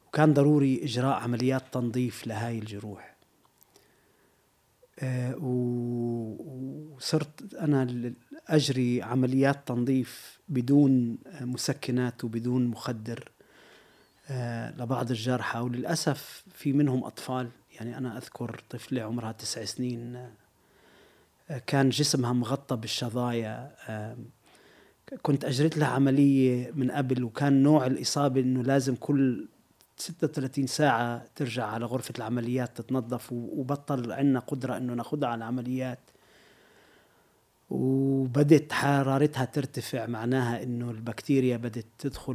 وكان 0.09 0.35
ضروري 0.35 0.85
إجراء 0.85 1.15
عمليات 1.15 1.63
تنظيف 1.73 2.27
لهاي 2.27 2.59
الجروح. 2.59 3.17
آه، 4.99 5.37
وصرت 6.95 7.55
أنا 7.55 8.13
أجري 8.49 9.03
عمليات 9.03 9.69
تنظيف 9.69 10.39
بدون 10.49 11.19
مسكنات 11.41 12.25
وبدون 12.25 12.67
مخدر 12.67 13.31
آه، 14.31 14.71
لبعض 14.71 15.11
الجرحى. 15.11 15.59
وللأسف 15.61 16.45
في 16.55 16.73
منهم 16.73 17.05
أطفال. 17.05 17.49
يعني 17.73 17.99
أنا 17.99 18.19
أذكر 18.19 18.63
طفله 18.71 19.03
عمرها 19.03 19.33
تسع 19.33 19.65
سنين 19.65 20.31
كان 21.67 21.89
جسمها 21.89 22.33
مغطى 22.33 22.77
بالشظايا. 22.77 23.71
كنت 25.23 25.45
أجريت 25.45 25.79
لها 25.79 25.89
عملية 25.89 26.73
من 26.75 26.91
قبل 26.91 27.25
وكان 27.25 27.63
نوع 27.63 27.87
الإصابة 27.87 28.41
إنه 28.41 28.63
لازم 28.63 28.95
كل 28.95 29.49
36 29.97 30.67
ساعة 30.67 31.25
ترجع 31.37 31.67
على 31.67 31.85
غرفة 31.85 32.15
العمليات 32.19 32.77
تتنظف 32.77 33.33
وبطل 33.33 34.13
عندنا 34.13 34.41
قدرة 34.41 34.77
إنه 34.77 34.95
ناخذها 34.95 35.29
على 35.29 35.39
العمليات. 35.39 35.99
وبدت 37.71 38.73
حرارتها 38.73 39.45
ترتفع 39.45 40.07
معناها 40.07 40.63
إنه 40.63 40.91
البكتيريا 40.91 41.57
بدت 41.57 41.87
تدخل 41.99 42.35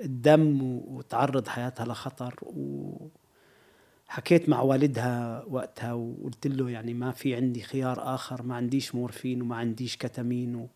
للدم 0.00 0.62
وتعرض 0.62 1.48
حياتها 1.48 1.86
لخطر 1.86 2.34
وحكيت 4.12 4.48
مع 4.48 4.60
والدها 4.60 5.44
وقتها 5.48 5.92
وقلت 5.92 6.46
له 6.46 6.70
يعني 6.70 6.94
ما 6.94 7.10
في 7.10 7.34
عندي 7.34 7.62
خيار 7.62 8.14
آخر 8.14 8.42
ما 8.42 8.54
عنديش 8.56 8.94
مورفين 8.94 9.42
وما 9.42 9.56
عنديش 9.56 9.96
كتامين 9.96 10.56
و. 10.56 10.68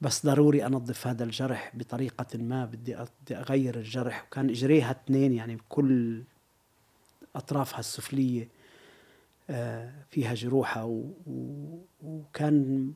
بس 0.00 0.26
ضروري 0.26 0.66
أنظف 0.66 1.06
هذا 1.06 1.24
الجرح 1.24 1.76
بطريقة 1.76 2.38
ما 2.38 2.64
بدي 2.64 2.96
بدي 2.96 3.36
أغير 3.36 3.76
الجرح. 3.76 4.24
وكان 4.26 4.50
إجريها 4.50 4.90
اثنين 4.90 5.32
يعني 5.32 5.56
بكل 5.56 6.22
أطرافها 7.36 7.80
السفلية 7.80 8.48
آه، 9.50 9.92
فيها 10.10 10.34
جروحها 10.34 11.02
وكان 12.02 12.92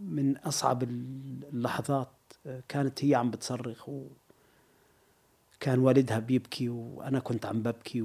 من 0.00 0.36
أصعب 0.36 0.82
اللحظات 0.82 2.12
آه، 2.46 2.62
كانت 2.68 3.04
هي 3.04 3.14
عم 3.14 3.30
بتصرخ 3.30 3.88
وكان 3.88 5.78
والدها 5.78 6.18
بيبكي 6.18 6.68
وأنا 6.68 7.18
كنت 7.18 7.46
عم 7.46 7.62
ببكي 7.62 8.02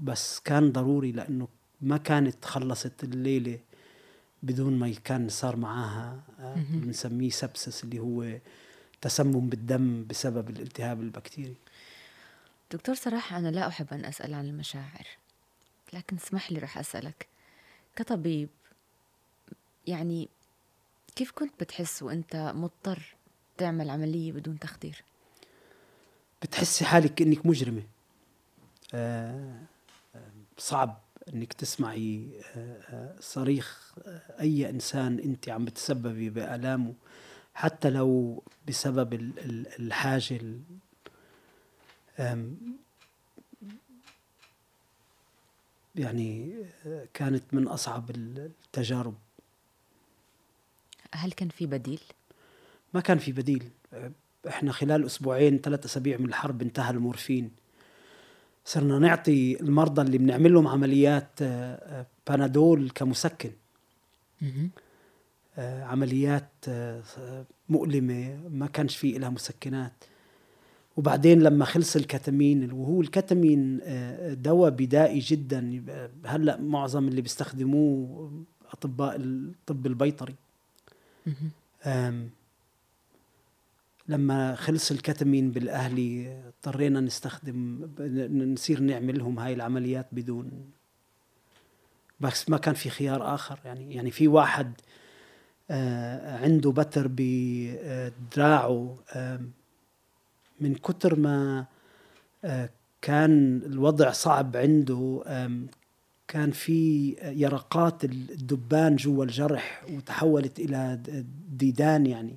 بس 0.00 0.40
كان 0.40 0.72
ضروري 0.72 1.12
لأنه 1.12 1.48
ما 1.80 1.96
كانت 1.96 2.44
خلصت 2.44 3.04
الليلة 3.04 3.60
بدون 4.42 4.78
ما 4.78 4.94
كان 5.04 5.28
صار 5.28 5.56
معاها 5.56 6.22
بنسميه 6.56 7.30
سبسس 7.30 7.84
اللي 7.84 7.98
هو 7.98 8.38
تسمم 9.00 9.48
بالدم 9.48 10.06
بسبب 10.06 10.50
الالتهاب 10.50 11.00
البكتيري. 11.00 11.56
دكتور 12.72 12.94
صراحة 12.94 13.38
أنا 13.38 13.48
لا 13.48 13.68
أحب 13.68 13.86
أن 13.92 14.04
أسأل 14.04 14.34
عن 14.34 14.46
المشاعر 14.46 15.06
لكن 15.92 16.16
اسمح 16.16 16.52
لي 16.52 16.58
رح 16.58 16.78
أسألك. 16.78 17.26
كطبيب 17.96 18.48
يعني 19.86 20.28
كيف 21.16 21.30
كنت 21.30 21.52
بتحس 21.60 22.02
وأنت 22.02 22.52
مضطر 22.56 23.14
تعمل 23.58 23.90
عملية 23.90 24.32
بدون 24.32 24.58
تخدير؟ 24.58 25.04
بتحسي 26.42 26.84
حالك 26.84 27.14
كأنك 27.14 27.46
مجرمة. 27.46 27.82
صعب 30.58 31.00
إنك 31.34 31.52
تسمعي 31.52 32.40
آه 32.56 33.14
صريخ 33.20 33.94
أي 34.40 34.70
إنسان 34.70 35.18
أنت 35.18 35.48
عم 35.48 35.64
بتسببي 35.64 36.30
بآلامه 36.30 36.94
حتى 37.54 37.90
لو 37.90 38.42
بسبب 38.68 39.14
الحاجة 39.78 40.40
يعني 45.96 46.64
كانت 47.14 47.44
من 47.52 47.68
أصعب 47.68 48.10
التجارب. 48.10 49.14
هل 51.14 51.32
كان 51.32 51.48
في 51.48 51.66
بديل؟ 51.66 52.00
ما 52.94 53.00
كان 53.00 53.18
في 53.18 53.32
بديل. 53.32 53.70
إحنا 54.48 54.72
خلال 54.72 55.06
أسبوعين 55.06 55.58
ثلاث 55.58 55.84
أسابيع 55.84 56.18
من 56.18 56.26
الحرب 56.26 56.62
انتهى 56.62 56.90
المورفين. 56.90 57.50
صرنا 58.68 58.98
نعطي 58.98 59.60
المرضى 59.60 60.02
اللي 60.02 60.18
بنعمل 60.18 60.52
لهم 60.52 60.68
عمليات 60.68 61.28
آه، 61.42 62.06
بانادول 62.28 62.90
كمسكن. 62.90 63.50
آه، 65.58 65.84
عمليات 65.84 66.50
آه، 66.68 67.02
مؤلمة 67.68 68.38
ما 68.50 68.66
كانش 68.66 68.96
في 68.96 69.12
لها 69.12 69.28
مسكنات. 69.30 70.04
وبعدين 70.96 71.42
لما 71.42 71.64
خلص 71.64 71.96
الكتامين 71.96 72.72
وهو 72.72 73.00
الكتامين 73.00 73.80
آه، 73.82 74.34
دواء 74.34 74.70
بدائي 74.70 75.18
جدا 75.18 75.82
هلأ 76.24 76.60
معظم 76.60 77.08
اللي 77.08 77.20
بيستخدموه 77.20 78.30
أطباء 78.72 79.16
الطب 79.16 79.86
البيطري. 79.86 80.34
لما 84.08 84.54
خلص 84.54 84.90
الكتامين 84.90 85.50
بالأهلي 85.50 86.42
اضطرينا 86.46 87.00
نستخدم 87.00 87.90
نصير 88.52 88.80
نعمل 88.80 89.18
لهم 89.18 89.38
هاي 89.38 89.54
العمليات 89.54 90.06
بدون. 90.12 90.70
بس 92.20 92.50
ما 92.50 92.58
كان 92.58 92.74
في 92.74 92.90
خيار 92.90 93.34
آخر. 93.34 93.60
يعني 93.64 93.94
يعني 93.94 94.10
في 94.10 94.28
واحد 94.28 94.72
آه، 95.70 96.38
عنده 96.44 96.72
بتر 96.72 97.06
بدراعه 97.10 98.96
من 100.60 100.74
كتر 100.74 101.18
ما 101.18 101.66
آه، 102.44 102.70
كان 103.02 103.62
الوضع 103.66 104.10
صعب 104.10 104.56
عنده 104.56 105.22
كان 106.28 106.50
في 106.50 107.10
يرقات 107.22 108.04
الدبان 108.04 108.96
جوا 108.96 109.24
الجرح 109.24 109.84
وتحولت 109.90 110.58
إلى 110.58 111.00
ديدان 111.48 112.06
يعني. 112.06 112.36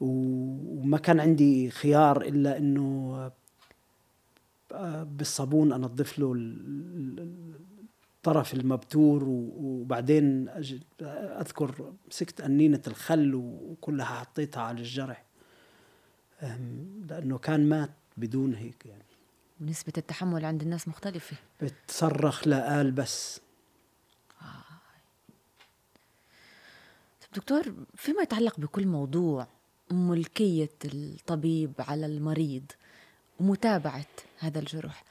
وما 0.00 0.98
كان 0.98 1.20
عندي 1.20 1.70
خيار 1.70 2.22
إلا 2.22 2.58
إنه 2.58 3.14
آه، 4.72 5.02
بالصابون 5.02 5.72
أنظف 5.72 6.18
له 6.18 6.32
الطرف 8.26 8.54
المبتور 8.54 9.24
وبعدين 9.28 10.48
أذكر 11.40 11.92
مسكت 12.08 12.40
أنينة 12.40 12.82
الخل 12.86 13.34
وكلها 13.34 14.06
حطيتها 14.06 14.62
على 14.62 14.78
الجرح. 14.78 15.24
لأنه 17.08 17.38
كان 17.38 17.68
مات 17.68 17.90
بدون 18.16 18.54
هيك 18.54 18.86
يعني. 18.86 19.04
نسبة 19.60 19.92
التحمل 19.98 20.44
عند 20.44 20.62
الناس 20.62 20.88
مختلفة. 20.88 21.36
بتصرخ 21.62 22.48
لقال 22.48 22.92
بس. 22.92 23.40
آه. 24.42 24.64
دكتور 27.36 27.74
فيما 27.94 28.22
يتعلق 28.22 28.60
بكل 28.60 28.86
موضوع 28.86 29.46
ملكية 29.90 30.70
الطبيب 30.84 31.72
على 31.78 32.06
المريض 32.06 32.64
ومتابعة 33.40 34.06
هذا 34.38 34.58
الجرح. 34.58 35.04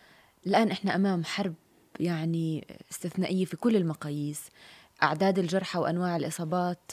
الآن 0.47 0.71
إحنا 0.71 0.95
أمام 0.95 1.23
حرب 1.23 1.53
يعني 1.99 2.67
استثنائية 2.91 3.45
في 3.45 3.57
كل 3.57 3.75
المقاييس. 3.75 4.41
أعداد 5.03 5.39
الجرحى 5.39 5.79
وأنواع 5.79 6.15
الإصابات 6.15 6.91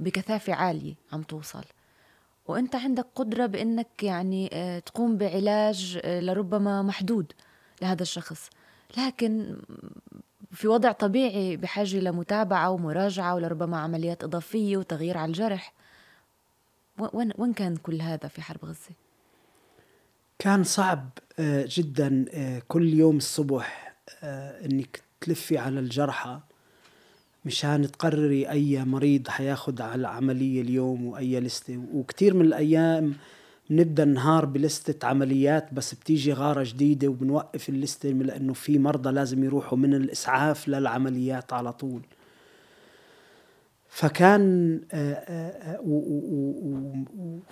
بكثافة 0.00 0.54
عالية 0.54 0.94
عم 1.12 1.22
توصل. 1.22 1.64
وأنت 2.46 2.74
عندك 2.74 3.06
قدرة 3.14 3.46
بإنك 3.46 4.02
يعني 4.02 4.50
آه، 4.52 4.78
تقوم 4.78 5.16
بعلاج 5.16 6.00
آه، 6.02 6.20
لربما 6.20 6.82
محدود 6.82 7.32
لهذا 7.82 8.02
الشخص. 8.02 8.50
لكن 8.98 9.56
في 10.52 10.68
وضع 10.68 10.92
طبيعي 10.92 11.56
بحاجة 11.56 11.96
لمتابعة 11.96 12.70
ومراجعة 12.70 13.34
ولربما 13.34 13.78
عمليات 13.78 14.24
إضافية 14.24 14.76
وتغيير 14.76 15.18
على 15.18 15.28
الجرح. 15.28 15.72
وين 17.12 17.32
وين 17.38 17.52
كان 17.52 17.76
كل 17.76 18.02
هذا 18.02 18.28
في 18.28 18.42
حرب 18.42 18.64
غزة؟ 18.64 18.90
كان 20.38 20.64
صعب 20.64 21.08
آه، 21.38 21.64
جدا 21.68 22.24
كل 22.68 22.94
يوم 22.94 23.16
الصبح 23.16 23.96
إنك 24.64 25.02
تلفي 25.20 25.58
على 25.58 25.80
الجرحى 25.80 26.40
مشان 27.44 27.90
تقرري 27.90 28.50
أي 28.50 28.84
مريض 28.84 29.28
حياخد 29.28 29.80
على 29.80 29.94
العملية 29.94 30.62
اليوم 30.62 31.06
وأي 31.06 31.40
لستة. 31.40 31.80
وكتير 31.92 32.34
من 32.34 32.44
الأيام 32.44 33.14
بنبدأ 33.70 34.02
النهار 34.02 34.44
بلستة 34.44 35.06
عمليات 35.06 35.74
بس 35.74 35.94
بتيجي 35.94 36.32
غارة 36.32 36.62
جديدة 36.62 37.08
وبنوقف 37.08 37.68
اللستة 37.68 38.08
لأنه 38.08 38.52
في 38.52 38.78
مرضى 38.78 39.10
لازم 39.10 39.44
يروحوا 39.44 39.78
من 39.78 39.94
الإسعاف 39.94 40.68
للعمليات 40.68 41.52
على 41.52 41.72
طول. 41.72 42.02
فكان 43.88 44.80
آه، 44.92 45.12
آه، 45.12 45.80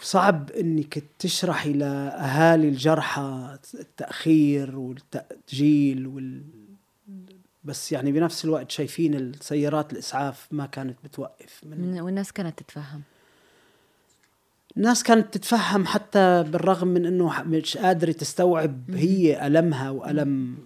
وصعب 0.01 0.51
إنك 0.51 1.03
تشرحي 1.19 1.73
لاهالي 1.73 2.69
الجرحى 2.69 3.59
التأخير 3.75 4.79
والتأجيل 4.79 6.07
وال 6.07 6.43
بس 7.65 7.93
يعني 7.93 8.13
بنفس 8.13 8.45
الوقت 8.45 8.71
شايفين 8.71 9.15
السيارات 9.15 9.93
الإسعاف 9.93 10.49
ما 10.51 10.67
كانت 10.67 10.97
بتوقف 11.05 11.61
من 11.65 12.01
والناس 12.01 12.33
كانت 12.33 12.59
تتفهم. 12.59 13.03
الناس 14.77 15.03
كانت 15.03 15.35
تتفهم 15.35 15.87
حتى 15.87 16.43
بالرغم 16.43 16.89
من 16.89 17.07
إنه 17.07 17.43
مش 17.43 17.77
قادرة 17.77 18.13
تستوعب 18.13 18.91
هي 18.91 19.47
ألمها 19.47 19.91
وألم 19.91 20.57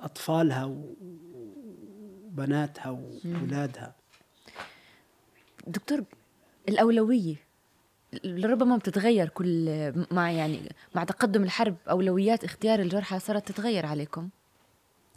أطفالها 0.00 0.64
وبناتها 2.36 2.90
واولادها 2.90 3.94
دكتور 5.66 6.04
الأولوية 6.68 7.34
لربما 8.24 8.76
بتتغير 8.76 9.28
كل 9.28 9.92
مع 10.10 10.30
يعني 10.30 10.72
مع 10.94 11.04
تقدم 11.04 11.42
الحرب 11.42 11.76
أولويات 11.90 12.44
اختيار 12.44 12.80
الجرحى 12.80 13.18
صارت 13.18 13.48
تتغير 13.52 13.86
عليكم؟ 13.86 14.28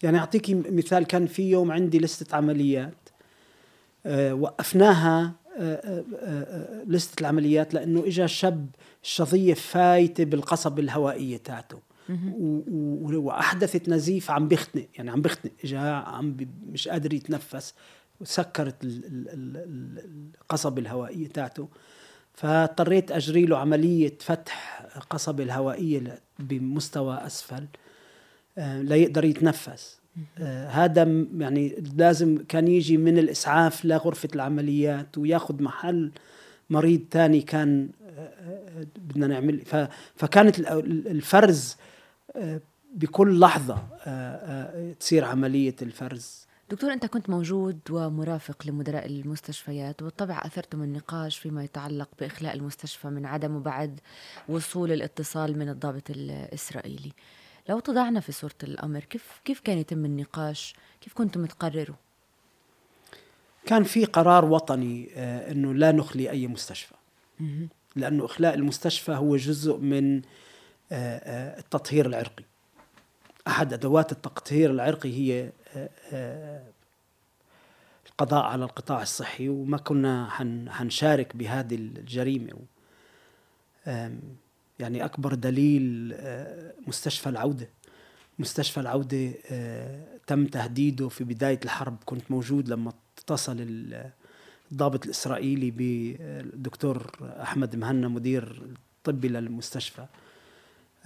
يعني 0.03 0.17
اعطيكي 0.17 0.55
مثال 0.55 1.03
كان 1.03 1.25
في 1.25 1.49
يوم 1.49 1.71
عندي 1.71 1.99
لستة 1.99 2.35
عمليات 2.35 3.09
أه 4.05 4.33
وقفناها 4.33 5.33
أه 5.57 6.03
أه 6.21 6.83
لستة 6.87 7.21
العمليات 7.21 7.73
لأنه 7.73 8.05
اجى 8.05 8.27
شاب 8.27 8.67
الشظية 9.03 9.53
فايتة 9.53 10.23
بالقصبة 10.23 10.81
الهوائية 10.81 11.37
تاعته. 11.37 11.79
واحدثت 13.15 13.89
نزيف 13.89 14.31
عم 14.31 14.47
بيختنق 14.47 14.87
يعني 14.95 15.11
عم 15.11 15.21
بيختنق 15.21 15.51
اجى 15.63 15.77
عم 15.77 16.37
مش 16.71 16.87
قادر 16.87 17.13
يتنفس 17.13 17.73
وسكرت 18.21 18.75
القصبة 20.41 20.81
الهوائية 20.81 21.27
تاعته. 21.27 21.69
فاضطريت 22.33 23.11
أجري 23.11 23.45
له 23.45 23.57
عملية 23.57 24.13
فتح 24.19 24.85
قصبة 25.09 25.43
الهوائية 25.43 26.19
بمستوى 26.39 27.17
أسفل 27.25 27.65
آه، 28.57 28.81
لا 28.81 28.95
يقدر 28.95 29.25
يتنفس. 29.25 29.99
آه، 30.39 30.67
هذا 30.67 31.25
يعني 31.37 31.83
لازم 31.97 32.43
كان 32.47 32.67
يجي 32.67 32.97
من 32.97 33.17
الإسعاف 33.17 33.85
لغرفة 33.85 34.29
العمليات 34.35 35.17
وياخذ 35.17 35.63
محل 35.63 36.11
مريض 36.69 37.01
ثاني 37.11 37.41
كان 37.41 37.89
آه، 38.17 38.85
بدنا 38.97 39.27
نعمل. 39.27 39.63
فكانت 40.15 40.59
الفرز 40.59 41.77
بكل 42.93 43.39
لحظة 43.39 43.83
تصير 44.99 45.25
عملية 45.25 45.75
الفرز 45.81 46.49
دكتور 46.69 46.93
أنت 46.93 47.05
كنت 47.05 47.29
موجود 47.29 47.79
ومرافق 47.89 48.67
لمدراء 48.67 49.05
المستشفيات 49.05 50.01
وبالطبع 50.01 50.41
اثرتم 50.45 50.83
النقاش 50.83 51.37
فيما 51.37 51.63
يتعلق 51.63 52.09
بإخلاء 52.19 52.55
المستشفى 52.55 53.07
من 53.07 53.25
عدمه 53.25 53.59
بعد 53.59 53.99
وصول 54.49 54.91
الاتصال 54.91 55.59
من 55.59 55.69
الضابط 55.69 56.09
الإسرائيلي 56.09 57.11
لو 57.69 57.79
تضعنا 57.79 58.19
في 58.19 58.31
صورة 58.31 58.55
الأمر 58.63 58.99
كيف 58.99 59.41
كيف 59.45 59.59
كان 59.59 59.77
يتم 59.77 60.05
النقاش؟ 60.05 60.75
كيف 61.01 61.13
كنتم 61.13 61.45
تقرروا؟ 61.45 61.95
كان 63.65 63.83
في 63.83 64.05
قرار 64.05 64.45
وطني 64.45 65.09
آه 65.15 65.51
إنه 65.51 65.73
لا 65.73 65.91
نخلي 65.91 66.29
أي 66.29 66.47
مستشفى 66.47 66.95
لأنه 67.95 68.25
إخلاء 68.25 68.53
المستشفى 68.53 69.11
هو 69.11 69.35
جزء 69.35 69.77
من 69.77 70.15
آه 70.15 70.21
آه 70.21 70.48
التطهير 70.91 72.05
العرقي. 72.05 72.43
أحد 73.47 73.73
أدوات 73.73 74.11
التطهير 74.11 74.71
العرقي 74.71 75.13
هي 75.13 75.51
القضاء 78.09 78.43
على 78.43 78.63
القطاع 78.63 79.01
الصحي 79.01 79.49
وما 79.49 79.77
كنا 79.77 80.29
حنشارك 80.69 81.35
بهذه 81.35 81.75
الجريمة. 81.75 82.53
يعني 84.79 85.05
أكبر 85.05 85.33
دليل 85.33 86.15
مستشفى 86.87 87.29
العودة. 87.29 87.69
مستشفى 88.39 88.79
العودة 88.79 89.31
تم 90.27 90.45
تهديده 90.45 91.09
في 91.09 91.23
بداية 91.23 91.59
الحرب. 91.65 91.97
كنت 92.05 92.31
موجود 92.31 92.69
لما 92.69 92.93
اتصل 93.17 93.57
الضابط 94.71 95.05
الإسرائيلي 95.05 95.71
بالدكتور 95.71 97.11
أحمد 97.21 97.75
مهنا 97.75 98.07
مدير 98.07 98.61
الطبي 98.97 99.27
للمستشفى. 99.27 100.05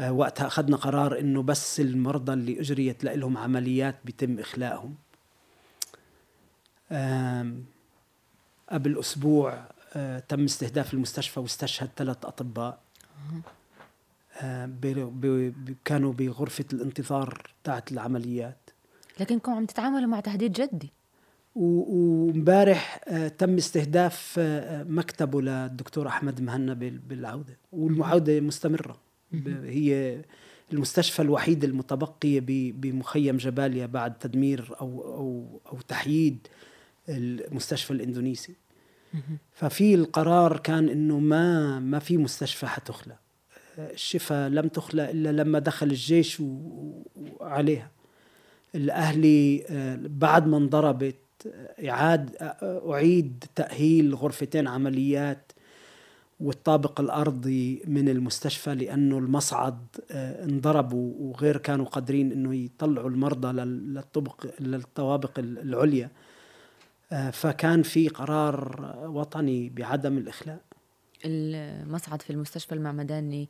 وقتها 0.10 0.48
أخذنا 0.48 0.78
قرار 0.78 1.20
إنه 1.20 1.44
بس 1.44 1.80
المرضى 1.80 2.34
اللي 2.34 2.60
أجريت 2.60 3.04
لهم 3.04 3.38
عمليات 3.38 3.96
بيتم 4.06 4.40
إخلاءهم 4.40 4.96
قبل 8.70 9.00
أسبوع 9.00 9.64
تم 10.28 10.44
استهداف 10.44 10.94
المستشفى 10.94 11.40
واستشهد 11.40 11.90
ثلاث 11.98 12.26
أطباء. 12.26 12.80
كانوا 15.86 16.14
بغرفة 16.14 16.66
الانتظار 16.74 17.52
تاعت 17.64 17.92
العمليات. 17.92 18.70
لكنكم 19.20 19.52
عم 19.52 19.66
تتعاملوا 19.66 20.08
مع 20.08 20.20
تهديد 20.20 20.54
جدي. 20.54 20.92
ومبارح 21.56 23.02
آه، 23.08 23.28
تم 23.28 23.56
استهداف 23.56 24.36
آه، 24.40 24.84
مكتبه 24.84 25.42
للدكتور 25.42 26.08
أحمد 26.08 26.42
مهنا 26.42 26.74
بالعودة 27.08 27.58
والعوده 27.72 28.40
مستمرة. 28.40 29.03
هي 29.66 30.22
المستشفى 30.74 31.22
الوحيد 31.22 31.64
المتبقيه 31.64 32.42
بمخيم 32.72 33.38
جباليا 33.38 33.86
بعد 33.86 34.18
تدمير 34.20 34.76
أو 34.82 35.02
أو 35.02 35.62
أو 35.72 35.78
تحييد 35.88 36.48
المستشفى 37.10 37.92
الإندونيسي. 37.92 38.54
ففي 39.52 39.96
القرار 39.96 40.58
كان 40.58 40.90
إنه 40.90 41.20
ما 41.20 41.80
ما 41.80 42.00
في 42.00 42.18
مستشفى 42.18 42.68
حتخلق. 42.68 43.16
الشفاء 43.78 44.50
لم 44.50 44.68
تخلق 44.68 45.10
إلا 45.10 45.32
لما 45.32 45.60
دخل 45.60 45.88
الجيش 45.88 46.42
وعليها. 47.16 47.92
الأهلي 48.76 49.64
آه، 49.70 50.00
بعد 50.02 50.48
ما 50.48 50.58
انضربت 50.58 51.16
إعاد 51.90 52.36
أعيد 52.64 53.44
تأهيل 53.56 54.16
غرفتين 54.16 54.68
عمليات 54.68 55.52
والطابق 56.40 57.02
الأرضي 57.02 57.82
من 57.88 58.10
المستشفى 58.10 58.76
لأنه 58.76 59.18
المصعد 59.18 59.78
آه، 60.12 60.46
انضرب 60.46 60.94
وغير 60.94 61.58
كانوا 61.58 61.86
قادرين 61.86 62.32
إنه 62.32 62.56
يطلعوا 62.56 63.10
المرضى 63.10 63.52
للطبق 63.62 64.46
للطوابق 64.60 65.40
العليا. 65.40 66.10
آه، 67.12 67.30
فكان 67.30 67.84
في 67.84 68.08
قرار 68.08 68.86
وطني 69.06 69.70
بعدم 69.70 70.18
الإخلاء. 70.18 70.60
المصعد 71.26 72.22
في 72.22 72.30
المستشفى 72.30 72.76
المعمداني 72.76 73.50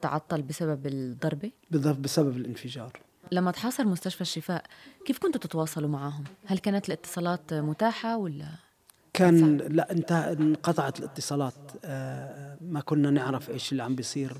تعطل 0.00 0.42
بسبب 0.42 0.86
الضربة؟ 0.86 1.50
بسبب 1.70 2.36
الانفجار. 2.36 2.92
لما 3.32 3.50
تحاصر 3.50 3.84
مستشفى 3.84 4.20
الشفاء 4.20 4.64
كيف 5.04 5.18
كنتوا 5.18 5.40
تتواصلوا 5.40 5.88
معهم؟ 5.88 6.24
هل 6.46 6.58
كانت 6.58 6.88
الاتصالات 6.88 7.54
متاحة 7.54 8.16
ولا؟ 8.16 8.69
كان 9.12 9.56
لا 9.56 9.92
انتهى 9.92 10.32
انقطعت 10.32 10.98
الاتصالات. 10.98 11.54
آه، 11.84 12.56
ما 12.60 12.80
كنا 12.80 13.10
نعرف 13.10 13.50
إيش 13.50 13.72
اللي 13.72 13.82
عم 13.82 13.94
بيصير 13.94 14.32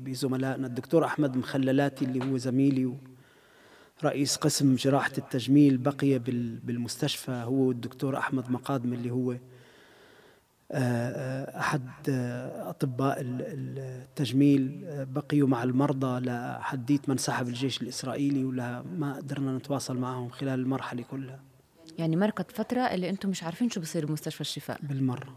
بزملائنا. 0.00 0.66
الدكتور 0.66 1.04
أحمد 1.04 1.36
مخللاتي 1.36 2.04
اللي 2.04 2.30
هو 2.30 2.36
زميلي 2.36 2.94
رئيس 4.04 4.36
قسم 4.36 4.74
جراحة 4.74 5.12
التجميل 5.18 5.78
بقي 5.78 6.18
بالمستشفى 6.64 7.30
هو 7.30 7.70
الدكتور 7.70 8.18
أحمد 8.18 8.50
مقادم 8.50 8.92
اللي 8.92 9.10
هو 9.10 9.32
آه، 9.32 9.38
آه، 10.72 11.58
أحد 11.60 11.90
أطباء 12.60 13.16
التجميل. 13.20 14.80
بقيوا 15.14 15.48
مع 15.48 15.62
المرضى 15.62 16.20
لحديت 16.26 17.08
ما 17.08 17.12
انسحب 17.12 17.48
الجيش 17.48 17.82
الإسرائيلي 17.82 18.44
ولا 18.44 18.82
ما 18.82 19.16
قدرنا 19.16 19.56
نتواصل 19.56 19.96
معهم 19.96 20.28
خلال 20.28 20.60
المرحلة 20.60 21.02
كلها. 21.02 21.53
يعني 21.98 22.16
مرقت 22.16 22.50
فترة 22.50 22.80
اللي 22.80 23.10
أنتم 23.10 23.28
مش 23.28 23.42
عارفين 23.42 23.70
شو 23.70 23.80
بصير 23.80 24.06
بمستشفى 24.06 24.40
الشفاء. 24.40 24.78
بالمرة. 24.82 25.36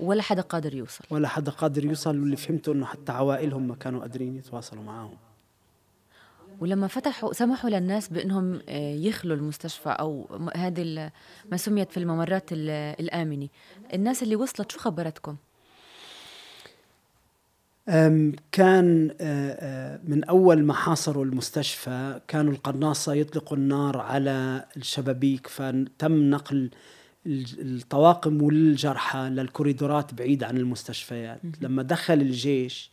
ولا 0.00 0.22
حدا 0.22 0.42
قادر 0.42 0.74
يوصل. 0.74 1.04
ولا 1.10 1.28
حدا 1.28 1.50
قادر 1.50 1.84
يوصل 1.84 2.20
واللي 2.20 2.36
فهمته 2.36 2.72
إنه 2.72 2.86
حتى 2.86 3.12
عوائلهم 3.12 3.68
ما 3.68 3.74
كانوا 3.74 4.00
قادرين 4.00 4.36
يتواصلوا 4.36 4.82
معهم 4.82 5.16
ولما 6.60 6.86
فتحوا 6.86 7.32
سمحوا 7.32 7.70
للناس 7.70 8.08
بإنهم 8.08 8.60
آه، 8.68 8.94
يخلوا 8.94 9.36
المستشفى 9.36 9.88
أو 9.88 10.38
هذه 10.56 11.10
ما 11.50 11.56
سميت 11.56 11.92
في 11.92 11.96
الممرات 11.96 12.52
الآمنة. 12.52 13.48
الناس 13.94 14.22
اللي 14.22 14.36
وصلت 14.36 14.72
شو 14.72 14.78
خبرتكم؟ 14.78 15.36
كان 18.52 19.10
آه، 19.20 19.56
آه، 19.60 20.00
من 20.04 20.24
أول 20.24 20.64
ما 20.64 20.74
حاصروا 20.74 21.24
المستشفى 21.24 22.20
كانوا 22.28 22.52
القناصة 22.52 23.14
يطلقوا 23.14 23.56
النار 23.56 23.98
على 23.98 24.64
الشبابيك 24.76 25.46
فتم 25.46 26.30
نقل 26.30 26.70
الطواقم 27.26 28.42
والجرحى 28.42 29.18
للكوريدورات 29.18 30.14
بعيد 30.14 30.44
عن 30.44 30.56
المستشفيات 30.56 31.40
لما 31.60 31.82
دخل 31.82 32.14
الجيش 32.14 32.90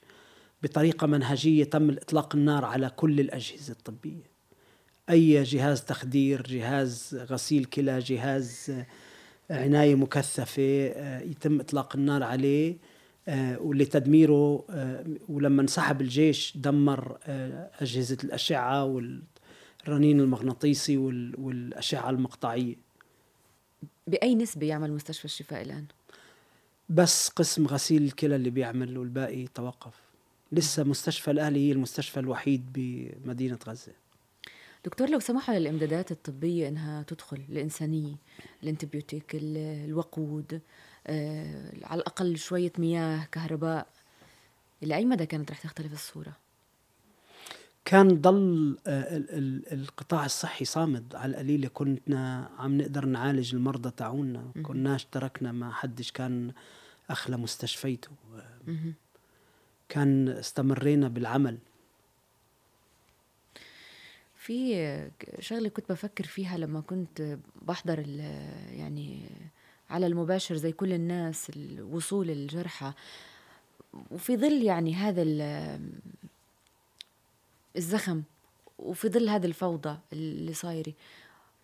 بطريقة 0.63 1.07
منهجية 1.07 1.63
تم 1.63 1.89
إطلاق 1.89 2.35
النار 2.35 2.65
على 2.65 2.89
كل 2.89 3.19
الأجهزة 3.19 3.71
الطبية. 3.71 4.29
أي 5.09 5.43
جهاز 5.43 5.81
تخدير 5.81 6.41
جهاز 6.41 7.15
غسيل 7.29 7.65
كلى 7.65 7.99
جهاز 7.99 8.71
عناية 9.49 9.95
مكثفة 9.95 10.91
آه، 10.95 11.21
يتم 11.21 11.59
إطلاق 11.59 11.95
النار 11.95 12.23
عليه. 12.23 12.77
آه، 13.29 13.59
ولتدميره 13.61 14.65
آه، 14.69 15.05
ولما 15.29 15.61
انسحب 15.61 16.01
الجيش 16.01 16.57
دمر 16.57 17.17
آه، 17.23 17.71
أجهزة 17.79 18.17
الأشعة 18.23 18.85
والرنين 18.85 20.19
المغناطيسي 20.19 20.97
والأشعة 21.37 22.09
المقطعية. 22.09 22.75
بأي 24.07 24.35
نسبة 24.35 24.67
يعمل 24.67 24.91
مستشفى 24.91 25.25
الشفاء 25.25 25.61
الآن؟ 25.61 25.85
بس 26.89 27.29
قسم 27.29 27.67
غسيل 27.67 28.03
الكلى 28.03 28.35
اللي 28.35 28.49
بيعمل 28.49 28.97
والباقي 28.97 29.47
توقف. 29.47 29.93
لسه 30.51 30.83
مستشفى 30.83 31.31
الأهلي 31.31 31.67
هي 31.67 31.71
المستشفى 31.71 32.19
الوحيد 32.19 32.65
بمدينة 32.73 33.59
غزة. 33.67 33.93
دكتور 34.85 35.09
لو 35.09 35.19
سمحوا 35.19 35.55
للإمدادات 35.55 36.11
الطبية 36.11 36.67
إنها 36.67 37.03
تدخل 37.03 37.41
الإنسانية 37.49 38.15
الانتبيوتيك 38.63 39.25
الوقود 39.33 40.61
على 41.83 42.01
الأقل 42.01 42.37
شوية 42.37 42.71
مياه 42.77 43.25
كهرباء. 43.31 43.87
إلى 44.83 44.95
أي 44.95 45.05
مدى 45.05 45.25
كانت 45.25 45.51
رح 45.51 45.61
تختلف 45.61 45.93
الصورة؟ 45.93 46.33
كان 47.85 48.21
ضل 48.21 48.77
آه، 48.87 49.17
القطاع 49.73 50.25
الصحي 50.25 50.65
صامد. 50.65 51.15
على 51.15 51.31
القليلة 51.31 51.67
كنا 51.67 52.49
عم 52.57 52.77
نقدر 52.77 53.05
نعالج 53.05 53.55
المرضى 53.55 53.91
تاعونا. 53.91 54.51
كناش 54.63 55.05
تركنا 55.05 55.51
ما 55.51 55.71
حدش 55.71 56.11
كان 56.11 56.51
أخلى 57.09 57.37
مستشفيته 57.37 58.09
كان 59.89 60.29
استمرينا 60.29 61.07
بالعمل. 61.07 61.57
في 64.35 65.09
شغلة 65.39 65.69
كنت 65.69 65.91
بفكر 65.91 66.23
فيها 66.23 66.57
لما 66.57 66.81
كنت 66.81 67.37
بحضر 67.61 67.99
يعني 68.69 69.29
على 69.89 70.07
المباشر 70.07 70.55
زي 70.55 70.71
كل 70.71 70.93
الناس 70.93 71.51
وصول 71.91 72.29
الجرحى 72.29 72.93
وفي 74.11 74.37
ظل 74.37 74.63
يعني 74.63 74.93
هذا 74.93 75.23
الزخم 77.77 78.23
وفي 78.79 79.09
ظل 79.09 79.29
هذه 79.29 79.45
الفوضى 79.45 79.97
اللي 80.13 80.53
صايرة 80.53 80.93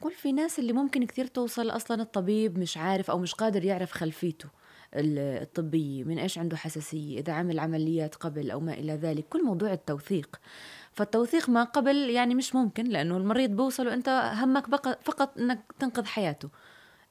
قول 0.02 0.12
في 0.12 0.32
ناس 0.32 0.60
اللي 0.60 0.74
ممكن 0.74 1.06
كثير 1.06 1.28
توصل 1.28 1.70
أصلا 1.70 2.02
الطبيب 2.02 2.60
مش 2.60 2.78
عارف 2.78 3.12
أو 3.12 3.20
مش 3.20 3.34
قادر 3.34 3.66
يعرف 3.66 3.92
خلفيته 3.92 4.50
الطبية 4.96 6.04
من 6.04 6.20
إيش 6.20 6.38
عنده 6.38 6.58
حساسية 6.58 7.20
إذا 7.20 7.34
عمل 7.34 7.60
عمليات 7.60 8.16
قبل 8.16 8.52
أو 8.52 8.60
ما 8.60 8.74
إلى 8.74 8.94
ذلك. 8.94 9.26
كل 9.30 9.44
موضوع 9.44 9.74
التوثيق. 9.74 10.40
فالتوثيق 10.94 11.50
ما 11.50 11.64
قبل 11.64 11.96
يعني 12.10 12.36
مش 12.36 12.56
ممكن 12.56 12.86
لأنه 12.86 13.18
المريض 13.18 13.50
بوصل 13.50 13.88
وأنت 13.88 14.32
همك 14.36 14.66
فقط 15.04 15.38
أنك 15.38 15.60
تنقذ 15.80 16.06
حياته. 16.06 16.50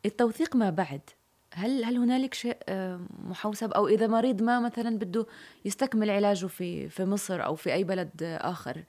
التوثيق 0.04 0.56
ما 0.56 0.70
بعد؟ 0.70 1.00
هل 1.52 1.84
هل 1.84 1.96
هنالك 1.96 2.34
شيء 2.34 2.56
آه، 2.68 3.00
محوسب؟ 3.28 3.72
أو 3.72 3.88
إذا 3.88 4.06
مريض 4.06 4.42
ما 4.42 4.60
مثلا 4.60 4.98
بده 4.98 5.26
يستكمل 5.64 6.10
علاجه 6.10 6.46
في 6.46 6.88
في 6.88 7.04
مصر 7.04 7.44
أو 7.44 7.54
في 7.54 7.72
أي 7.72 7.84
بلد 7.84 8.10
آخر 8.22 8.84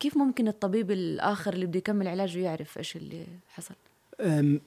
كيف 0.00 0.16
ممكن 0.16 0.48
الطبيب 0.48 0.90
الآخر 0.90 1.52
اللي 1.52 1.66
بده 1.66 1.78
يكمل 1.78 2.08
علاجه 2.08 2.38
يعرف 2.38 2.78
إيش 2.78 2.96
اللي 2.96 3.26
حصل؟ 3.48 3.74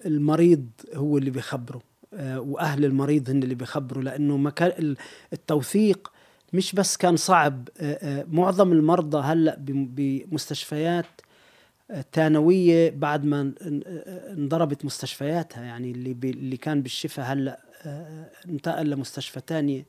المريض 0.05 0.67
هو 0.95 1.17
اللي 1.17 1.29
بيخبره 1.29 1.81
آه، 2.13 2.39
وأهل 2.39 2.85
المريض 2.85 3.29
هن 3.29 3.43
اللي 3.43 3.55
بيخبروا 3.55 4.03
لأنه 4.03 4.37
مكان 4.37 4.95
التوثيق 5.33 6.11
مش 6.53 6.73
بس 6.73 6.97
كان 6.97 7.15
صعب 7.15 7.69
آه، 7.79 8.25
معظم 8.31 8.71
المرضى 8.71 9.17
هلأ 9.17 9.55
بمستشفيات 9.59 11.21
ثانويه 12.13 12.89
بعد 12.89 13.25
ما 13.25 13.53
انضربت 14.31 14.85
مستشفياتها 14.85 15.63
يعني 15.63 15.91
اللي 15.91 16.11
اللي 16.23 16.57
كان 16.57 16.81
بالشفاء 16.81 17.33
هلأ 17.33 17.59
آه، 17.85 18.31
انتقل 18.49 18.89
لمستشفى 18.89 19.41
ثانية 19.47 19.85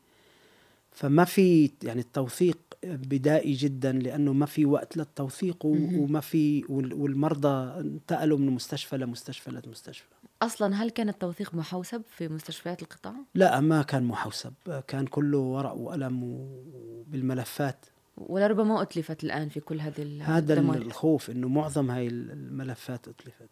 فما 0.90 1.24
في 1.24 1.70
يعني 1.82 2.00
التوثيق 2.00 2.58
بدائي 2.84 3.52
جدا 3.52 3.92
لأنه 3.92 4.32
ما 4.32 4.46
في 4.46 4.66
وقت 4.66 4.96
للتوثيق 4.96 5.66
وما 5.66 6.20
في 6.20 6.64
والمرضى 6.68 7.80
انتقلوا 7.80 8.38
من 8.38 8.50
مستشفى 8.50 8.96
لمستشفى 8.96 9.50
لمستشفى. 9.50 10.06
أصلا 10.42 10.74
هل 10.74 10.90
كان 10.90 11.08
التوثيق 11.08 11.54
محوسب 11.54 12.02
في 12.16 12.28
مستشفيات 12.28 12.82
القطاع؟ 12.82 13.14
لا 13.34 13.60
ما 13.60 13.82
كان 13.82 14.04
محوسب. 14.04 14.52
كان 14.88 15.06
كله 15.06 15.38
ورق 15.38 15.72
وقلم 15.72 16.22
وبالملفات. 16.22 17.86
ولربما 18.20 18.82
أتلفت 18.82 19.24
الآن 19.24 19.48
في 19.48 19.60
كل 19.60 19.80
هذه 19.80 20.22
هذا 20.22 20.54
الدمار. 20.54 20.76
الخوف 20.76 21.30
أنه 21.30 21.48
معظم 21.48 21.90
هاي 21.90 22.06
الملفات 22.06 23.08
أتلفت. 23.08 23.48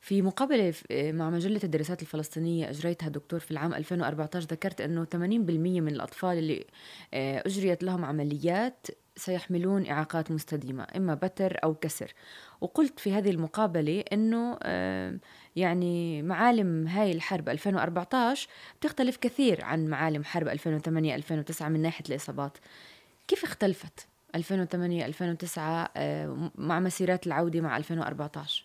في 0.00 0.22
مقابلة 0.22 0.74
مع 0.92 1.30
مجلة 1.30 1.60
الدراسات 1.64 2.02
الفلسطينية 2.02 2.70
أجريتها 2.70 3.08
دكتور 3.08 3.40
في 3.40 3.50
العام 3.50 3.74
2014 3.74 4.46
ذكرت 4.46 4.80
أنه 4.80 5.04
80% 5.04 5.16
من 5.80 5.88
الأطفال 5.88 6.38
اللي 6.38 6.66
آه، 7.14 7.42
أجريت 7.46 7.82
لهم 7.82 8.04
عمليات 8.04 8.86
سيحملون 9.16 9.86
إعاقات 9.86 10.30
مستديمة 10.30 10.86
إما 10.96 11.14
بتر 11.14 11.58
أو 11.64 11.74
كسر. 11.74 12.14
وقلت 12.60 13.00
في 13.00 13.12
هذه 13.12 13.30
المقابلة 13.30 14.04
أنه 14.12 14.58
آه، 14.62 15.18
يعني 15.56 16.22
معالم 16.22 16.86
هاي 16.86 17.12
الحرب 17.12 17.48
2014 17.48 18.48
بتختلف 18.80 19.16
كثير 19.16 19.64
عن 19.64 19.86
معالم 19.86 20.24
حرب 20.24 20.48
2008-2009 20.48 21.62
من 21.62 21.82
ناحية 21.82 22.04
الإصابات. 22.08 22.58
كيف 23.30 23.44
اختلفت 23.44 24.06
2008 24.34 25.06
2009 25.06 25.90
آه، 25.96 26.50
مع 26.54 26.80
مسيرات 26.80 27.26
العودة 27.26 27.60
مع 27.60 27.76
2014 27.76 28.64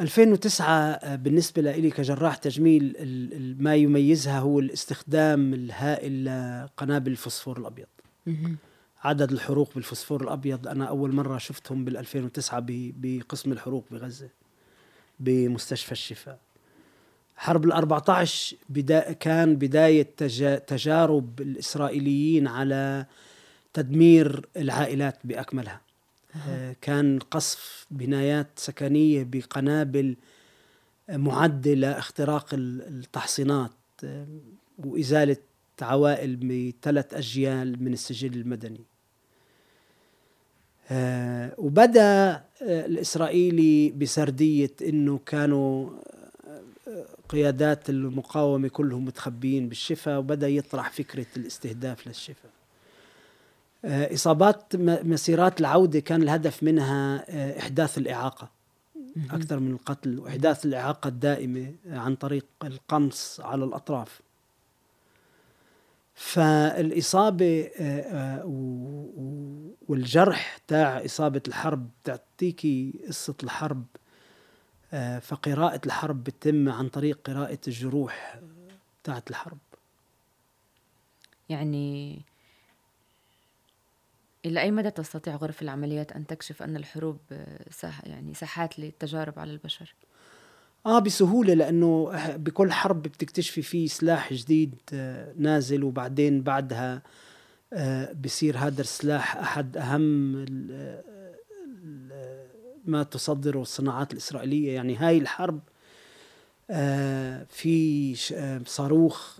2009 0.00 1.16
بالنسبة 1.16 1.62
لي 1.62 1.90
كجراح 1.90 2.36
تجميل 2.36 2.96
ما 3.60 3.74
يميزها 3.74 4.38
هو 4.38 4.58
الاستخدام 4.58 5.54
الهائل 5.54 6.24
لقنابل 6.24 7.10
الفوسفور 7.12 7.58
الأبيض. 7.58 7.86
عدد 9.04 9.32
الحروق 9.32 9.74
بالفوسفور 9.74 10.22
الأبيض 10.22 10.68
أنا 10.68 10.84
أول 10.84 11.14
مرة 11.14 11.38
شفتهم 11.38 11.84
بال 11.84 11.96
2009 11.96 12.64
بقسم 12.68 13.52
الحروق 13.52 13.84
بغزة 13.90 14.28
بمستشفى 15.20 15.92
الشفاء. 15.92 16.38
حرب 17.38 17.64
ال 17.64 17.72
14 17.72 18.56
بدا 18.68 19.12
كان 19.12 19.56
بداية 19.56 20.02
تجارب 20.66 21.40
الإسرائيليين 21.40 22.46
على 22.46 23.06
تدمير 23.74 24.46
العائلات 24.56 25.18
بأكملها. 25.24 25.80
آه، 26.48 26.76
كان 26.80 27.18
قصف 27.18 27.86
بنايات 27.90 28.46
سكنية 28.56 29.26
بقنابل 29.30 30.16
معدة 31.08 31.74
لاختراق 31.74 32.46
التحصينات 32.54 33.70
آه، 34.04 34.26
وإزالة 34.78 35.36
عوائل 35.82 36.36
بثلاث 36.36 37.14
أجيال 37.14 37.84
من 37.84 37.92
السجل 37.92 38.34
المدني. 38.40 38.80
آه، 40.90 41.54
وبدأ 41.58 42.42
الإسرائيلي 42.62 43.90
بسردية 43.90 44.74
أنه 44.82 45.20
كانوا 45.26 45.90
قيادات 47.28 47.90
المقاومة 47.90 48.68
كلهم 48.68 49.04
متخبيين 49.04 49.68
بالشفا 49.68 50.16
وبدأ 50.16 50.48
يطرح 50.48 50.90
فكرة 50.90 51.26
الاستهداف 51.36 52.06
للشفا 52.06 52.48
آه، 53.84 54.14
إصابات 54.14 54.76
مسيرات 54.76 55.60
العودة 55.60 56.00
كان 56.00 56.22
الهدف 56.22 56.62
منها 56.62 57.24
آه، 57.28 57.58
إحداث 57.58 57.98
الإعاقة 57.98 58.50
أكثر 59.30 59.60
من 59.60 59.72
القتل 59.72 60.18
وإحداث 60.18 60.66
الإعاقة 60.66 61.08
الدائمة 61.08 61.74
عن 61.86 62.14
طريق 62.16 62.46
القمص 62.64 63.40
على 63.40 63.64
الأطراف. 63.64 64.20
فالإصابة 66.14 67.70
آه، 67.80 68.42
والجرح 69.88 70.58
تاع 70.68 71.04
إصابة 71.04 71.42
الحرب 71.48 71.88
تعطيكي 72.04 72.92
قصة 73.08 73.34
الحرب 73.42 73.84
فقراءة 75.20 75.80
الحرب 75.86 76.24
بتتم 76.24 76.68
عن 76.68 76.88
طريق 76.88 77.20
قراءة 77.24 77.58
الجروح 77.68 78.40
تاعت 79.04 79.30
الحرب 79.30 79.58
يعني 81.48 82.20
إلى 84.44 84.60
أي 84.60 84.70
مدى 84.70 84.90
تستطيع 84.90 85.36
غرف 85.36 85.62
العمليات 85.62 86.12
أن 86.12 86.26
تكشف 86.26 86.62
أن 86.62 86.76
الحروب 86.76 87.18
ساح 87.70 88.04
يعني 88.06 88.34
ساحات 88.34 88.78
للتجارب 88.78 89.38
على 89.38 89.50
البشر؟ 89.52 89.94
آه 90.86 90.98
بسهولة 90.98 91.54
لأنه 91.54 92.12
بكل 92.36 92.72
حرب 92.72 93.02
بتكتشفي 93.02 93.62
في 93.62 93.88
سلاح 93.88 94.32
جديد 94.32 94.74
آه، 94.92 95.32
نازل 95.36 95.84
وبعدين 95.84 96.42
بعدها 96.42 97.02
آه، 97.72 98.12
بصير 98.12 98.58
هذا 98.58 98.80
السلاح 98.80 99.36
أحد 99.36 99.76
أهم 99.76 100.36
ما 102.88 103.02
تصدره 103.02 103.62
الصناعات 103.62 104.12
الإسرائيلية. 104.12 104.74
يعني 104.74 104.96
هاي 104.96 105.18
الحرب 105.18 105.60
آه، 106.70 107.46
في 107.50 108.14
صاروخ 108.66 109.38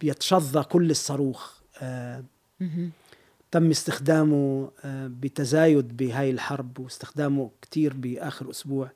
بيتشظى 0.00 0.62
كل 0.62 0.90
الصاروخ. 0.90 1.60
تم 3.50 3.70
استخدامه 3.70 4.70
آه، 4.84 5.06
بتزايد 5.06 5.96
بهاي 5.96 6.30
الحرب 6.30 6.78
واستخدامه 6.78 7.50
كثير 7.62 7.94
بآخر 7.94 8.50
أسبوع. 8.50 8.90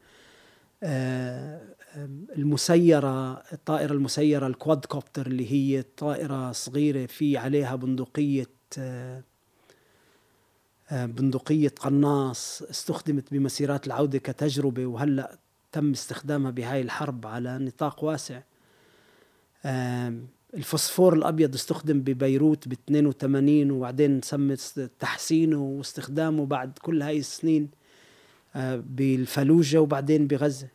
آه، 0.83 1.61
المسيرة 2.37 3.33
الطائرة 3.53 3.93
المسيرة 3.93 4.47
الكواد 4.47 4.85
كوبتر 4.85 5.27
اللي 5.27 5.53
هي 5.53 5.83
طائرة 5.97 6.53
صغيرة 6.53 7.07
في 7.07 7.37
عليها 7.37 7.77
بندقية 7.77 8.47
آه، 10.91 11.07
بندقية 11.07 11.69
قناص 11.69 12.63
استخدمت 12.63 13.25
بمسيرات 13.33 13.87
العودة 13.87 14.19
كتجربة 14.19 14.87
وهلأ 14.87 15.39
تم 15.73 15.91
استخدامها 15.91 16.51
بهاي 16.51 16.81
الحرب 16.81 17.27
على 17.27 17.59
نطاق 17.59 18.05
واسع 18.05 18.41
الفوسفور 20.55 21.15
الأبيض 21.15 21.55
استخدم 21.55 22.01
ببيروت 22.01 22.69
ب 22.69 22.73
82 22.73 23.71
وبعدين 23.71 24.21
تم 24.21 24.55
تحسينه 25.01 25.63
واستخدامه 25.63 26.47
بعد 26.47 26.79
كل 26.83 27.03
هاي 27.03 27.19
السنين 27.19 27.71
آه، 28.57 28.83
بالفلوجة 28.87 29.81
وبعدين 29.81 30.27
بغزة 30.27 30.69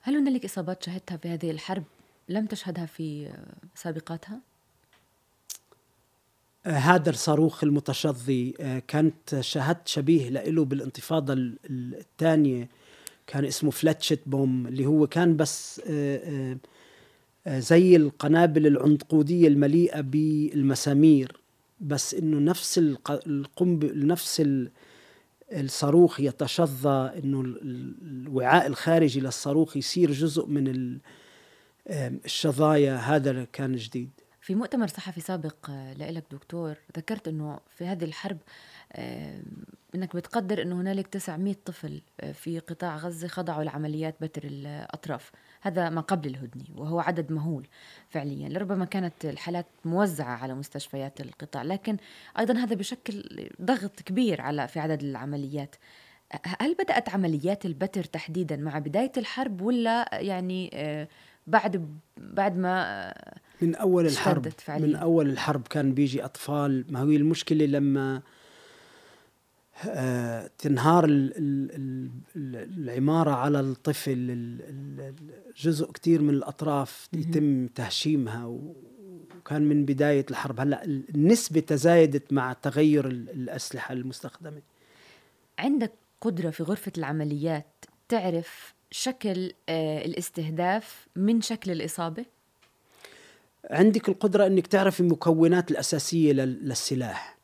هل 0.00 0.16
هنالك 0.16 0.44
إصابات 0.44 0.82
شهدتها 0.82 1.16
في 1.16 1.28
هذه 1.28 1.50
الحرب 1.50 1.84
لم 2.28 2.46
تشهدها 2.46 2.86
في 2.86 3.26
آه، 3.26 3.46
سابقاتها؟ 3.74 4.40
آه، 6.66 6.70
هذا 6.70 7.10
الصاروخ 7.10 7.64
المتشظي 7.64 8.50
كانت 8.88 9.40
شاهدت 9.40 9.88
شبيه 9.88 10.28
له 10.28 10.64
بالانتفاضة 10.64 11.34
الثانية. 11.70 12.68
كان 13.26 13.44
اسمه 13.44 13.70
فلاتشت 13.70 14.20
بوم 14.26 14.66
اللي 14.66 14.86
هو 14.86 15.06
كان 15.06 15.36
بس 15.36 15.82
آه، 15.88 16.56
زي 17.48 17.96
القنابل 17.96 18.66
العنقودية 18.66 19.48
المليئة 19.48 20.00
بالمسامير. 20.00 21.40
بس 21.80 22.14
إنه 22.14 22.38
نفس 22.38 22.78
القنبل 23.08 24.06
نفس 24.06 24.42
الصاروخ 25.52 26.20
يتشظى 26.20 27.12
إنه 27.24 27.40
الوعاء 28.02 28.66
الخارجي 28.66 29.20
للصاروخ 29.20 29.76
يصير 29.76 30.12
جزء 30.12 30.46
من 30.46 30.98
الشظايا. 31.88 32.96
هذا 32.96 33.44
كان 33.52 33.76
جديد. 33.76 34.10
في 34.44 34.54
مؤتمر 34.54 34.86
صحفي 34.86 35.20
سابق 35.20 35.70
آه، 35.70 35.94
لك 35.94 36.24
دكتور 36.30 36.76
ذكرت 36.96 37.28
إنه 37.28 37.60
في 37.76 37.86
هذه 37.86 38.04
الحرب 38.04 38.38
إنك 39.94 40.16
بتقدر 40.16 40.62
إنه 40.62 40.80
هنالك 40.80 41.06
900 41.06 41.54
طفل 41.64 42.02
آه، 42.20 42.32
في 42.32 42.58
قطاع 42.58 42.96
غزة 42.96 43.28
خضعوا 43.28 43.64
لعمليات 43.64 44.14
بتر 44.20 44.42
الأطراف. 44.44 45.30
هذا 45.60 45.90
ما 45.90 46.00
قبل 46.00 46.28
الهدنه 46.28 46.64
وهو 46.76 47.00
عدد 47.00 47.32
مهول 47.32 47.66
فعليا. 48.08 48.48
لربما 48.48 48.84
كانت 48.84 49.24
الحالات 49.24 49.66
موزعة 49.84 50.36
على 50.36 50.54
مستشفيات 50.54 51.20
القطاع 51.20 51.62
لكن 51.62 51.96
أيضا 52.38 52.54
هذا 52.58 52.74
بشكل 52.74 53.50
ضغط 53.62 54.00
كبير 54.00 54.40
على 54.40 54.68
في 54.68 54.80
عدد 54.80 55.02
العمليات. 55.02 55.76
هل 56.60 56.74
بدأت 56.74 57.08
عمليات 57.08 57.66
البتر 57.66 58.04
تحديدا 58.04 58.56
مع 58.56 58.78
بداية 58.78 59.12
الحرب 59.16 59.60
ولا 59.60 60.08
يعني 60.12 60.70
آه، 60.74 61.08
بعد 61.46 61.98
بعد 62.16 62.56
ما 62.56 63.14
من 63.62 63.74
أول 63.74 64.06
الحرب 64.06 64.48
فعليا. 64.48 64.86
من 64.86 64.96
أول 64.96 65.30
الحرب 65.30 65.68
كان 65.68 65.94
بيجي 65.94 66.24
أطفال. 66.24 66.84
ما 66.88 67.02
هي 67.02 67.16
المشكلة 67.16 67.66
لما 67.66 68.22
آه، 69.86 70.50
تنهار 70.58 71.04
العمارة 72.36 73.30
على 73.30 73.60
الطفل 73.60 74.58
جزء 75.56 75.92
كتير 75.92 76.22
من 76.22 76.30
الأطراف 76.30 77.08
يتم 77.12 77.66
تهشيمها. 77.66 78.46
وكان 78.46 79.62
من 79.62 79.84
بداية 79.84 80.26
الحرب. 80.30 80.60
هلأ 80.60 80.84
النسبة 80.84 81.60
تزايدت 81.60 82.32
مع 82.32 82.52
تغير 82.52 83.06
الأسلحة 83.06 83.92
المستخدمة. 83.92 84.62
عندك 85.58 85.92
قدرة 86.20 86.50
في 86.50 86.62
غرفة 86.62 86.92
العمليات 86.98 87.84
تعرف 88.08 88.74
شكل 88.90 89.52
آه، 89.68 90.04
الاستهداف 90.04 91.06
من 91.16 91.40
شكل 91.40 91.70
الإصابة؟ 91.70 92.24
عندك 93.70 94.08
القدرة 94.08 94.46
أنك 94.46 94.66
تعرف 94.66 95.00
المكونات 95.00 95.70
الأساسية 95.70 96.32
للسلاح. 96.32 97.38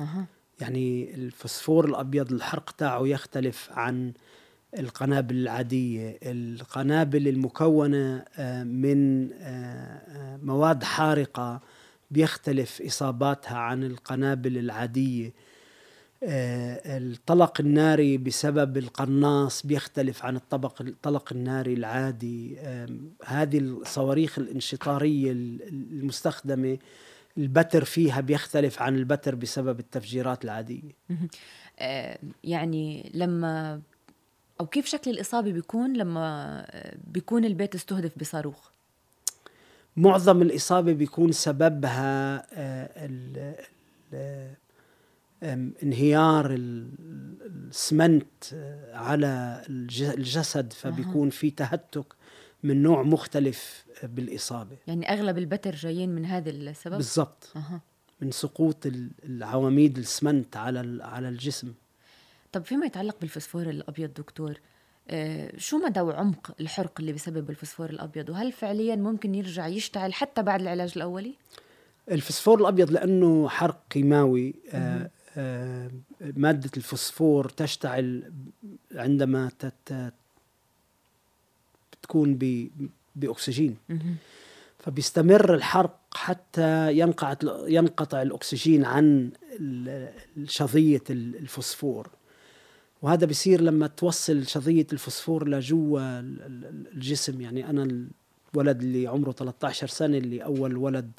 أه. 0.00 0.24
يعني 0.60 1.14
الفسفور 1.14 1.84
الأبيض 1.84 2.32
الحرق 2.32 2.70
تاعه 2.70 3.06
يختلف 3.06 3.68
عن 3.72 4.12
القنابل 4.78 5.36
العادية. 5.36 6.18
القنابل 6.22 7.28
المكونة 7.28 8.24
آه، 8.36 8.62
من 8.64 9.32
آه، 9.32 9.36
آه، 9.38 10.36
مواد 10.42 10.84
حارقة 10.84 11.60
بيختلف 12.10 12.82
إصاباتها 12.82 13.58
عن 13.58 13.84
القنابل 13.84 14.58
العادية. 14.58 15.32
الطلق 16.24 17.60
الناري 17.60 18.18
بسبب 18.18 18.76
القناص 18.76 19.66
بيختلف 19.66 20.24
عن 20.24 20.36
الطبق 20.36 20.82
الطلق 20.82 21.32
الناري 21.32 21.74
العادي. 21.74 22.58
هذه 23.24 23.58
الصواريخ 23.58 24.38
الانشطارية 24.38 25.32
المستخدمة 25.32 26.78
البتر 27.38 27.84
فيها 27.84 28.20
بيختلف 28.20 28.82
عن 28.82 28.96
البتر 28.96 29.34
بسبب 29.34 29.80
التفجيرات 29.80 30.44
العادية. 30.44 30.92
آه، 31.78 32.18
يعني 32.44 33.10
لما 33.14 33.80
أو 34.60 34.66
كيف 34.66 34.86
شكل 34.86 35.10
الإصابة 35.10 35.52
بيكون 35.52 35.92
لما 35.92 36.64
آه، 36.70 36.96
بيكون 37.06 37.44
البيت 37.44 37.74
استهدف 37.74 38.18
بصاروخ؟ 38.18 38.70
معظم 39.96 40.42
الإصابة 40.42 40.92
بيكون 40.92 41.32
سببها 41.32 42.46
آه، 42.52 43.66
انهيار 45.42 46.54
السمنت 47.70 48.44
على 48.92 49.62
الجسد 49.68 50.72
فبيكون 50.72 51.30
في 51.30 51.50
تهتك 51.50 52.06
من 52.62 52.82
نوع 52.82 53.02
مختلف 53.02 53.84
بالإصابة. 54.02 54.76
يعني 54.86 55.12
أغلب 55.12 55.38
البتر 55.38 55.74
جايين 55.74 56.08
من 56.08 56.24
هذا 56.24 56.50
السبب؟ 56.50 56.96
بالضبط. 56.96 57.52
أه. 57.56 57.80
من 58.20 58.30
سقوط 58.30 58.86
العواميد 59.24 59.98
السمنت 59.98 60.56
على 60.56 61.04
على 61.04 61.28
الجسم. 61.28 61.72
طب 62.52 62.64
فيما 62.64 62.86
يتعلق 62.86 63.16
بالفسفور 63.20 63.62
الأبيض 63.62 64.14
دكتور 64.14 64.60
آه 65.08 65.52
شو 65.56 65.78
مدى 65.78 66.00
وعمق 66.00 66.54
الحرق 66.60 66.92
اللي 67.00 67.12
بسبب 67.12 67.50
الفسفور 67.50 67.90
الأبيض؟ 67.90 68.30
وهل 68.30 68.52
فعليا 68.52 68.96
ممكن 68.96 69.34
يرجع 69.34 69.66
يشتعل 69.66 70.14
حتى 70.14 70.42
بعد 70.42 70.60
العلاج 70.60 70.92
الأولي؟ 70.96 71.34
الفسفور 72.10 72.60
الأبيض 72.60 72.90
لأنه 72.90 73.48
حرق 73.48 73.82
كيماوي 73.90 74.54
آه 74.72 75.10
آه 75.36 75.90
مادة 76.36 76.70
الفسفور 76.76 77.48
تشتعل 77.48 78.32
عندما 78.94 79.50
تت 79.58 80.12
تكون 82.02 82.38
بأكسجين. 83.16 83.76
فبيستمر 84.78 85.54
الحرق 85.54 85.98
حتى 86.14 86.92
ينقطع 86.98 87.68
ينقطع 87.68 88.22
الأكسجين 88.22 88.84
عن 88.84 89.30
شظية 90.44 91.02
الفوسفور. 91.10 92.08
وهذا 93.02 93.26
بيصير 93.26 93.60
لما 93.60 93.86
توصل 93.86 94.46
شظية 94.46 94.86
الفوسفور 94.92 95.48
لجوا 95.48 96.00
الجسم. 96.94 97.40
يعني 97.40 97.70
أنا 97.70 98.06
الولد 98.54 98.82
اللي 98.82 99.06
عمره 99.06 99.32
13 99.32 99.86
سنة 99.86 100.18
اللي 100.18 100.44
أول 100.44 100.76
ولد 100.76 101.10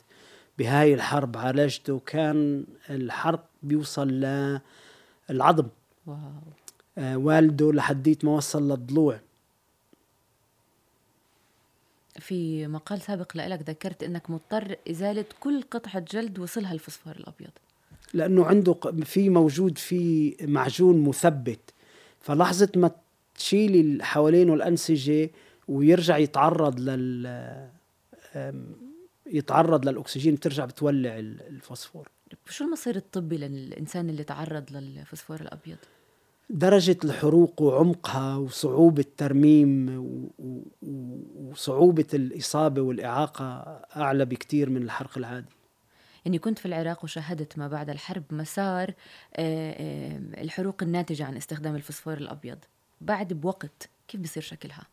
بهاي 0.58 0.94
الحرب 0.94 1.38
عالجته 1.38 2.02
كان 2.06 2.66
الحرق 2.90 3.46
بيوصل 3.64 4.08
للعظم 5.30 5.68
واو. 6.06 6.18
آه 6.98 7.18
والده 7.18 7.74
لحديت 7.74 8.26
ما 8.26 8.32
وصل 8.32 8.72
للضلوع. 8.72 9.20
في 12.20 12.68
مقال 12.68 13.02
سابق 13.02 13.38
لك 13.38 13.70
ذكرت 13.70 14.04
إنك 14.04 14.30
مضطر 14.30 14.76
إزالة 14.90 15.26
كل 15.40 15.62
قطعة 15.62 16.00
جلد 16.00 16.40
وصلها 16.40 16.74
الفوسفور 16.74 17.16
الأبيض. 17.16 17.52
لأنه 18.14 18.46
عنده 18.46 18.74
في 19.04 19.30
موجود 19.30 19.78
في 19.78 20.36
معجون 20.42 21.04
مثبت. 21.04 21.74
فلحظة 22.20 22.70
ما 22.76 22.92
تشيلي 23.36 24.04
حوالينه 24.04 24.54
الأنسجة 24.54 25.30
ويرجع 25.68 26.18
يتعرض 26.18 26.80
لل 26.80 27.70
يتعرض 29.26 29.90
للأكسجين 29.90 30.36
بترجع 30.36 30.66
بتولع 30.66 31.20
الفوسفور. 31.20 32.08
شو 32.50 32.66
المصير 32.66 32.96
الطبي 32.96 33.38
للإنسان 33.38 34.10
اللي 34.10 34.24
تعرض 34.24 34.72
للفوسفور 34.72 35.42
الأبيض؟ 35.42 35.78
درجة 36.50 36.98
الحروق 37.04 37.62
وعمقها 37.62 38.36
وصعوبة 38.36 39.06
ترميم 39.18 40.04
وصعوبة 41.36 42.06
الإصابة 42.14 42.82
والإعاقة 42.82 43.46
أعلى 43.96 44.26
بكتير 44.26 44.70
من 44.70 44.84
الحرق 44.84 45.18
العادي. 45.18 45.50
يعني 46.26 46.40
كنت 46.40 46.60
في 46.60 46.66
العراق 46.66 47.04
وشاهدت 47.04 47.58
ما 47.58 47.68
بعد 47.68 47.90
الحرب 47.90 48.24
مسار 48.32 48.94
الحروق 50.42 50.84
الناتجة 50.84 51.26
عن 51.26 51.38
استخدام 51.38 51.76
الفوسفور 51.76 52.14
الأبيض. 52.14 52.58
بعد 53.02 53.34
بوقت 53.34 53.90
كيف 54.08 54.22
بيصير 54.22 54.44
شكلها؟ 54.44 54.84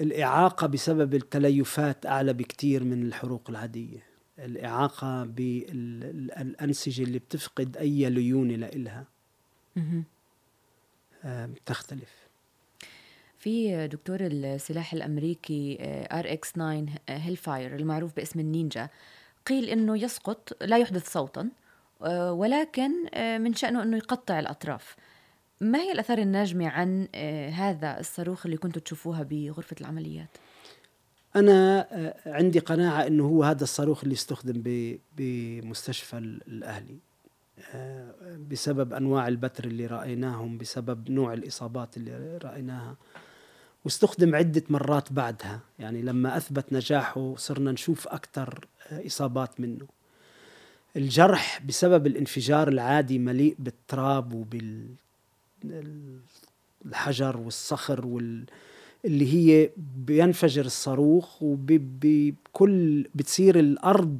ال 0.00 0.06
ال 0.06 0.12
الإعاقة 0.12 0.66
بسبب 0.66 1.14
التليفات 1.14 2.06
أعلى 2.06 2.32
بكتير 2.32 2.84
من 2.84 3.06
الحروق 3.06 3.50
العادية. 3.50 4.02
الإعاقة 4.38 5.24
بالأنسجة 5.24 7.02
اللي 7.02 7.18
بتفقد 7.18 7.76
أي 7.76 8.10
ليونة 8.10 8.54
لإلها. 8.54 9.04
تختلف. 11.66 12.28
في 13.38 13.86
دكتور 13.86 14.18
السلاح 14.20 14.92
الأمريكي 14.92 15.78
RX 16.12 16.52
9 16.52 16.86
Hellfire 17.08 17.76
المعروف 17.76 18.16
باسم 18.16 18.40
النينجا 18.40 18.88
قيل 19.46 19.64
إنه 19.64 19.98
يسقط 19.98 20.62
لا 20.62 20.78
يحدث 20.78 21.12
صوتا 21.12 21.50
آه، 22.02 22.32
ولكن 22.32 22.90
آه، 23.14 23.38
من 23.38 23.54
شأنه 23.54 23.82
إنه 23.82 23.96
يقطع 23.96 24.38
الأطراف. 24.38 24.96
ما 25.60 25.78
هي 25.78 25.92
الآثار 25.92 26.18
الناجمة 26.18 26.68
عن 26.68 27.08
آه، 27.14 27.50
هذا 27.50 28.00
الصاروخ 28.00 28.46
اللي 28.46 28.56
كنتوا 28.56 28.82
تشوفوها 28.82 29.22
بغرفة 29.22 29.76
العمليات؟ 29.80 30.28
أنا 31.36 31.88
آه، 31.92 32.14
عندي 32.26 32.58
قناعة 32.58 33.06
إنه 33.06 33.24
هو 33.24 33.44
هذا 33.44 33.62
الصاروخ 33.64 34.02
اللي 34.02 34.12
استخدم 34.12 34.62
بمستشفى 35.16 36.18
الأهلي. 36.18 36.98
آه، 37.74 38.14
بسبب 38.50 38.92
أنواع 38.92 39.28
البتر 39.28 39.64
اللي 39.64 39.86
رأيناهم 39.86 40.58
بسبب 40.58 41.10
نوع 41.10 41.32
الإصابات 41.32 41.96
اللي 41.96 42.38
رأيناها. 42.44 42.96
واستخدم 43.84 44.34
عدة 44.34 44.62
مرات 44.68 45.12
بعدها. 45.12 45.60
يعني 45.78 46.02
لما 46.02 46.36
أثبت 46.36 46.72
نجاحه 46.72 47.34
صرنا 47.36 47.72
نشوف 47.72 48.08
أكثر 48.08 48.66
آه، 48.92 49.06
إصابات 49.06 49.60
منه. 49.60 49.86
الجرح 50.96 51.62
بسبب 51.64 52.06
الانفجار 52.06 52.68
العادي 52.68 53.18
مليء 53.18 53.56
بالتراب 53.58 54.34
وبالحجر 55.64 57.36
والصخر 57.36 58.06
وال 58.06 58.44
اللي 59.04 59.34
هي 59.34 59.70
بينفجر 59.96 60.64
الصاروخ 60.64 61.42
وبكل 61.42 63.08
بتصير 63.14 63.58
الأرض 63.58 64.18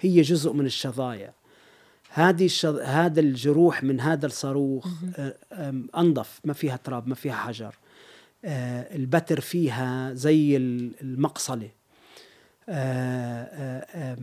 هي 0.00 0.20
جزء 0.22 0.52
من 0.52 0.66
الشظايا. 0.66 1.32
هذه 2.10 2.44
الشظ... 2.44 2.76
هذا 2.76 3.20
الجروح 3.20 3.82
من 3.82 4.00
هذا 4.00 4.26
الصاروخ 4.26 4.88
آه، 5.16 5.34
أنظف 5.96 6.40
ما 6.44 6.52
فيها 6.52 6.76
تراب 6.76 7.08
ما 7.08 7.14
فيها 7.14 7.34
حجر. 7.34 7.74
آه، 8.44 8.96
البتر 8.96 9.40
فيها 9.40 10.14
زي 10.14 10.56
المقصلة. 10.56 11.70
آه، 12.68 14.16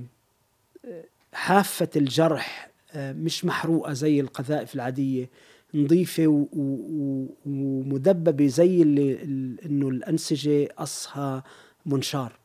حافة 1.34 1.89
الجرح 1.95 2.70
مش 2.95 3.45
محروقة 3.45 3.93
زي 3.93 4.20
القذائف 4.20 4.76
العادية. 4.76 5.30
نظيفه 5.76 6.48
ومدببه 7.46 8.48
زي 8.48 8.82
اللي 8.82 9.24
إنه 9.66 9.90
الأنسجة 9.90 10.68
قصها 10.78 11.44
منشار. 11.86 12.40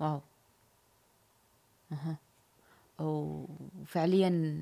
واو. 0.00 0.20
أها. 1.92 2.16
وفعليا 2.98 4.58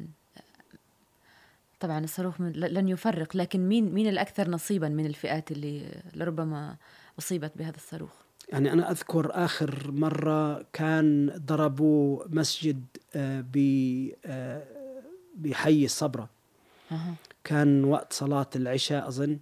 طبعا 1.80 1.98
الصاروخ 1.98 2.40
لن 2.40 2.88
يفرق 2.88 3.36
لكن 3.36 3.68
مين 3.68 3.94
مين 3.94 4.08
الأكثر 4.08 4.50
نصيبا 4.50 4.88
من 4.88 5.06
الفئات 5.06 5.52
اللي 5.52 6.02
لربما 6.14 6.76
أصيبت 7.18 7.52
بهذا 7.56 7.76
الصاروخ؟ 7.76 8.10
يعني 8.48 8.72
أنا 8.72 8.90
أذكر 8.90 9.30
آخر 9.44 9.90
مرة 9.90 10.66
كان 10.72 11.32
ضربوا 11.36 12.24
مسجد 12.28 12.84
آه، 13.14 13.44
آه، 14.26 14.62
بحي 15.36 15.84
الصبرة. 15.84 16.28
كان 17.44 17.84
وقت 17.84 18.12
صلاة 18.12 18.50
العشاء 18.56 19.08
أظن 19.08 19.38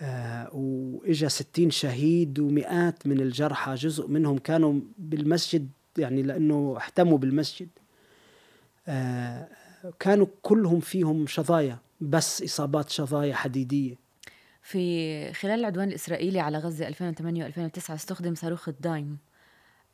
آه 0.00 0.50
وإجا 0.56 1.28
ستين 1.28 1.70
شهيد 1.70 2.38
ومئات 2.38 3.06
من 3.06 3.20
الجرحى 3.20 3.74
جزء 3.74 4.08
منهم 4.08 4.38
كانوا 4.38 4.80
بالمسجد 4.98 5.68
يعني 5.98 6.22
لأنه 6.22 6.74
احتموا 6.76 7.18
بالمسجد. 7.18 7.68
آه 8.88 9.48
كانوا 10.00 10.26
كلهم 10.42 10.80
فيهم 10.80 11.26
شظايا 11.26 11.78
بس 12.00 12.42
إصابات 12.42 12.90
شظايا 12.90 13.34
حديدية. 13.34 13.94
في 14.62 15.32
خلال 15.32 15.60
العدوان 15.60 15.88
الإسرائيلي 15.88 16.40
على 16.40 16.58
غزة 16.58 16.88
2008 16.88 17.48
و2009 17.48 17.90
استخدم 17.90 18.34
صاروخ 18.34 18.68
الدايم. 18.68 19.18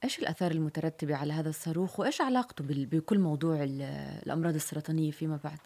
إيش 0.04 0.18
الأثار 0.18 0.50
المترتبة 0.50 1.16
على 1.16 1.32
هذا 1.32 1.48
الصاروخ 1.48 2.00
وإيش 2.00 2.20
علاقته 2.20 2.64
بكل 2.68 3.18
موضوع 3.18 3.58
الأمراض 3.62 4.54
السرطانية 4.54 5.10
فيما 5.10 5.38
بعد؟ 5.44 5.58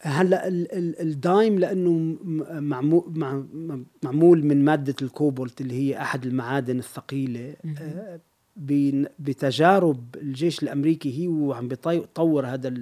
هلا 0.00 0.48
الدايم 1.00 1.58
لأنه 1.58 2.16
معمول 2.60 3.12
معمول 4.02 4.44
من 4.44 4.64
مادة 4.64 4.94
الكوبولت 5.02 5.60
اللي 5.60 5.74
هي 5.74 6.00
أحد 6.02 6.26
المعادن 6.26 6.78
الثقيلة. 6.78 7.56
آه، 7.80 8.20
بتجارب 9.18 10.16
الجيش 10.16 10.62
الأمريكي 10.62 11.22
هي 11.22 11.28
وعم 11.28 11.68
بيطور 11.68 12.46
هذا 12.46 12.74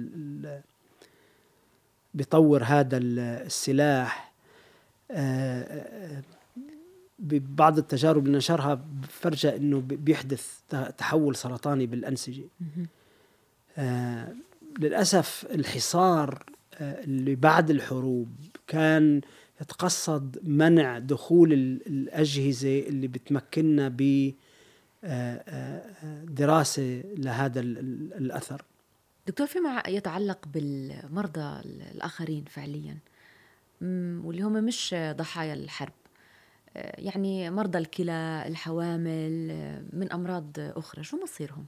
بيطور 2.13 2.63
هذا 2.63 2.97
السلاح. 2.97 4.33
آه، 5.11 5.61
آه، 5.61 6.23
ببعض 7.19 7.77
التجارب 7.77 8.25
اللي 8.25 8.37
نشرها 8.37 8.85
فرجى 9.09 9.55
إنه 9.55 9.79
بيحدث 9.81 10.59
تحول 10.97 11.35
سرطاني 11.35 11.85
بالأنسجة. 11.85 12.43
للأسف 14.79 15.47
الحصار 15.51 16.43
اللي 16.81 17.35
بعد 17.35 17.69
الحروب 17.69 18.29
كان 18.67 19.21
يتقصد 19.61 20.39
منع 20.43 20.99
دخول 20.99 21.53
الأجهزة 21.87 22.79
اللي 22.79 23.07
بتمكننا 23.07 23.89
ب 23.89 24.33
آه، 25.03 25.43
آه، 26.03 26.25
لهذا 27.17 27.59
الأثر 27.59 28.65
دكتور 29.27 29.47
فيما 29.47 29.83
يتعلق 29.87 30.47
بالمرضى 30.47 31.61
الآخرين 31.65 32.45
فعليا 32.45 32.97
واللي 33.81 34.41
هم 34.41 34.53
مش 34.53 34.95
ضحايا 35.11 35.53
الحرب 35.53 35.93
آه، 36.77 37.01
يعني 37.01 37.51
مرضى 37.51 37.77
الكلى 37.77 38.43
الحوامل 38.47 39.47
من 39.93 40.11
أمراض 40.11 40.51
أخرى 40.57 41.03
شو 41.03 41.17
مصيرهم؟ 41.23 41.65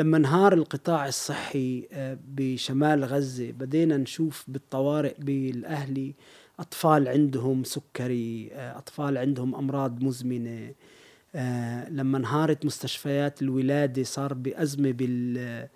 لما 0.00 0.16
انهار 0.16 0.52
القطاع 0.52 1.08
الصحي 1.08 1.88
آه، 1.92 2.18
بشمال 2.28 3.04
غزة 3.04 3.50
بدينا 3.50 3.96
نشوف 3.96 4.44
بالطوارئ 4.48 5.14
بالأهلي 5.18 6.14
أطفال 6.60 7.08
عندهم 7.08 7.64
سكري 7.64 8.50
أطفال 8.54 9.18
عندهم 9.18 9.54
أمراض 9.54 10.02
مزمنة 10.02 10.72
لما 11.90 12.18
انهارت 12.18 12.66
مستشفيات 12.66 13.42
الولادة 13.42 14.02
صار 14.02 14.34
بأزمة 14.34 14.90
بال 14.90 15.68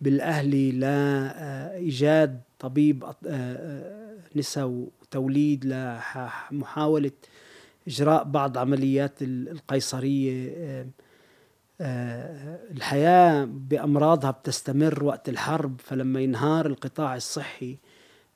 بالأهلي 0.00 0.72
لإيجاد 0.72 2.40
طبيب 2.58 3.04
نساء 4.36 4.66
وتوليد 4.66 5.64
لمحاولة 5.64 7.10
إجراء 7.88 8.24
بعض 8.24 8.58
عمليات 8.58 9.22
القيصرية 9.22 10.52
آه، 10.56 10.86
الحياة 11.80 13.44
بأمراضها 13.44 14.30
بتستمر 14.30 15.04
وقت 15.04 15.28
الحرب 15.28 15.80
فلما 15.80 16.20
ينهار 16.20 16.66
القطاع 16.66 17.16
الصحي 17.16 17.78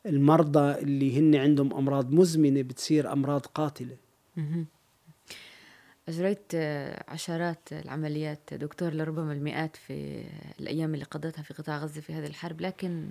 المرضى 0.06 0.78
اللي 0.78 1.18
هن 1.18 1.34
عندهم 1.34 1.74
أمراض 1.74 2.12
مزمنة 2.12 2.62
بتصير 2.62 3.12
أمراض 3.12 3.46
قاتلة 3.46 3.96
أجريت 6.08 6.54
عشرات 7.08 7.72
العمليات 7.72 8.54
دكتور 8.54 8.94
لربما 8.94 9.32
المئات 9.32 9.76
في 9.76 10.24
الأيام 10.60 10.94
اللي 10.94 11.04
قضيتها 11.04 11.42
في 11.42 11.54
قطاع 11.54 11.78
غزة 11.78 12.00
في 12.00 12.12
هذه 12.12 12.26
الحرب 12.26 12.60
لكن 12.60 13.08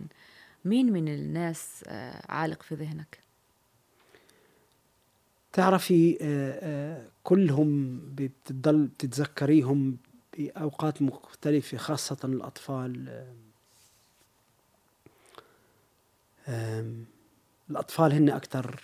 مين 0.66 0.94
من 0.94 1.08
الناس 1.08 1.84
آه، 1.88 2.32
عالق 2.32 2.64
في 2.64 2.76
ذهنك؟ 2.76 3.20
تعرفي 5.54 6.18
آه، 6.22 6.60
آه، 6.62 7.06
كلهم 7.24 8.02
بتضل 8.16 8.88
بتتذكريهم 8.88 9.98
بأوقات 10.38 11.02
مختلفة 11.02 11.78
خاصة 11.78 12.18
الأطفال. 12.24 13.24
الأطفال 17.70 18.14
هن 18.14 18.30
أكثر 18.30 18.80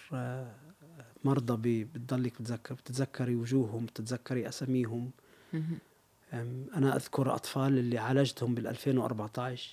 مرضى 1.24 1.86
بتضلك 1.86 2.42
بتذكر 2.42 2.74
بتتذكري 2.74 3.36
وجوههم 3.36 3.86
بتتذكري 3.86 4.48
أساميهم. 4.50 5.12
أنا 6.76 6.96
أذكر 6.96 7.36
أطفال 7.36 7.78
اللي 7.78 7.98
عالجتهم 7.98 8.56
بال 8.56 8.68
2014 8.68 9.72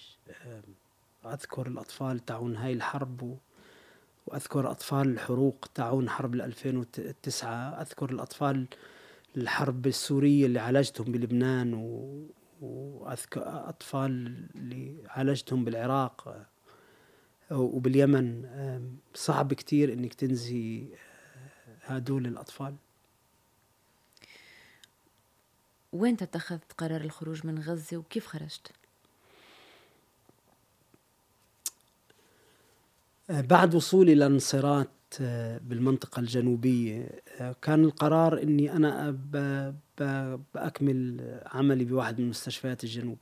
أذكر 1.26 1.66
الأطفال 1.66 2.24
تاعون 2.24 2.56
هاي 2.56 2.72
الحرب 2.72 3.38
وأذكر 4.26 4.70
أطفال 4.70 5.08
الحروق 5.08 5.68
تاعون 5.74 6.08
حرب 6.10 6.34
2009 6.34 7.80
أذكر 7.82 8.10
الأطفال 8.10 8.66
الحرب 9.36 9.86
السورية 9.86 10.46
اللي 10.46 10.58
عالجتهم 10.58 11.12
بلبنان 11.12 11.74
و... 11.74 12.20
وأذكر 12.60 13.42
أطفال 13.68 14.10
اللي 14.56 14.96
عالجتهم 15.08 15.64
بالعراق 15.64 16.46
وباليمن 17.50 18.44
صعب 19.14 19.54
كتير 19.54 19.92
إنك 19.92 20.14
تنزي 20.14 20.86
هدول 21.82 22.26
الأطفال 22.26 22.74
وين 25.92 26.14
اتخذت 26.14 26.72
قرار 26.78 27.00
الخروج 27.00 27.46
من 27.46 27.58
غزة 27.58 27.96
وكيف 27.96 28.26
خرجت؟ 28.26 28.72
بعد 33.28 33.74
وصولي 33.74 34.14
للانصارات 34.14 34.88
آه، 34.88 34.99
بالمنطقة 35.68 36.20
الجنوبية. 36.20 37.08
كان 37.62 37.84
القرار 37.84 38.42
أني 38.42 38.72
أنا 38.72 39.16
بأكمل 40.54 41.20
عملي 41.46 41.84
بواحد 41.84 42.20
من 42.20 42.28
مستشفيات 42.28 42.84
الجنوب. 42.84 43.18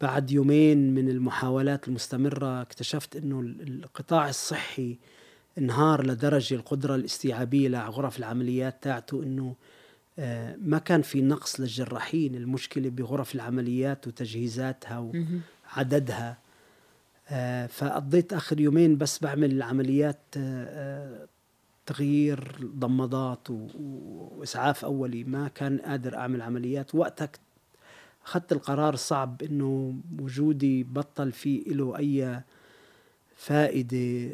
بعد 0.00 0.30
يومين 0.30 0.94
من 0.94 1.08
المحاولات 1.08 1.88
المستمرة 1.88 2.62
اكتشفت 2.62 3.16
أنه 3.16 3.40
القطاع 3.40 4.28
الصحي 4.28 4.98
انهار 5.58 6.06
لدرجة 6.06 6.54
القدرة 6.54 6.94
الاستيعابية 6.94 7.68
لغرف 7.68 8.18
العمليات 8.18 8.82
تاعته 8.82 9.22
أنه 9.22 9.54
ما 10.58 10.78
كان 10.84 11.02
في 11.02 11.22
نقص 11.22 11.60
للجراحين. 11.60 12.34
المشكلة 12.34 12.90
بغرف 12.90 13.34
العمليات 13.34 14.06
وتجهيزاتها 14.06 15.12
وعددها. 15.76 16.43
فقضيت 17.68 18.32
آخر 18.32 18.60
يومين 18.60 18.98
بس 18.98 19.18
بعمل 19.22 19.62
عمليات 19.62 20.20
آه، 20.36 20.64
آه، 20.68 21.28
تغيير 21.86 22.58
ضمادات 22.62 23.48
وإسعاف 23.50 24.84
أولي. 24.84 25.24
ما 25.24 25.48
كان 25.48 25.78
قادر 25.78 26.16
أعمل 26.16 26.42
عمليات. 26.42 26.94
وقتها 26.94 27.28
أخذت 28.26 28.52
القرار 28.52 28.94
الصعب 28.94 29.42
إنه 29.42 29.94
وجودي 30.20 30.84
بطل 30.84 31.32
في 31.32 31.64
له 31.66 31.98
أي 31.98 32.42
فائدة 33.36 34.30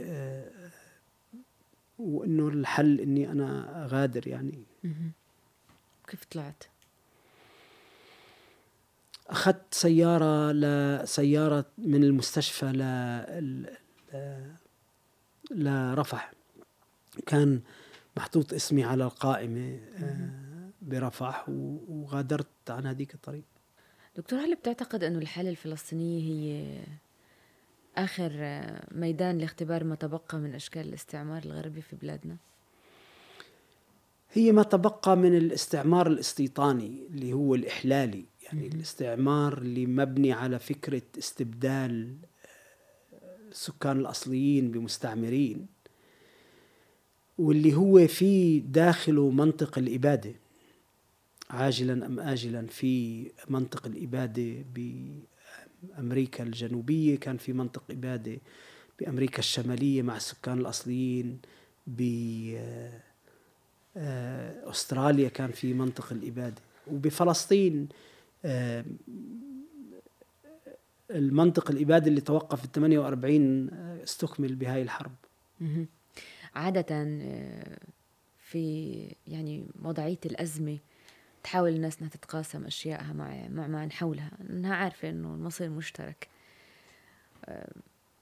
وإنه 1.99 2.49
الحل 2.49 3.01
إني 3.01 3.33
أنا 3.33 3.87
غادر 3.91 4.29
يعني. 4.29 4.63
كيف 6.09 6.25
طلعت؟ 6.25 6.65
أخذت 9.31 9.75
سيارة 9.75 10.53
لسياره 10.53 11.65
من 11.79 12.05
المستشفى 12.05 12.67
ل 12.73 12.81
لرفح. 15.51 16.33
كان 17.27 17.61
محطوط 18.17 18.53
اسمي 18.53 18.85
على 18.85 19.05
القائمة 19.05 19.81
آه، 19.97 20.71
برفح 20.83 21.45
وغادرت 21.49 22.71
عن 22.71 22.87
هذيك 22.87 23.15
الطريق. 23.15 23.45
دكتور 24.17 24.39
هل 24.39 24.55
بتعتقد 24.55 25.05
أنه 25.05 25.19
الحالة 25.19 25.51
الفلسطينية 25.51 26.23
هي 26.23 26.79
آخر 27.97 28.33
ميدان 28.91 29.39
لاختبار 29.39 29.85
ما 29.85 29.95
تبقى 29.95 30.39
من 30.39 30.55
أشكال 30.55 30.89
الاستعمار 30.89 31.43
الغربي 31.43 31.83
في 31.83 31.97
بلادنا؟ 31.97 32.37
هي 34.33 34.53
ما 34.53 34.63
تبقى 34.63 35.17
من 35.17 35.37
الاستعمار 35.37 36.07
الاستيطاني 36.07 37.07
اللي 37.11 37.33
هو 37.33 37.55
الإحلالي. 37.55 38.25
يعني 38.53 38.67
الاستعمار 38.67 39.59
اللي 39.59 39.87
مبني 39.87 40.33
على 40.33 40.59
فكرة 40.59 41.03
استبدال 41.19 42.17
السكان 43.51 43.97
آه، 43.97 44.01
الأصليين 44.01 44.71
بمستعمرين 44.71 45.67
واللي 47.39 47.75
هو 47.75 48.07
في 48.07 48.61
داخله 48.61 49.31
منطق 49.31 49.79
الإبادة. 49.79 50.33
عاجلا 51.51 52.07
أم 52.07 52.21
آجلا 52.21 52.67
في 52.67 53.27
منطق 53.49 53.87
الإبادة 53.87 54.65
بأمريكا 54.75 56.45
الجنوبية 56.45 57.17
كان 57.17 57.37
في 57.37 57.53
منطق 57.53 57.83
إبادة 57.91 58.39
بأمريكا 58.99 59.39
الشمالية 59.39 60.03
مع 60.03 60.17
السكان 60.17 60.59
الأصليين 60.59 61.39
بأستراليا 61.87 62.87
آه، 65.27 65.31
كان 65.31 65.51
في 65.51 65.75
منطق 65.75 66.13
الإبادة. 66.13 66.63
وبفلسطين 66.87 67.89
المنطق 71.11 71.71
الإبادة 71.71 72.07
اللي 72.07 72.21
توقف 72.21 72.61
في 72.61 72.69
48 72.75 73.71
آه، 73.71 74.03
استكمل 74.03 74.55
بهاي 74.55 74.83
الحرب. 74.83 75.15
عادة 76.55 76.87
آه، 76.91 77.79
في 78.39 79.17
يعني 79.27 79.67
وضعية 79.83 80.19
الأزمة 80.27 80.79
تحاول 81.43 81.71
الناس 81.75 81.99
إنها 81.99 82.11
تتقاسم 82.11 82.65
أشيائها 82.65 83.13
مع 83.13 83.49
مع 83.49 83.67
من 83.67 83.93
حولها 83.93 84.31
إنها 84.51 84.75
عارفة 84.75 85.11
إنه 85.11 85.35
المصير 85.35 85.71
مشترك. 85.71 86.29
آه، 87.45 87.73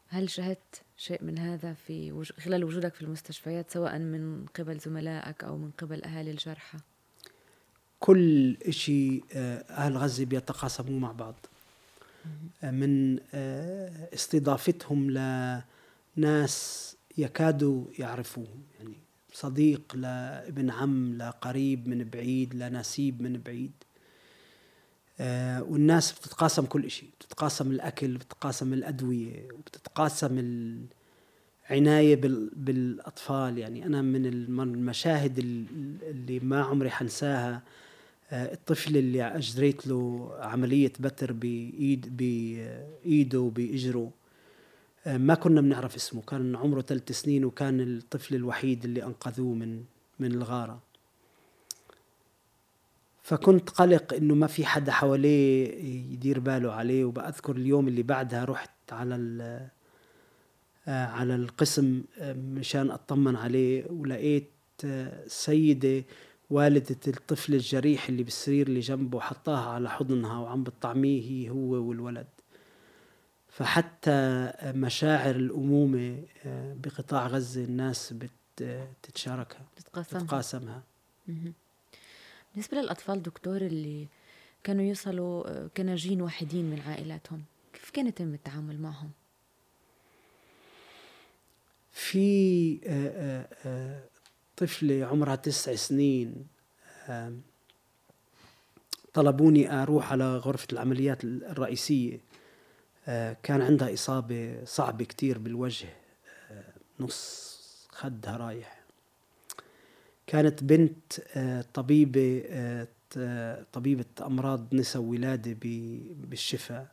هل 0.09 0.31
شهدت 0.31 0.83
شيء 0.97 1.25
من 1.25 1.39
هذا 1.39 1.73
في 1.73 2.25
خلال 2.39 2.65
وجودك 2.65 2.95
في 2.95 3.03
المستشفيات 3.03 3.71
سواء 3.71 3.99
من 3.99 4.47
قبل 4.47 4.79
زملائك 4.79 5.45
أو 5.45 5.57
من 5.57 5.71
قبل 5.71 6.05
أهالي 6.05 6.31
الجرحى؟ 6.31 6.79
كل 8.01 8.57
شيء 8.71 9.25
آه، 9.33 9.65
أهل 9.71 9.97
غزة 9.97 10.25
بيتقاسموا 10.25 11.01
مع 11.01 11.13
بعض. 11.13 11.35
آه، 12.63 12.71
من 12.71 13.19
آه، 13.35 14.09
استضافتهم 14.15 15.11
لناس 16.17 16.97
يكادوا 17.19 17.85
يعرفوهم. 17.99 18.63
يعني 18.79 18.95
صديق 19.33 19.97
لابن 19.97 20.71
عم 20.71 21.19
لقريب 21.19 21.89
من 21.89 22.05
بعيد 22.05 22.55
لنسيب 22.55 23.23
من 23.23 23.41
بعيد. 23.47 23.73
والناس 25.61 26.13
بتتقاسم 26.13 26.65
كل 26.65 26.91
شيء 26.91 27.09
بتتقاسم 27.21 27.71
الأكل 27.71 28.17
بتتقاسم 28.17 28.73
الأدوية 28.73 29.49
وبتتقاسم 29.53 30.39
العناية 31.71 32.17
بالأطفال. 32.53 33.59
يعني 33.59 33.87
أنا 33.87 34.03
من 34.03 34.27
المشاهد 34.27 35.39
اللي 35.39 36.41
ما 36.41 36.63
عمري 36.63 36.91
حنساها. 36.91 37.63
الطفل 38.33 38.97
اللي 38.97 39.23
أجريت 39.23 39.87
له 39.87 40.31
عملية 40.39 40.93
بتر 41.01 41.33
بإيد 41.33 42.17
بإيده 42.17 43.41
وبإجره 43.41 44.11
ما 45.07 45.35
كنا 45.35 45.61
بنعرف 45.61 45.95
اسمه. 45.95 46.23
كان 46.23 46.57
عمره 46.57 46.81
ثلاث 46.81 47.13
سنين 47.13 47.45
وكان 47.45 47.81
الطفل 47.81 48.35
الوحيد 48.35 48.85
اللي 48.85 49.05
أنقذوه 49.05 49.55
من 49.55 49.85
من 50.19 50.33
الغارة. 50.33 50.81
فكنت 53.23 53.71
قلق 53.71 54.15
إنه 54.15 54.35
ما 54.35 54.47
في 54.47 54.67
حدا 54.67 54.93
حواليه 54.93 55.75
يدير 56.13 56.41
باله 56.41 56.73
عليه 56.73 57.05
وبأذكر 57.05 57.57
اليوم 57.57 57.89
اللي 57.89 58.03
بعدها 58.03 58.45
رحت 58.45 58.71
على 58.93 59.17
آه، 60.89 61.07
على 61.07 61.35
القسم 61.35 62.03
آه، 62.19 62.33
مشان 62.33 62.91
أطمن 62.91 63.37
عليه 63.37 63.85
ولقيت 63.91 64.51
آه، 64.85 65.27
سيدة 65.27 66.05
والدة 66.51 66.97
الطفل 67.09 67.55
الجريح 67.55 68.09
اللي 68.09 68.23
بالسرير 68.23 68.67
اللي 68.67 68.81
جنبه 68.81 69.21
حطاها 69.21 69.71
على 69.71 69.91
حضنها 69.91 70.39
وعم 70.39 70.63
بتطعميه 70.63 71.23
هي 71.23 71.51
هو 71.51 71.71
والولد 71.71 72.27
فحتى 73.49 74.53
مشاعر 74.65 75.37
الأمومة 75.37 76.25
بقطاع 76.45 77.27
غزة 77.27 77.65
الناس 77.65 78.15
بتتشاركها 78.61 79.67
بتتقاسمها, 79.77 80.23
بتتقاسمها. 80.23 80.83
بالنسبة 82.55 82.77
للأطفال 82.81 83.23
دكتور 83.23 83.57
اللي 83.57 84.07
كانوا 84.65 84.85
يوصلوا 84.85 85.69
كناجين 85.69 86.23
وحيدين 86.23 86.65
من 86.71 86.81
عائلاتهم 86.81 87.43
كيف 87.73 87.91
كان 87.91 88.07
يتم 88.07 88.35
التعامل 88.35 88.81
معهم؟ 88.81 89.11
في 91.93 92.79
آه، 92.87 93.09
آه، 93.09 93.49
آه، 93.67 94.08
طفلة 94.59 95.07
عمرها 95.07 95.37
تسع 95.37 95.75
سنين 95.75 96.47
طلبوني 99.15 99.83
أروح 99.83 100.13
على 100.13 100.37
غرفة 100.37 100.67
العمليات 100.73 101.25
الرئيسية. 101.25 102.21
كان 103.43 103.63
عندها 103.63 103.95
إصابة 103.95 104.65
صعبة 104.65 105.05
كتير 105.05 105.39
بالوجه 105.39 105.89
نص 107.01 107.59
خدها 107.91 108.37
رايح. 108.37 108.81
كانت 110.27 110.65
بنت 110.65 111.21
طبيبة 111.75 112.45
طبيبة 113.73 114.05
أمراض 114.23 114.75
نساء 114.75 115.03
وولادة 115.03 115.57
بالشفاء 116.15 116.87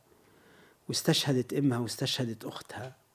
واستشهدت 0.88 1.52
أمها 1.52 1.78
واستشهدت 1.78 2.44
أختها. 2.44 2.86
آه، 2.86 3.05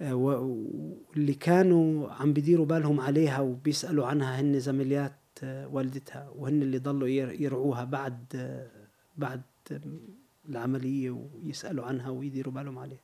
واللي 0.00 1.34
كانوا 1.34 2.12
عم 2.12 2.32
بيديروا 2.32 2.66
بالهم 2.66 3.00
عليها 3.00 3.40
وبيسألوا 3.40 4.06
عنها 4.06 4.40
هن 4.40 4.60
زميليات 4.60 5.12
آه، 5.42 5.68
والدتها 5.68 6.28
وهن 6.36 6.62
اللي 6.62 6.78
ضلوا 6.78 7.08
يرعوها 7.08 7.84
بعد 7.84 8.24
آه، 8.34 8.70
بعد 9.16 9.42
العملية 10.48 11.10
ويسألوا 11.10 11.84
عنها 11.84 12.10
ويديروا 12.10 12.52
بالهم 12.52 12.78
عليها. 12.78 13.00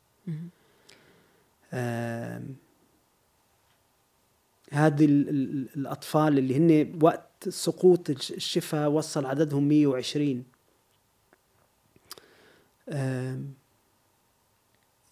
هذه 4.72 5.04
الأطفال 5.04 6.38
اللي 6.38 6.56
هن 6.56 6.98
وقت 7.02 7.48
سقوط 7.48 8.10
الشفاء 8.10 8.90
وصل 8.90 9.26
عددهم 9.26 9.68
120 9.68 10.44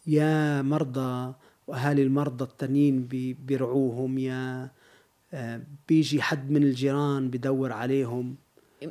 يا 0.07 0.63
مرضى 0.63 1.35
وأهالي 1.69 2.03
المرضى 2.03 2.45
التانيين 2.45 3.07
بيرعوهم 3.47 4.19
يا 4.19 4.71
آه، 5.33 5.61
بيجي 5.89 6.23
حد 6.23 6.51
من 6.51 6.63
الجيران 6.63 7.31
بدور 7.31 7.73
عليهم. 7.73 8.37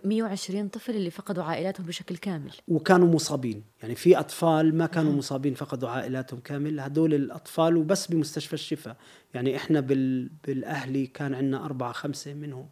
120 0.05 0.67
طفل 0.67 0.95
اللي 0.95 1.11
فقدوا 1.11 1.43
عائلاتهم 1.43 1.85
بشكل 1.85 2.17
كامل. 2.17 2.51
وكانوا 2.67 3.07
مصابين. 3.07 3.63
يعني 3.81 3.95
في 3.95 4.19
أطفال 4.19 4.77
ما 4.77 4.85
كانوا 4.85 5.09
نعم. 5.09 5.17
مصابين 5.17 5.53
فقدوا 5.53 5.89
عائلاتهم 5.89 6.39
كامل. 6.39 6.79
هدول 6.79 7.13
الأطفال 7.13 7.77
وبس 7.77 8.07
بمستشفى 8.07 8.53
الشفاء. 8.53 8.97
يعني 9.33 9.55
إحنا 9.55 9.79
بال... 9.79 10.29
بالأهلي 10.47 11.07
كان 11.07 11.33
عندنا 11.33 11.65
أربعة 11.65 11.91
خمسة 11.91 12.33
منهم. 12.33 12.69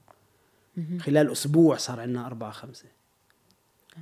خلال 0.99 1.31
أسبوع 1.31 1.77
صار 1.77 1.99
عندنا 1.99 2.25
أربعة 2.25 2.51
خمسة. 2.51 2.85
آه. 3.97 3.99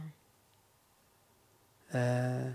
آه 1.92 2.54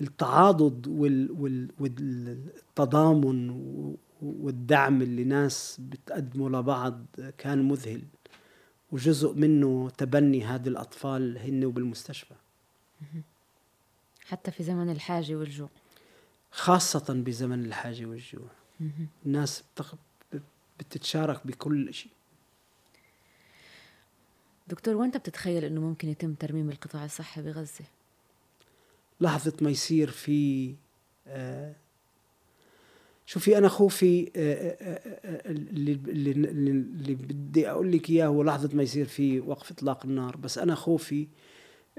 التعاضد 0.00 0.86
والتضامن 1.78 3.50
والدعم 4.22 5.02
اللي 5.02 5.24
ناس 5.24 5.80
بتقدمه 5.80 6.50
لبعض 6.50 7.04
كان 7.38 7.68
مذهل. 7.68 8.02
وجزء 8.92 9.34
منه 9.34 9.90
تبني 9.90 10.44
هذه 10.44 10.68
الأطفال 10.68 11.38
هن 11.38 11.64
وبالمستشفى. 11.64 12.34
حتى 14.26 14.50
في 14.50 14.62
زمن 14.62 14.90
الحاجة 14.90 15.34
والجوع. 15.34 15.68
خاصة 16.50 17.14
بزمن 17.14 17.64
الحاجة 17.64 18.06
والجوع. 18.06 18.50
الناس 19.26 19.64
بتتشارك 20.78 21.46
بكل 21.46 21.94
شيء. 21.94 22.12
دكتور 24.68 24.96
وأنت 24.96 25.16
بتتخيل 25.16 25.64
إنه 25.64 25.80
ممكن 25.80 26.08
يتم 26.08 26.34
ترميم 26.34 26.70
القطاع 26.70 27.04
الصحي 27.04 27.42
بغزة؟ 27.42 27.84
لحظة 29.20 29.52
ما 29.60 29.70
يصير 29.70 30.10
في 30.10 30.74
آه 31.26 31.74
شوفي 33.26 33.58
أنا 33.58 33.68
خوفي 33.68 34.30
آه 34.36 34.76
آه, 34.80 35.50
اللي, 35.50 35.92
اللي, 35.92 37.14
بدي 37.14 37.70
أقول 37.70 37.92
لك 37.92 38.10
إياه 38.10 38.26
هو 38.26 38.42
لحظة 38.42 38.70
ما 38.76 38.82
يصير 38.82 39.06
في 39.06 39.40
وقف 39.40 39.70
إطلاق 39.70 40.06
النار. 40.06 40.36
بس 40.36 40.58
أنا 40.58 40.74
خوفي 40.74 41.26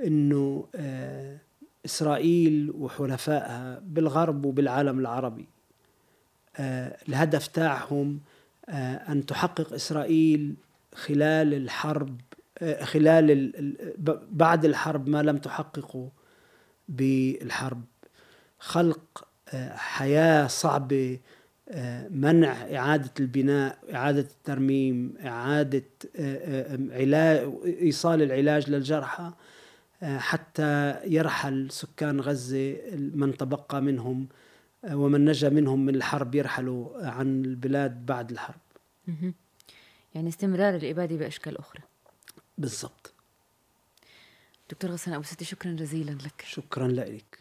إنه 0.05 0.67
آه 0.75 1.37
إسرائيل 1.85 2.71
وحلفائها 2.71 3.79
بالغرب 3.79 4.45
وبالعالم 4.45 4.99
العربي 4.99 5.47
الهدف 7.09 7.47
تاعهم 7.47 8.19
أن 9.09 9.25
تحقق 9.25 9.73
إسرائيل 9.73 10.55
خلال 10.95 11.53
الحرب 11.53 12.21
خلال 12.83 13.53
بعد 14.31 14.65
الحرب 14.65 15.09
ما 15.09 15.23
لم 15.23 15.37
تحققه. 15.37 16.09
بالحرب. 16.89 17.83
خلق 18.59 19.27
آه، 19.53 19.75
حياة 19.75 20.47
صعبة 20.47 21.19
آه، 21.69 22.07
منع 22.07 22.51
إعادة 22.51 23.11
البناء 23.19 23.77
إعادة 23.93 24.19
الترميم 24.21 25.13
إعادة 25.25 25.83
آه، 26.15 26.79
علاج 26.91 27.49
إيصال 27.65 28.21
العلاج 28.21 28.69
للجرحى 28.69 29.31
حتى 30.03 30.95
يرحل 31.05 31.67
سكان 31.71 32.21
غزة 32.21 32.77
من 32.93 33.37
تبقى 33.37 33.81
منهم 33.81 34.27
ومن 34.91 35.25
نجا 35.25 35.49
منهم 35.49 35.85
من 35.85 35.95
الحرب 35.95 36.35
يرحلوا 36.35 37.07
عن 37.07 37.45
البلاد 37.45 38.05
بعد 38.05 38.31
الحرب. 38.31 38.59
يعني 40.15 40.29
استمرار 40.29 40.75
الإبادة 40.75 41.15
بأشكال 41.15 41.57
أخرى. 41.57 41.81
بالضبط. 42.57 43.13
دكتور 44.69 44.91
غسان 44.91 45.13
أبو 45.13 45.23
ستي 45.23 45.45
شكرا 45.45 45.71
جزيلا 45.71 46.11
لك. 46.11 46.43
شكرا 46.47 46.87
لك. 46.87 47.38